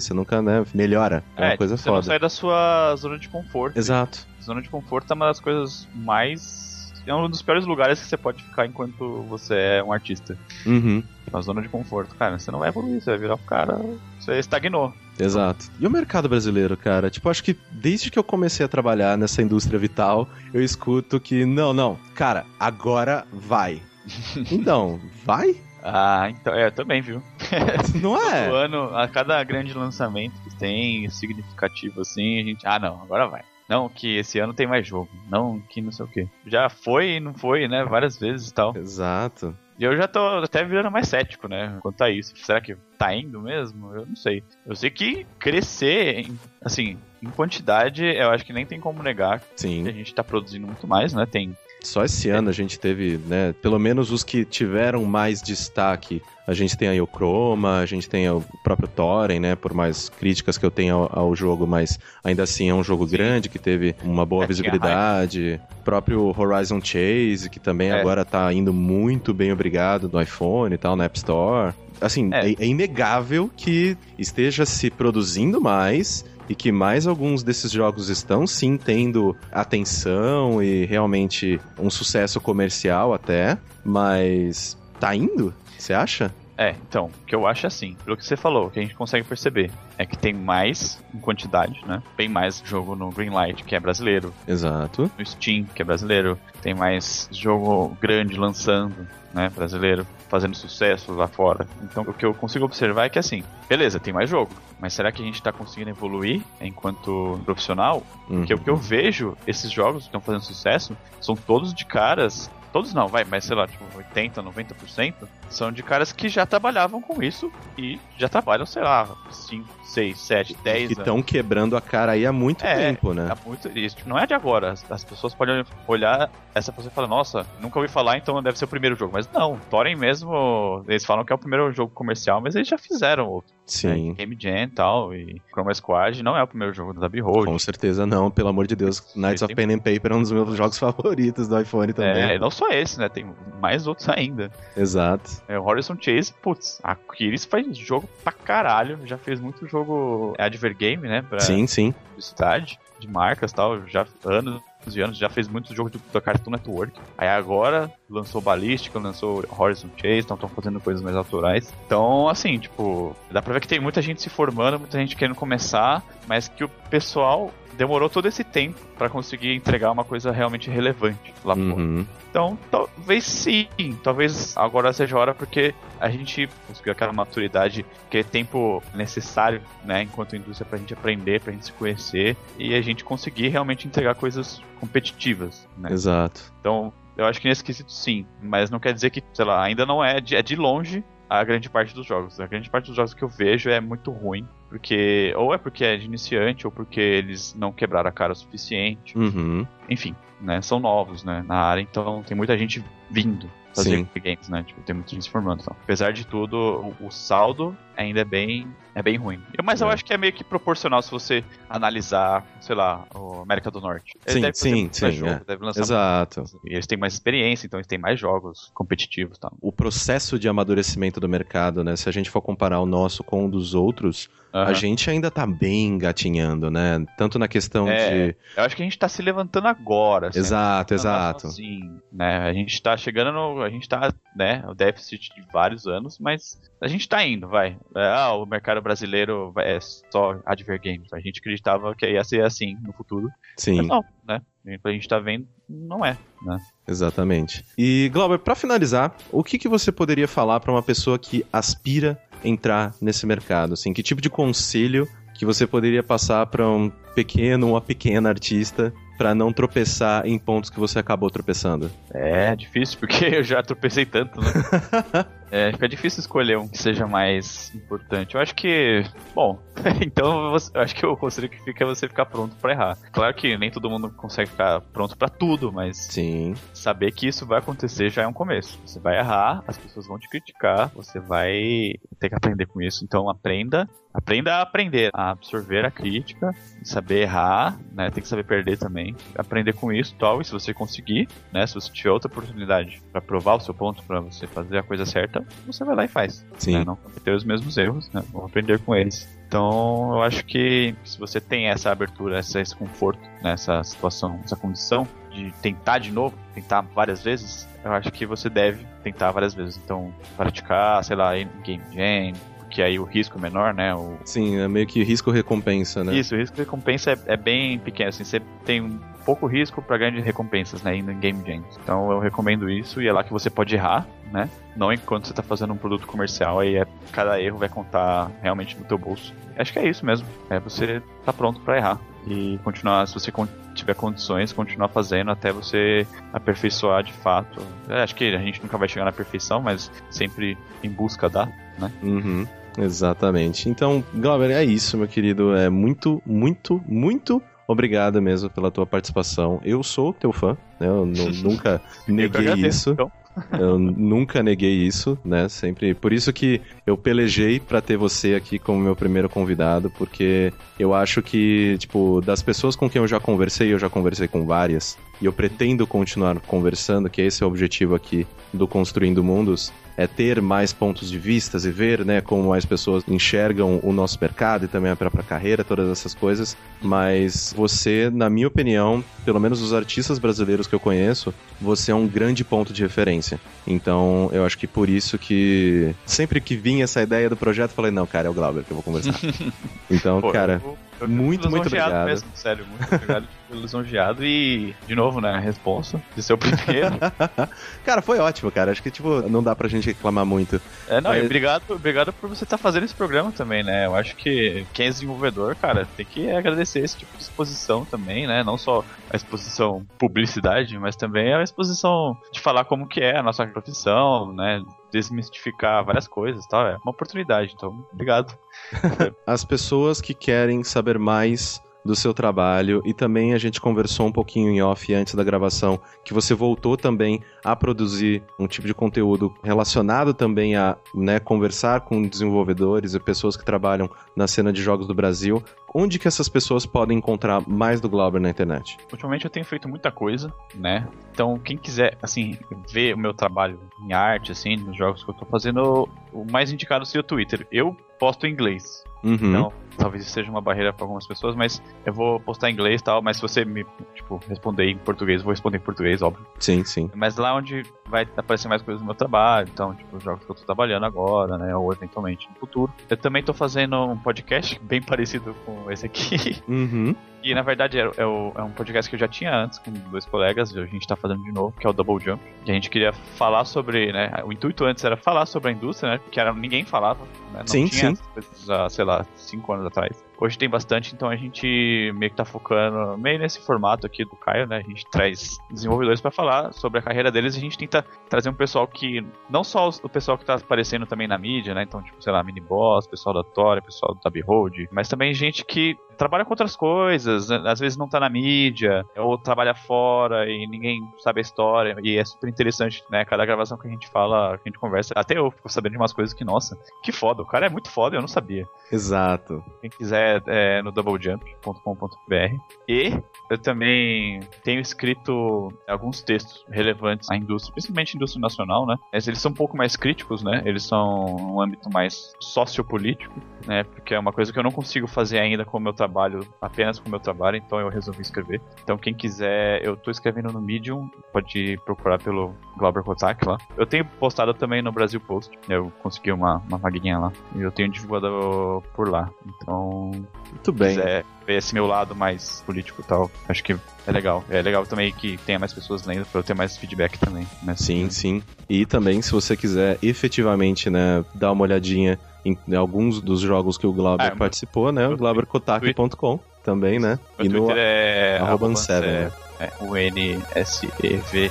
você 0.00 0.14
nunca, 0.14 0.40
né, 0.40 0.64
melhora. 0.74 1.22
É, 1.36 1.48
uma 1.48 1.56
coisa 1.56 1.76
você 1.76 1.84
foda. 1.84 1.96
não 1.96 2.02
sai 2.02 2.18
da 2.18 2.28
sua 2.28 2.96
zona 2.96 3.18
de 3.18 3.28
conforto. 3.28 3.76
Exato. 3.76 4.26
Zona 4.42 4.62
de 4.62 4.68
conforto 4.70 5.12
é 5.12 5.14
uma 5.14 5.26
das 5.26 5.38
coisas 5.38 5.86
mais. 5.94 6.92
É 7.06 7.14
um 7.14 7.28
dos 7.28 7.42
piores 7.42 7.66
lugares 7.66 7.98
que 8.00 8.06
você 8.06 8.16
pode 8.16 8.42
ficar 8.42 8.66
enquanto 8.66 9.22
você 9.22 9.54
é 9.54 9.82
um 9.82 9.92
artista. 9.92 10.36
Uhum. 10.66 11.02
Na 11.32 11.40
zona 11.40 11.62
de 11.62 11.68
conforto. 11.68 12.14
Cara, 12.14 12.38
você 12.38 12.50
não 12.50 12.58
vai 12.58 12.68
evoluir, 12.68 13.00
você 13.00 13.10
vai 13.10 13.18
virar 13.18 13.34
um 13.34 13.38
cara. 13.38 13.80
Você 14.18 14.38
estagnou. 14.38 14.94
Exato. 15.18 15.70
E 15.78 15.86
o 15.86 15.90
mercado 15.90 16.28
brasileiro, 16.28 16.76
cara? 16.76 17.10
Tipo, 17.10 17.28
acho 17.28 17.42
que 17.42 17.56
desde 17.72 18.10
que 18.10 18.18
eu 18.18 18.24
comecei 18.24 18.64
a 18.64 18.68
trabalhar 18.68 19.16
nessa 19.18 19.42
indústria 19.42 19.78
vital, 19.78 20.28
eu 20.52 20.62
escuto 20.62 21.20
que, 21.20 21.44
não, 21.44 21.72
não, 21.72 21.98
cara, 22.14 22.44
agora 22.58 23.26
vai. 23.32 23.82
Então, 24.50 25.00
vai? 25.24 25.54
Ah, 25.82 26.28
então, 26.30 26.54
é, 26.54 26.66
eu 26.66 26.72
também, 26.72 27.00
viu? 27.00 27.22
Não 28.02 28.14
Todo 28.14 28.30
é? 28.34 28.64
ano, 28.64 28.94
a 28.96 29.08
cada 29.08 29.42
grande 29.44 29.72
lançamento 29.72 30.34
que 30.42 30.54
tem, 30.58 31.08
significativo 31.08 32.00
assim, 32.02 32.40
a 32.40 32.44
gente. 32.44 32.66
Ah, 32.66 32.78
não, 32.78 33.02
agora 33.02 33.26
vai. 33.28 33.42
Não, 33.68 33.88
que 33.88 34.16
esse 34.16 34.38
ano 34.40 34.52
tem 34.52 34.66
mais 34.66 34.86
jogo. 34.86 35.08
Não, 35.30 35.60
que 35.70 35.80
não 35.80 35.92
sei 35.92 36.04
o 36.04 36.08
quê. 36.08 36.26
Já 36.46 36.68
foi 36.68 37.12
e 37.12 37.20
não 37.20 37.32
foi, 37.32 37.68
né? 37.68 37.84
Várias 37.84 38.18
vezes 38.18 38.48
e 38.48 38.54
tal. 38.54 38.76
Exato. 38.76 39.56
E 39.78 39.84
eu 39.84 39.96
já 39.96 40.08
tô 40.08 40.18
até 40.42 40.62
virando 40.64 40.90
mais 40.90 41.06
cético, 41.08 41.48
né? 41.48 41.78
Quanto 41.80 42.02
a 42.02 42.10
isso. 42.10 42.34
Será 42.36 42.60
que 42.60 42.76
tá 42.98 43.14
indo 43.14 43.40
mesmo? 43.40 43.94
Eu 43.94 44.04
não 44.06 44.16
sei. 44.16 44.42
Eu 44.66 44.74
sei 44.74 44.90
que 44.90 45.24
crescer, 45.38 46.18
em- 46.26 46.38
assim, 46.64 46.98
em 47.22 47.30
quantidade, 47.30 48.04
eu 48.04 48.30
acho 48.30 48.44
que 48.44 48.52
nem 48.52 48.66
tem 48.66 48.80
como 48.80 49.02
negar 49.02 49.40
Sim. 49.56 49.86
a 49.88 49.92
gente 49.92 50.12
tá 50.14 50.22
produzindo 50.24 50.66
muito 50.66 50.86
mais, 50.88 51.14
né? 51.14 51.24
Tem 51.24 51.56
Só 51.82 52.04
esse 52.04 52.28
ano 52.28 52.48
a 52.50 52.52
gente 52.52 52.78
teve, 52.78 53.18
né, 53.26 53.54
pelo 53.62 53.78
menos 53.78 54.10
os 54.10 54.22
que 54.22 54.44
tiveram 54.44 55.04
mais 55.04 55.40
destaque. 55.42 56.22
A 56.46 56.52
gente 56.52 56.76
tem 56.76 56.88
aí 56.88 57.00
o 57.00 57.06
Chroma, 57.06 57.78
a 57.78 57.86
gente 57.86 58.08
tem 58.08 58.28
o 58.28 58.42
próprio 58.64 58.88
Thorin, 58.88 59.38
né, 59.38 59.54
por 59.54 59.72
mais 59.72 60.08
críticas 60.08 60.58
que 60.58 60.66
eu 60.66 60.70
tenho 60.70 60.96
ao, 60.96 61.18
ao 61.20 61.36
jogo, 61.36 61.66
mas 61.66 61.98
ainda 62.24 62.42
assim 62.42 62.68
é 62.68 62.74
um 62.74 62.82
jogo 62.84 63.06
grande 63.06 63.48
que 63.48 63.58
teve 63.58 63.94
uma 64.02 64.26
boa 64.26 64.44
É, 64.44 64.46
visibilidade. 64.46 65.60
O 65.80 65.82
próprio 65.82 66.34
Horizon 66.36 66.80
Chase, 66.82 67.48
que 67.50 67.60
também 67.60 67.90
É. 67.90 68.00
agora 68.00 68.24
tá 68.24 68.52
indo 68.52 68.72
muito 68.72 69.32
bem 69.32 69.52
obrigado 69.52 70.08
no 70.12 70.20
iPhone 70.20 70.74
e 70.74 70.78
tal, 70.78 70.96
na 70.96 71.04
App 71.04 71.16
Store. 71.16 71.72
Assim, 72.00 72.30
É. 72.32 72.50
é, 72.50 72.56
é 72.58 72.66
inegável 72.66 73.50
que 73.56 73.96
esteja 74.18 74.64
se 74.66 74.90
produzindo 74.90 75.60
mais 75.60 76.24
e 76.50 76.54
que 76.56 76.72
mais 76.72 77.06
alguns 77.06 77.44
desses 77.44 77.70
jogos 77.70 78.08
estão 78.08 78.44
sim 78.44 78.76
tendo 78.76 79.36
atenção 79.52 80.60
e 80.60 80.84
realmente 80.84 81.60
um 81.78 81.88
sucesso 81.88 82.40
comercial 82.40 83.14
até, 83.14 83.56
mas 83.84 84.76
tá 84.98 85.14
indo? 85.14 85.54
Você 85.78 85.94
acha? 85.94 86.34
É, 86.58 86.74
então, 86.88 87.06
o 87.22 87.24
que 87.24 87.36
eu 87.36 87.46
acho 87.46 87.66
é 87.66 87.68
assim, 87.68 87.96
pelo 88.04 88.16
que 88.16 88.26
você 88.26 88.36
falou, 88.36 88.66
o 88.66 88.70
que 88.70 88.80
a 88.80 88.82
gente 88.82 88.96
consegue 88.96 89.26
perceber 89.26 89.70
é 89.96 90.04
que 90.04 90.18
tem 90.18 90.34
mais 90.34 91.00
em 91.14 91.20
quantidade, 91.20 91.80
né? 91.86 92.02
Bem 92.16 92.28
mais 92.28 92.60
jogo 92.66 92.96
no 92.96 93.10
Greenlight, 93.10 93.62
que 93.62 93.76
é 93.76 93.80
brasileiro, 93.80 94.34
Exato. 94.46 95.08
no 95.16 95.24
Steam, 95.24 95.64
que 95.72 95.80
é 95.80 95.84
brasileiro, 95.84 96.36
tem 96.60 96.74
mais 96.74 97.28
jogo 97.30 97.96
grande 98.00 98.36
lançando, 98.36 99.06
né, 99.32 99.48
brasileiro, 99.54 100.04
fazendo 100.30 100.54
sucesso 100.54 101.12
lá 101.12 101.26
fora. 101.26 101.66
Então, 101.82 102.04
o 102.04 102.14
que 102.14 102.24
eu 102.24 102.32
consigo 102.32 102.64
observar 102.64 103.04
é 103.04 103.08
que 103.08 103.18
assim, 103.18 103.42
beleza, 103.68 103.98
tem 103.98 104.14
mais 104.14 104.30
jogo, 104.30 104.52
mas 104.78 104.94
será 104.94 105.10
que 105.10 105.20
a 105.20 105.24
gente 105.24 105.42
tá 105.42 105.52
conseguindo 105.52 105.90
evoluir 105.90 106.40
enquanto 106.60 107.38
profissional? 107.44 108.02
Porque 108.28 108.54
o 108.54 108.58
que 108.58 108.70
eu 108.70 108.76
vejo, 108.76 109.36
esses 109.46 109.70
jogos 109.70 110.04
que 110.04 110.08
estão 110.08 110.20
fazendo 110.20 110.42
sucesso, 110.42 110.96
são 111.20 111.34
todos 111.34 111.74
de 111.74 111.84
caras. 111.84 112.48
Todos 112.72 112.94
não, 112.94 113.08
vai, 113.08 113.24
mas 113.24 113.44
sei 113.44 113.56
lá, 113.56 113.66
tipo 113.66 113.84
80, 113.96 114.42
90% 114.42 115.14
são 115.48 115.72
de 115.72 115.82
caras 115.82 116.12
que 116.12 116.28
já 116.28 116.46
trabalhavam 116.46 117.00
com 117.00 117.22
isso 117.22 117.50
e 117.76 117.98
já 118.16 118.28
trabalham, 118.28 118.64
sei 118.64 118.82
lá, 118.82 119.08
5, 119.30 119.68
6, 119.84 120.18
7, 120.18 120.56
10 120.62 120.86
que 120.86 120.92
estão 120.92 121.20
quebrando 121.22 121.76
a 121.76 121.80
cara 121.80 122.12
aí 122.12 122.24
há 122.24 122.32
muito 122.32 122.64
É, 122.64 122.76
tempo, 122.76 123.12
né? 123.12 123.26
Tá 123.26 123.36
muito 123.44 123.68
isso. 123.76 123.96
Não 124.06 124.16
é 124.16 124.26
de 124.26 124.34
agora. 124.34 124.70
As, 124.70 124.88
as 124.90 125.02
pessoas 125.04 125.34
podem 125.34 125.64
olhar 125.88 126.30
essa 126.54 126.70
pessoa 126.72 126.90
e 126.92 126.94
falar, 126.94 127.08
nossa, 127.08 127.44
nunca 127.60 127.78
ouvi 127.78 127.90
falar, 127.90 128.16
então 128.16 128.40
deve 128.42 128.56
ser 128.56 128.66
o 128.66 128.68
primeiro 128.68 128.94
jogo. 128.94 129.12
Mas 129.14 129.28
não, 129.32 129.58
Thorin 129.68 129.96
mesmo, 129.96 130.84
eles 130.86 131.04
falam 131.04 131.24
que 131.24 131.32
é 131.32 131.34
o 131.34 131.38
primeiro 131.38 131.72
jogo 131.72 131.92
comercial, 131.92 132.40
mas 132.40 132.54
eles 132.54 132.68
já 132.68 132.78
fizeram 132.78 133.26
outro. 133.28 133.52
Sim. 133.66 134.10
Né? 134.10 134.14
Game 134.18 134.36
Jam 134.38 134.62
e 134.64 134.68
tal, 134.68 135.14
e 135.14 135.40
Chroma 135.52 135.72
Squad 135.74 136.22
não 136.22 136.36
é 136.36 136.42
o 136.42 136.46
primeiro 136.46 136.72
jogo 136.74 136.92
da 136.92 137.08
Behold. 137.08 137.46
Com 137.46 137.58
certeza 137.58 138.06
não, 138.06 138.30
pelo 138.30 138.48
amor 138.48 138.66
de 138.66 138.74
Deus. 138.76 139.00
Knights 139.16 139.42
of 139.42 139.54
Pen 139.54 139.72
and 139.74 139.78
Paper 139.78 140.12
é 140.12 140.14
um 140.14 140.22
dos 140.22 140.32
meus 140.32 140.56
jogos 140.56 140.78
favoritos 140.78 141.48
do 141.48 141.60
iPhone 141.60 141.92
também. 141.92 142.32
É, 142.32 142.38
não 142.38 142.50
só 142.60 142.68
esse, 142.70 142.98
né? 142.98 143.08
Tem 143.08 143.26
mais 143.60 143.86
outros 143.86 144.08
ainda. 144.08 144.50
Exato. 144.76 145.30
É, 145.48 145.58
o 145.58 145.64
Horizon 145.64 145.96
Chase, 145.98 146.32
putz, 146.42 146.78
a 146.84 146.94
Kiris 146.94 147.44
faz 147.44 147.76
jogo 147.76 148.08
pra 148.22 148.32
caralho. 148.32 148.98
Já 149.06 149.16
fez 149.16 149.40
muito 149.40 149.66
jogo 149.66 150.34
Advergame, 150.38 151.08
né? 151.08 151.22
Pra 151.22 151.40
Sim, 151.40 151.66
sim. 151.66 151.92
publicidade, 151.92 152.78
de 152.98 153.08
marcas 153.08 153.50
e 153.50 153.54
tal. 153.54 153.86
Já 153.86 154.06
anos 154.24 154.60
e 154.94 155.00
anos, 155.00 155.18
já 155.18 155.28
fez 155.28 155.46
muito 155.48 155.74
jogo 155.74 155.90
de, 155.90 155.98
da 156.12 156.20
Cartoon 156.20 156.50
Network. 156.52 156.98
Aí 157.16 157.28
agora 157.28 157.90
lançou 158.08 158.40
Ballistic, 158.40 158.94
lançou 158.94 159.44
Horizon 159.58 159.88
Chase, 159.96 160.20
então 160.20 160.34
estão 160.34 160.48
fazendo 160.48 160.80
coisas 160.80 161.02
mais 161.02 161.16
autorais. 161.16 161.72
Então, 161.86 162.28
assim, 162.28 162.58
tipo, 162.58 163.14
dá 163.30 163.42
pra 163.42 163.54
ver 163.54 163.60
que 163.60 163.68
tem 163.68 163.80
muita 163.80 164.00
gente 164.00 164.22
se 164.22 164.30
formando, 164.30 164.78
muita 164.78 164.98
gente 164.98 165.16
querendo 165.16 165.34
começar, 165.36 166.02
mas 166.26 166.48
que 166.48 166.64
o 166.64 166.68
pessoal 166.88 167.50
demorou 167.80 168.10
todo 168.10 168.28
esse 168.28 168.44
tempo 168.44 168.78
pra 168.98 169.08
conseguir 169.08 169.54
entregar 169.54 169.90
uma 169.90 170.04
coisa 170.04 170.30
realmente 170.30 170.68
relevante 170.68 171.32
lá. 171.42 171.54
Uhum. 171.54 172.04
Então, 172.28 172.58
talvez 172.70 173.24
sim. 173.24 173.68
Talvez 174.02 174.54
agora 174.54 174.92
seja 174.92 175.16
a 175.16 175.18
hora 175.18 175.34
porque 175.34 175.74
a 175.98 176.10
gente 176.10 176.46
conseguiu 176.66 176.92
aquela 176.92 177.10
maturidade 177.10 177.86
que 178.10 178.18
é 178.18 178.22
tempo 178.22 178.82
necessário, 178.94 179.62
né, 179.82 180.02
enquanto 180.02 180.36
indústria 180.36 180.68
pra 180.68 180.78
gente 180.78 180.92
aprender, 180.92 181.40
pra 181.40 181.54
gente 181.54 181.64
se 181.64 181.72
conhecer 181.72 182.36
e 182.58 182.74
a 182.74 182.82
gente 182.82 183.02
conseguir 183.02 183.48
realmente 183.48 183.86
entregar 183.86 184.14
coisas 184.14 184.60
competitivas, 184.78 185.66
né? 185.78 185.90
Exato. 185.90 186.52
Então, 186.60 186.92
eu 187.16 187.24
acho 187.24 187.40
que 187.40 187.48
nesse 187.48 187.64
quesito 187.64 187.90
sim, 187.90 188.26
mas 188.42 188.68
não 188.68 188.78
quer 188.78 188.92
dizer 188.92 189.08
que, 189.08 189.24
sei 189.32 189.46
lá, 189.46 189.64
ainda 189.64 189.86
não 189.86 190.04
é 190.04 190.20
de, 190.20 190.36
é 190.36 190.42
de 190.42 190.54
longe 190.54 191.02
a 191.30 191.42
grande 191.42 191.70
parte 191.70 191.94
dos 191.94 192.06
jogos. 192.06 192.38
A 192.40 192.46
grande 192.46 192.68
parte 192.68 192.88
dos 192.88 192.96
jogos 192.96 193.14
que 193.14 193.22
eu 193.22 193.28
vejo 193.28 193.70
é 193.70 193.80
muito 193.80 194.10
ruim, 194.10 194.46
porque 194.70 195.34
ou 195.36 195.52
é 195.52 195.58
porque 195.58 195.84
é 195.84 195.96
de 195.96 196.06
iniciante 196.06 196.66
ou 196.66 196.72
porque 196.72 197.00
eles 197.00 197.54
não 197.54 197.72
quebraram 197.72 198.08
a 198.08 198.12
cara 198.12 198.32
o 198.32 198.36
suficiente 198.36 199.18
Uhum. 199.18 199.66
enfim, 199.88 200.14
né, 200.40 200.62
são 200.62 200.78
novos, 200.80 201.22
né, 201.24 201.44
na 201.46 201.56
área, 201.56 201.80
então 201.82 202.22
tem 202.26 202.36
muita 202.36 202.56
gente 202.56 202.82
vindo 203.10 203.50
fazer 203.74 203.98
Sim. 203.98 204.08
games, 204.20 204.48
né, 204.48 204.62
tipo, 204.64 204.80
tem 204.82 204.94
muita 204.94 205.10
gente 205.10 205.22
se 205.24 205.30
formando, 205.30 205.60
então. 205.62 205.76
Apesar 205.82 206.12
de 206.12 206.26
tudo, 206.26 206.56
o, 207.00 207.06
o 207.06 207.10
saldo 207.10 207.76
ainda 207.96 208.20
é 208.20 208.24
bem, 208.24 208.66
é 208.96 209.02
bem 209.02 209.16
ruim. 209.16 209.40
Eu- 209.56 209.62
Mas 209.62 209.80
eu 209.80 209.88
É. 209.88 209.92
acho 209.94 210.04
que 210.04 210.12
é 210.12 210.18
meio 210.18 210.32
que 210.32 210.42
proporcional 210.42 211.00
se 211.02 211.10
você 211.10 211.44
analisar, 211.68 212.44
sei 212.60 212.74
lá, 212.74 213.06
o 213.14 213.40
América 213.42 213.70
do 213.70 213.80
Norte. 213.80 214.16
Eles 214.26 214.32
Sim, 214.34 214.40
devem 214.40 214.54
sim, 214.54 214.82
mais 215.02 215.14
sim, 215.14 215.20
jogo, 215.20 215.30
é. 215.32 215.44
devem 215.46 215.66
lançar 215.66 215.80
Exato. 215.82 216.44
E 216.64 216.74
eles 216.74 216.86
têm 216.86 216.98
mais 216.98 217.12
experiência, 217.14 217.66
então 217.66 217.78
eles 217.78 217.86
têm 217.86 217.98
mais 217.98 218.18
jogos 218.18 218.70
competitivos 218.74 219.36
e 219.36 219.40
tal. 219.40 219.52
O 219.60 219.70
processo 219.70 220.36
de 220.38 220.48
amadurecimento 220.48 221.20
do 221.20 221.28
mercado, 221.28 221.84
né? 221.84 221.94
Se 221.94 222.08
a 222.08 222.12
gente 222.12 222.28
for 222.30 222.40
comparar 222.42 222.80
o 222.80 222.86
nosso 222.86 223.22
com 223.22 223.46
o 223.46 223.50
dos 223.50 223.72
outros, 223.74 224.28
a 224.52 224.62
Aham. 224.64 224.74
gente 224.74 225.08
ainda 225.08 225.30
tá 225.30 225.46
bem 225.46 225.86
engatinhando, 225.88 226.70
né? 226.70 227.04
Tanto 227.16 227.38
na 227.38 227.46
questão 227.46 227.88
É, 227.88 228.10
de. 228.28 228.36
Eu 228.56 228.64
acho 228.64 228.74
que 228.76 228.82
a 228.82 228.84
gente 228.84 228.98
tá 228.98 229.08
se 229.08 229.22
levantando 229.22 229.68
agora. 229.68 230.28
assim. 230.28 230.38
Exato, 230.38 230.94
exato. 230.94 231.46
Assim, 231.48 231.90
né? 232.12 232.38
A 232.38 232.52
gente 232.52 232.80
tá 232.82 232.96
chegando 232.96 233.32
no. 233.32 233.62
A 233.62 233.70
gente 233.70 233.88
tá, 233.88 234.12
né? 234.34 234.62
O 234.68 234.74
déficit 234.74 235.34
de 235.34 235.42
vários 235.52 235.86
anos, 235.86 236.18
mas 236.18 236.60
a 236.80 236.88
gente 236.88 237.08
tá 237.08 237.24
indo, 237.26 237.46
vai. 237.48 237.76
É, 237.96 238.06
ah, 238.08 238.32
o 238.34 238.44
mercado 238.46 238.80
brasileiro 238.82 239.52
é 239.58 239.78
só 239.80 240.38
adver 240.44 240.80
games. 240.80 241.12
A 241.12 241.20
gente 241.20 241.40
acreditava 241.40 241.94
que 241.94 242.06
ia 242.08 242.24
ser 242.24 242.44
assim 242.44 242.76
no 242.82 242.92
futuro. 242.92 243.28
Sim, 243.56 243.76
Mas 243.76 243.86
não, 243.88 244.04
né? 244.26 244.40
A 244.84 244.90
gente 244.90 245.08
tá 245.08 245.18
vendo, 245.18 245.48
não 245.68 246.04
é, 246.04 246.18
né? 246.42 246.58
exatamente. 246.86 247.64
E, 247.78 248.10
Glauber, 248.12 248.38
pra 248.38 248.54
finalizar, 248.54 249.16
o 249.32 249.42
que, 249.42 249.58
que 249.58 249.68
você 249.68 249.90
poderia 249.90 250.28
falar 250.28 250.60
pra 250.60 250.70
uma 250.70 250.82
pessoa 250.82 251.18
que 251.18 251.44
aspira 251.52 252.20
a 252.29 252.29
entrar 252.44 252.94
nesse 253.00 253.26
mercado? 253.26 253.74
Assim, 253.74 253.92
que 253.92 254.02
tipo 254.02 254.20
de 254.20 254.30
conselho 254.30 255.08
que 255.34 255.46
você 255.46 255.66
poderia 255.66 256.02
passar 256.02 256.44
pra 256.46 256.68
um 256.68 256.90
pequeno, 257.14 257.70
uma 257.70 257.80
pequena 257.80 258.28
artista 258.28 258.92
pra 259.16 259.34
não 259.34 259.52
tropeçar 259.52 260.26
em 260.26 260.38
pontos 260.38 260.70
que 260.70 260.78
você 260.78 260.98
acabou 260.98 261.30
tropeçando? 261.30 261.90
É 262.12 262.54
difícil, 262.54 262.98
porque 262.98 263.24
eu 263.36 263.42
já 263.42 263.62
tropecei 263.62 264.04
tanto, 264.04 264.40
né? 264.40 264.50
é, 265.50 265.72
fica 265.72 265.88
difícil 265.88 266.20
escolher 266.20 266.58
um 266.58 266.68
que 266.68 266.78
seja 266.78 267.06
mais 267.06 267.74
importante. 267.74 268.34
Eu 268.34 268.40
acho 268.40 268.54
que. 268.54 269.04
Bom, 269.34 269.58
então 270.00 270.50
eu 270.50 270.56
acho 270.74 270.94
que 270.94 271.04
o 271.04 271.16
conselho 271.16 271.48
que 271.48 271.62
fica 271.62 271.84
é 271.84 271.86
você 271.86 272.08
ficar 272.08 272.26
pronto 272.26 272.54
pra 272.56 272.72
errar. 272.72 272.98
Claro 273.12 273.34
que 273.34 273.56
nem 273.58 273.70
todo 273.70 273.90
mundo 273.90 274.10
consegue 274.10 274.50
ficar 274.50 274.80
pronto 274.80 275.16
pra 275.16 275.28
tudo, 275.28 275.72
mas 275.72 275.96
Sim, 275.96 276.54
saber 276.72 277.12
que 277.12 277.26
isso 277.26 277.46
vai 277.46 277.58
acontecer 277.58 278.10
já 278.10 278.22
é 278.22 278.26
um 278.26 278.32
começo. 278.32 278.78
Você 278.86 279.00
vai 279.00 279.18
errar, 279.18 279.62
as 279.66 279.76
pessoas 279.76 280.06
vão 280.06 280.18
te 280.18 280.28
criticar, 280.28 280.88
você 280.94 281.18
vai 281.18 281.94
ter 282.18 282.28
que 282.28 282.34
aprender 282.34 282.66
com 282.66 282.80
isso. 282.80 283.04
Então 283.04 283.28
aprenda, 283.28 283.88
aprenda 284.12 284.56
a 284.56 284.62
aprender, 284.62 285.10
a 285.12 285.30
absorver 285.30 285.84
a 285.84 285.90
crítica, 285.90 286.54
saber 286.84 287.22
errar, 287.22 287.78
né? 287.92 288.10
Tem 288.10 288.22
que 288.22 288.28
saber 288.28 288.44
perder 288.44 288.78
também, 288.78 289.16
aprender 289.36 289.72
com 289.72 289.92
isso, 289.92 290.14
tal. 290.18 290.40
E 290.40 290.44
se 290.44 290.52
você 290.52 290.72
conseguir, 290.72 291.28
né? 291.52 291.66
Se 291.66 291.74
você 291.74 291.90
tiver 291.92 292.10
outra 292.10 292.30
oportunidade 292.30 293.02
pra 293.10 293.20
provar 293.20 293.56
o 293.56 293.60
seu 293.60 293.74
ponto, 293.74 294.02
pra 294.04 294.20
você 294.20 294.46
fazer 294.46 294.78
a 294.78 294.82
coisa 294.82 295.04
certa, 295.04 295.39
você 295.66 295.84
vai 295.84 295.94
lá 295.96 296.04
e 296.04 296.08
faz. 296.08 296.44
sim. 296.58 296.72
Né? 296.78 296.84
Não 296.84 296.96
cometer 296.96 297.32
os 297.32 297.44
mesmos 297.44 297.76
erros, 297.76 298.10
né? 298.12 298.22
Vamos 298.32 298.48
aprender 298.50 298.78
com 298.80 298.94
eles. 298.94 299.28
Então, 299.46 300.12
eu 300.12 300.22
acho 300.22 300.44
que 300.44 300.94
se 301.04 301.18
você 301.18 301.40
tem 301.40 301.66
essa 301.68 301.90
abertura, 301.90 302.38
essa- 302.38 302.60
esse 302.60 302.74
conforto, 302.76 303.20
nessa 303.42 303.82
situação, 303.82 304.38
essa 304.44 304.54
condição 304.56 305.06
de 305.32 305.50
tentar 305.60 305.98
de 305.98 306.12
novo, 306.12 306.36
tentar 306.54 306.82
várias 306.82 307.22
vezes, 307.22 307.68
eu 307.84 307.92
acho 307.92 308.10
que 308.12 308.24
você 308.26 308.48
deve 308.48 308.86
tentar 309.02 309.30
várias 309.32 309.52
vezes. 309.54 309.76
Então, 309.84 310.12
praticar, 310.36 311.02
sei 311.04 311.16
lá, 311.16 311.36
em 311.36 311.48
Game 311.64 311.82
Jam, 311.92 312.32
que 312.70 312.80
aí 312.82 312.98
o 313.00 313.04
risco 313.04 313.36
é 313.38 313.40
menor, 313.40 313.74
né? 313.74 313.92
O, 313.94 314.16
Sim, 314.24 314.58
é 314.60 314.68
meio 314.68 314.86
que 314.86 315.02
risco-recompensa, 315.02 316.04
né? 316.04 316.14
Isso, 316.14 316.34
o 316.36 316.38
risco 316.38 316.54
de 316.54 316.62
recompensa 316.62 317.10
é, 317.12 317.18
é 317.26 317.36
bem 317.36 317.78
pequeno, 317.80 318.10
assim, 318.10 318.22
você 318.22 318.38
tem 318.64 318.80
um 318.80 318.98
pouco 319.24 319.46
risco 319.46 319.82
para 319.82 319.98
grandes 319.98 320.24
recompensas, 320.24 320.80
né, 320.82 320.96
indo 320.96 321.10
em 321.10 321.18
Game 321.18 321.42
Jams. 321.44 321.76
Então 321.82 322.10
eu 322.12 322.18
recomendo 322.20 322.70
isso 322.70 323.02
e 323.02 323.08
é 323.08 323.12
lá 323.12 323.22
que 323.24 323.32
você 323.32 323.50
pode 323.50 323.74
errar, 323.74 324.06
né? 324.30 324.48
Não 324.76 324.92
enquanto 324.92 325.26
você 325.26 325.34
tá 325.34 325.42
fazendo 325.42 325.72
um 325.72 325.76
produto 325.76 326.06
comercial, 326.06 326.60
aí 326.60 326.76
é, 326.76 326.86
cada 327.12 327.40
erro 327.40 327.58
vai 327.58 327.68
contar 327.68 328.30
realmente 328.42 328.78
no 328.78 328.84
teu 328.84 328.98
bolso. 328.98 329.34
Acho 329.56 329.72
que 329.72 329.78
é 329.78 329.88
isso 329.88 330.04
mesmo, 330.06 330.26
é 330.48 330.58
você 330.58 331.02
tá 331.24 331.32
pronto 331.32 331.60
para 331.60 331.76
errar 331.76 332.00
e 332.26 332.58
continuar, 332.62 333.06
se 333.06 333.14
você 333.14 333.32
tiver 333.74 333.94
condições, 333.94 334.52
continuar 334.52 334.88
fazendo 334.88 335.30
até 335.30 335.52
você 335.52 336.06
aperfeiçoar 336.32 337.02
de 337.02 337.12
fato. 337.12 337.60
É, 337.88 338.02
acho 338.02 338.14
que 338.14 338.34
a 338.34 338.38
gente 338.38 338.62
nunca 338.62 338.76
vai 338.76 338.88
chegar 338.88 339.04
na 339.04 339.12
perfeição, 339.12 339.60
mas 339.60 339.90
sempre 340.10 340.56
em 340.82 340.90
busca 340.90 341.28
da, 341.28 341.46
né? 341.78 341.90
Uhum. 342.02 342.46
Exatamente. 342.78 343.68
Então, 343.68 344.04
Glauber, 344.14 344.50
é 344.50 344.64
isso, 344.64 344.96
meu 344.96 345.08
querido. 345.08 345.54
É 345.56 345.68
muito, 345.68 346.22
muito, 346.24 346.82
muito 346.86 347.42
obrigado 347.66 348.20
mesmo 348.20 348.50
pela 348.50 348.70
tua 348.70 348.86
participação. 348.86 349.60
Eu 349.64 349.82
sou 349.82 350.12
teu 350.12 350.32
fã, 350.32 350.56
né? 350.78 350.86
Eu 350.86 351.06
nunca 351.42 351.80
neguei 352.06 352.40
agradeço, 352.40 352.66
isso. 352.68 352.90
Então. 352.90 353.10
Eu 353.58 353.78
nunca 353.78 354.42
neguei 354.42 354.86
isso, 354.86 355.18
né? 355.24 355.48
Sempre. 355.48 355.94
Por 355.94 356.12
isso 356.12 356.32
que 356.32 356.60
eu 356.86 356.96
pelejei 356.96 357.60
para 357.60 357.80
ter 357.80 357.96
você 357.96 358.34
aqui 358.34 358.58
como 358.58 358.80
meu 358.80 358.96
primeiro 358.96 359.28
convidado, 359.28 359.90
porque 359.96 360.52
eu 360.78 360.94
acho 360.94 361.22
que, 361.22 361.76
tipo, 361.78 362.20
das 362.20 362.42
pessoas 362.42 362.76
com 362.76 362.88
quem 362.88 363.00
eu 363.00 363.08
já 363.08 363.20
conversei, 363.20 363.72
eu 363.72 363.78
já 363.78 363.88
conversei 363.88 364.28
com 364.28 364.44
várias, 364.44 364.98
e 365.20 365.26
eu 365.26 365.32
pretendo 365.32 365.86
continuar 365.86 366.38
conversando, 366.40 367.10
que 367.10 367.22
esse 367.22 367.42
é 367.42 367.46
o 367.46 367.48
objetivo 367.48 367.94
aqui 367.94 368.26
do 368.52 368.66
Construindo 368.66 369.22
Mundos, 369.22 369.72
é 370.00 370.06
ter 370.06 370.40
mais 370.40 370.72
pontos 370.72 371.10
de 371.10 371.18
vistas 371.18 371.66
e 371.66 371.70
ver, 371.70 372.06
né, 372.06 372.22
como 372.22 372.48
mais 372.48 372.64
pessoas 372.64 373.04
enxergam 373.06 373.78
o 373.82 373.92
nosso 373.92 374.16
mercado 374.18 374.64
e 374.64 374.68
também 374.68 374.90
a 374.90 374.96
própria 374.96 375.22
carreira, 375.22 375.62
todas 375.62 375.90
essas 375.90 376.14
coisas. 376.14 376.56
Mas 376.80 377.52
você, 377.54 378.08
na 378.10 378.30
minha 378.30 378.48
opinião, 378.48 379.04
pelo 379.26 379.38
menos 379.38 379.60
os 379.60 379.74
artistas 379.74 380.18
brasileiros 380.18 380.66
que 380.66 380.74
eu 380.74 380.80
conheço, 380.80 381.34
você 381.60 381.92
é 381.92 381.94
um 381.94 382.08
grande 382.08 382.42
ponto 382.42 382.72
de 382.72 382.80
referência. 382.80 383.38
Então, 383.66 384.30
eu 384.32 384.46
acho 384.46 384.56
que 384.56 384.66
por 384.66 384.88
isso 384.88 385.18
que 385.18 385.94
sempre 386.06 386.40
que 386.40 386.56
vinha 386.56 386.84
essa 386.84 387.02
ideia 387.02 387.28
do 387.28 387.36
projeto, 387.36 387.72
eu 387.72 387.76
falei, 387.76 387.90
não, 387.90 388.06
cara, 388.06 388.26
é 388.26 388.30
o 388.30 388.34
Glauber 388.34 388.64
que 388.64 388.70
eu 388.70 388.76
vou 388.76 388.82
conversar. 388.82 389.14
então, 389.90 390.22
Pô, 390.22 390.32
cara, 390.32 390.62
eu 390.64 390.78
eu 390.98 391.08
muito, 391.08 391.50
muito 391.50 391.66
obrigado. 391.66 392.06
mesmo, 392.06 392.28
sério, 392.34 392.64
muito 392.66 392.94
obrigado 392.94 393.26
lisonjeado 393.54 394.24
e, 394.24 394.74
de 394.86 394.94
novo, 394.94 395.20
né, 395.20 395.30
a 395.30 395.38
resposta 395.38 396.02
de 396.14 396.22
seu 396.22 396.36
primeiro. 396.36 396.96
cara, 397.84 398.02
foi 398.02 398.18
ótimo, 398.18 398.50
cara. 398.50 398.70
Acho 398.70 398.82
que, 398.82 398.90
tipo, 398.90 399.22
não 399.28 399.42
dá 399.42 399.54
pra 399.54 399.68
gente 399.68 399.86
reclamar 399.86 400.24
muito. 400.24 400.60
É, 400.88 401.00
não, 401.00 401.10
Mas... 401.10 401.24
obrigado, 401.24 401.62
obrigado 401.70 402.12
por 402.12 402.28
você 402.28 402.44
estar 402.44 402.56
tá 402.56 402.62
fazendo 402.62 402.84
esse 402.84 402.94
programa 402.94 403.32
também, 403.32 403.62
né? 403.62 403.86
Eu 403.86 403.94
acho 403.94 404.16
que 404.16 404.66
quem 404.72 404.86
é 404.86 404.90
desenvolvedor, 404.90 405.56
cara, 405.56 405.86
tem 405.96 406.06
que 406.06 406.30
agradecer 406.30 406.80
esse 406.80 406.98
tipo 406.98 407.16
de 407.16 407.22
exposição 407.22 407.84
também, 407.84 408.26
né? 408.26 408.42
Não 408.42 408.56
só 408.56 408.84
a 409.10 409.16
exposição 409.16 409.84
publicidade, 409.98 410.78
mas 410.78 410.96
também 410.96 411.32
a 411.34 411.42
exposição 411.42 412.16
de 412.32 412.40
falar 412.40 412.64
como 412.64 412.86
que 412.86 413.00
é 413.00 413.18
a 413.18 413.22
nossa 413.22 413.46
profissão, 413.46 414.32
né? 414.32 414.62
desmistificar 414.90 415.84
várias 415.84 416.06
coisas 416.06 416.46
tal. 416.46 416.66
É 416.66 416.76
uma 416.76 416.90
oportunidade, 416.90 417.54
então, 417.56 417.86
obrigado. 417.92 418.36
As 419.26 419.44
pessoas 419.44 420.00
que 420.00 420.12
querem 420.12 420.62
saber 420.64 420.98
mais 420.98 421.62
do 421.84 421.94
seu 421.94 422.12
trabalho 422.12 422.82
e 422.84 422.92
também 422.92 423.32
a 423.32 423.38
gente 423.38 423.60
conversou 423.60 424.06
um 424.06 424.12
pouquinho 424.12 424.50
em 424.50 424.62
off 424.62 424.92
antes 424.92 425.14
da 425.14 425.24
gravação 425.24 425.80
que 426.04 426.12
você 426.12 426.34
voltou 426.34 426.76
também 426.76 427.22
a 427.44 427.56
produzir 427.56 428.22
um 428.38 428.46
tipo 428.46 428.66
de 428.66 428.74
conteúdo 428.74 429.32
relacionado 429.42 430.12
também 430.12 430.56
a 430.56 430.76
né, 430.94 431.18
conversar 431.18 431.80
com 431.80 432.02
desenvolvedores 432.02 432.94
e 432.94 433.00
pessoas 433.00 433.36
que 433.36 433.44
trabalham 433.44 433.88
na 434.14 434.26
cena 434.26 434.52
de 434.52 434.62
jogos 434.62 434.86
do 434.86 434.94
Brasil. 434.94 435.42
Onde 435.74 435.98
que 435.98 436.08
essas 436.08 436.28
pessoas 436.28 436.66
podem 436.66 436.98
encontrar 436.98 437.46
mais 437.48 437.80
do 437.80 437.88
Glauber 437.88 438.20
na 438.20 438.30
internet? 438.30 438.76
Ultimamente 438.90 439.24
eu 439.24 439.30
tenho 439.30 439.44
feito 439.44 439.68
muita 439.68 439.90
coisa, 439.90 440.32
né? 440.54 440.88
Então 441.12 441.38
quem 441.38 441.56
quiser 441.56 441.96
assim 442.02 442.36
ver 442.70 442.94
o 442.94 442.98
meu 442.98 443.14
trabalho 443.14 443.60
em 443.80 443.92
arte, 443.92 444.32
assim, 444.32 444.56
nos 444.56 444.76
jogos 444.76 445.04
que 445.04 445.10
eu 445.10 445.14
tô 445.14 445.24
fazendo, 445.24 445.88
o 446.12 446.24
mais 446.30 446.52
indicado 446.52 446.84
seria 446.84 447.00
o 447.00 447.04
Twitter. 447.04 447.46
Eu 447.52 447.76
posto 447.98 448.26
em 448.26 448.32
inglês. 448.32 448.82
Uhum. 449.02 449.14
Então, 449.14 449.52
talvez 449.78 450.04
isso 450.04 450.12
seja 450.12 450.30
uma 450.30 450.40
barreira 450.40 450.72
para 450.72 450.84
algumas 450.84 451.06
pessoas, 451.06 451.34
mas 451.34 451.62
eu 451.84 451.92
vou 451.92 452.20
postar 452.20 452.50
em 452.50 452.52
inglês 452.52 452.80
e 452.80 452.84
tal, 452.84 453.00
mas 453.00 453.16
se 453.16 453.22
você 453.22 453.44
me, 453.44 453.64
tipo, 453.94 454.20
responder 454.28 454.70
em 454.70 454.76
português, 454.76 455.20
eu 455.20 455.24
vou 455.24 455.32
responder 455.32 455.56
em 455.56 455.60
português, 455.60 456.02
óbvio. 456.02 456.26
Sim, 456.38 456.64
sim. 456.64 456.90
Mas 456.94 457.16
lá 457.16 457.34
onde 457.34 457.62
vai 457.86 458.06
aparecer 458.16 458.48
mais 458.48 458.62
coisas 458.62 458.80
do 458.80 458.84
meu 458.84 458.94
trabalho, 458.94 459.48
então, 459.52 459.74
tipo, 459.74 459.96
os 459.96 460.02
jogos 460.02 460.24
que 460.24 460.30
eu 460.30 460.34
tô 460.34 460.44
trabalhando 460.44 460.84
agora, 460.84 461.38
né, 461.38 461.54
ou 461.56 461.72
eventualmente 461.72 462.28
no 462.28 462.36
futuro. 462.36 462.72
Eu 462.88 462.96
também 462.96 463.22
tô 463.22 463.32
fazendo 463.32 463.76
um 463.84 463.96
podcast 463.96 464.60
bem 464.62 464.80
parecido 464.82 465.34
com 465.46 465.59
esse 465.68 465.86
aqui. 465.86 466.42
Uhum. 466.48 466.94
E 467.22 467.34
na 467.34 467.42
verdade 467.42 467.78
é, 467.78 467.82
é, 467.82 468.02
é, 468.02 468.42
um 468.42 468.50
podcast 468.50 468.88
que 468.88 468.96
eu 468.96 469.00
já 469.00 469.08
tinha 469.08 469.34
antes 469.34 469.58
com 469.58 469.70
dois 469.90 470.06
colegas, 470.06 470.56
a 470.56 470.64
gente 470.66 470.86
tá 470.86 470.96
fazendo 470.96 471.22
de 471.22 471.32
novo, 471.32 471.54
que 471.58 471.66
é 471.66 471.70
o 471.70 471.72
Double 471.72 472.02
Jump. 472.02 472.22
E 472.46 472.50
a 472.50 472.54
gente 472.54 472.70
queria 472.70 472.92
falar 472.92 473.44
sobre, 473.44 473.92
né? 473.92 474.10
O 474.24 474.32
intuito 474.32 474.64
antes 474.64 474.84
era 474.84 474.96
falar 474.96 475.26
sobre 475.26 475.50
a 475.50 475.52
indústria, 475.52 475.92
né? 475.92 475.98
Porque 475.98 476.18
era, 476.18 476.32
ninguém 476.32 476.64
falava, 476.64 477.04
né? 477.32 477.40
Não 477.40 477.46
sim, 477.46 477.66
tinha 477.66 477.94
sim. 477.94 478.02
Coisas, 478.12 478.72
sei 478.72 478.84
lá, 478.84 479.04
cinco 479.16 479.52
anos 479.52 479.66
atrás. 479.66 480.04
Hoje 480.20 480.36
tem 480.36 480.50
bastante, 480.50 480.94
então 480.94 481.08
a 481.08 481.16
gente 481.16 481.92
meio 481.94 482.10
que 482.10 482.16
tá 482.16 482.26
focando 482.26 482.98
meio 482.98 483.18
nesse 483.18 483.40
formato 483.40 483.86
aqui 483.86 484.04
do 484.04 484.14
Caio, 484.16 484.46
né? 484.46 484.58
A 484.58 484.68
gente 484.68 484.84
traz 484.90 485.38
desenvolvedores 485.50 485.98
para 486.00 486.10
falar 486.10 486.52
sobre 486.52 486.78
a 486.78 486.82
carreira 486.82 487.10
deles 487.10 487.34
e 487.34 487.38
a 487.38 487.40
gente 487.40 487.56
tenta 487.56 487.82
trazer 488.08 488.28
um 488.28 488.34
pessoal 488.34 488.66
que. 488.66 489.02
Não 489.30 489.42
só 489.42 489.70
o 489.82 489.88
pessoal 489.88 490.18
que 490.18 490.24
tá 490.26 490.34
aparecendo 490.34 490.84
também 490.84 491.08
na 491.08 491.16
mídia, 491.16 491.54
né? 491.54 491.62
Então, 491.62 491.82
tipo, 491.82 492.02
sei 492.02 492.12
lá, 492.12 492.22
Mini 492.22 492.40
Boss, 492.40 492.86
pessoal 492.86 493.14
da 493.14 493.24
Tori, 493.24 493.62
pessoal 493.62 493.94
do 493.94 494.00
Tab 494.00 494.14
Road, 494.26 494.68
mas 494.70 494.88
também 494.88 495.14
gente 495.14 495.42
que 495.42 495.78
trabalha 496.00 496.24
com 496.24 496.32
outras 496.32 496.56
coisas, 496.56 497.28
né? 497.28 497.42
às 497.44 497.60
vezes 497.60 497.76
não 497.76 497.86
tá 497.86 498.00
na 498.00 498.08
mídia, 498.08 498.86
ou 498.96 499.18
trabalha 499.18 499.54
fora 499.54 500.26
e 500.30 500.46
ninguém 500.46 500.82
sabe 500.98 501.20
a 501.20 501.22
história, 501.22 501.76
e 501.82 501.98
é 501.98 502.04
super 502.06 502.26
interessante, 502.26 502.82
né? 502.90 503.04
Cada 503.04 503.26
gravação 503.26 503.58
que 503.58 503.68
a 503.68 503.70
gente 503.70 503.86
fala, 503.90 504.38
que 504.38 504.48
a 504.48 504.50
gente 504.50 504.58
conversa, 504.58 504.94
até 504.96 505.18
eu 505.18 505.30
fico 505.30 505.50
sabendo 505.50 505.72
de 505.72 505.76
umas 505.76 505.92
coisas 505.92 506.14
que, 506.14 506.24
nossa, 506.24 506.58
que 506.82 506.90
foda, 506.90 507.20
o 507.20 507.26
cara 507.26 507.44
é 507.44 507.48
muito 507.50 507.70
foda, 507.70 507.96
eu 507.96 508.00
não 508.00 508.08
sabia. 508.08 508.48
Exato. 508.72 509.44
Quem 509.60 509.68
quiser 509.68 510.22
é 510.26 510.62
no 510.62 510.72
doublejump.com.br. 510.72 512.36
E 512.66 512.98
eu 513.28 513.36
também 513.36 514.20
tenho 514.42 514.60
escrito 514.60 515.52
alguns 515.68 516.00
textos 516.00 516.46
relevantes 516.48 517.10
à 517.10 517.16
indústria, 517.16 517.52
principalmente 517.52 517.94
à 517.94 517.96
indústria 517.96 518.20
nacional, 518.22 518.64
né? 518.64 518.76
Mas 518.90 519.06
eles 519.06 519.20
são 519.20 519.30
um 519.30 519.34
pouco 519.34 519.54
mais 519.54 519.76
críticos, 519.76 520.22
né? 520.22 520.40
Eles 520.46 520.62
são 520.62 521.34
um 521.34 521.42
âmbito 521.42 521.68
mais 521.70 522.14
sociopolítico, 522.20 523.20
né? 523.46 523.64
Porque 523.64 523.92
é 523.92 523.98
uma 523.98 524.12
coisa 524.12 524.32
que 524.32 524.38
eu 524.38 524.42
não 524.42 524.50
consigo 524.50 524.86
fazer 524.86 525.18
ainda 525.18 525.44
com 525.44 525.58
o 525.58 525.60
meu 525.60 525.72
trabalho, 525.90 526.26
apenas 526.40 526.78
com 526.78 526.86
o 526.86 526.90
meu 526.90 527.00
trabalho, 527.00 527.36
então 527.36 527.58
eu 527.58 527.68
resolvi 527.68 528.00
escrever. 528.00 528.40
Então 528.62 528.78
quem 528.78 528.94
quiser, 528.94 529.62
eu 529.64 529.76
tô 529.76 529.90
escrevendo 529.90 530.32
no 530.32 530.40
Medium, 530.40 530.88
pode 531.12 531.58
procurar 531.64 531.98
pelo 531.98 532.32
Glauber 532.56 532.82
Kotak 532.84 533.26
lá. 533.26 533.36
Eu 533.56 533.66
tenho 533.66 533.84
postado 533.84 534.32
também 534.32 534.62
no 534.62 534.70
Brasil 534.70 535.00
Post, 535.00 535.36
eu 535.48 535.72
consegui 535.82 536.12
uma, 536.12 536.36
uma 536.48 536.56
vaguinha 536.56 536.98
lá. 536.98 537.12
E 537.34 537.40
eu 537.40 537.50
tenho 537.50 537.68
divulgado 537.68 538.62
por 538.74 538.88
lá. 538.88 539.10
Então, 539.26 539.90
muito 540.30 540.52
bem. 540.52 540.76
quiser 540.76 541.04
ver 541.26 541.38
esse 541.38 541.52
meu 541.52 541.66
lado 541.66 541.94
mais 541.94 542.42
político 542.46 542.80
e 542.80 542.84
tal, 542.84 543.10
acho 543.28 543.42
que 543.42 543.52
é 543.86 543.92
legal. 543.92 544.24
É 544.30 544.40
legal 544.40 544.64
também 544.66 544.92
que 544.92 545.16
tenha 545.18 545.38
mais 545.38 545.52
pessoas 545.52 545.84
lendo 545.84 546.06
para 546.06 546.20
eu 546.20 546.24
ter 546.24 546.34
mais 546.34 546.56
feedback 546.56 546.98
também. 546.98 547.26
Né? 547.42 547.54
Sim, 547.56 547.90
sim. 547.90 548.22
E 548.48 548.64
também, 548.64 549.02
se 549.02 549.10
você 549.10 549.36
quiser 549.36 549.78
efetivamente, 549.82 550.70
né, 550.70 551.04
dar 551.14 551.32
uma 551.32 551.42
olhadinha 551.42 551.98
em 552.24 552.36
alguns 552.54 553.00
dos 553.00 553.20
jogos 553.20 553.56
que 553.56 553.66
o 553.66 553.72
Glauber 553.72 554.12
ah, 554.12 554.16
participou, 554.16 554.70
né? 554.72 554.88
O 554.88 554.96
glauberkotak.com 554.96 556.20
também, 556.42 556.78
né? 556.78 556.98
O 557.18 557.22
e 557.22 557.28
Twitter 557.28 557.40
no 557.40 557.52
é 557.56 558.18
arroba 558.18 558.48
né? 558.48 559.10
É, 559.38 559.50
o 559.60 559.76
N-S-E-V-E-N. 559.76 561.30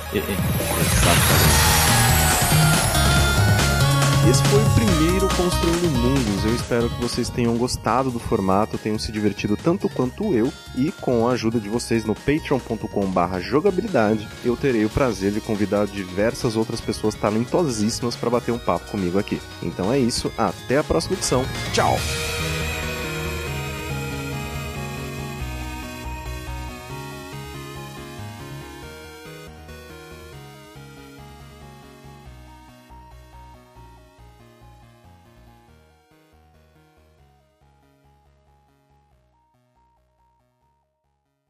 Exatamente. 0.80 1.70
Esse 4.28 4.42
foi 4.44 4.60
o 4.60 4.70
primeiro 4.74 4.99
Construindo 5.40 5.90
Mundos. 5.92 6.44
Eu 6.44 6.54
espero 6.54 6.90
que 6.90 7.00
vocês 7.00 7.30
tenham 7.30 7.56
gostado 7.56 8.10
do 8.10 8.18
formato, 8.18 8.76
tenham 8.76 8.98
se 8.98 9.10
divertido 9.10 9.56
tanto 9.56 9.88
quanto 9.88 10.34
eu. 10.34 10.52
E 10.76 10.92
com 10.92 11.26
a 11.26 11.32
ajuda 11.32 11.58
de 11.58 11.66
vocês 11.66 12.04
no 12.04 12.14
patreon.com/barra 12.14 13.40
jogabilidade, 13.40 14.28
eu 14.44 14.54
terei 14.54 14.84
o 14.84 14.90
prazer 14.90 15.32
de 15.32 15.40
convidar 15.40 15.86
diversas 15.86 16.56
outras 16.56 16.82
pessoas 16.82 17.14
talentosíssimas 17.14 18.14
para 18.16 18.28
bater 18.28 18.52
um 18.52 18.58
papo 18.58 18.90
comigo 18.90 19.18
aqui. 19.18 19.40
Então 19.62 19.90
é 19.90 19.98
isso, 19.98 20.30
até 20.36 20.76
a 20.76 20.84
próxima 20.84 21.16
edição. 21.16 21.42
Tchau! 21.72 21.96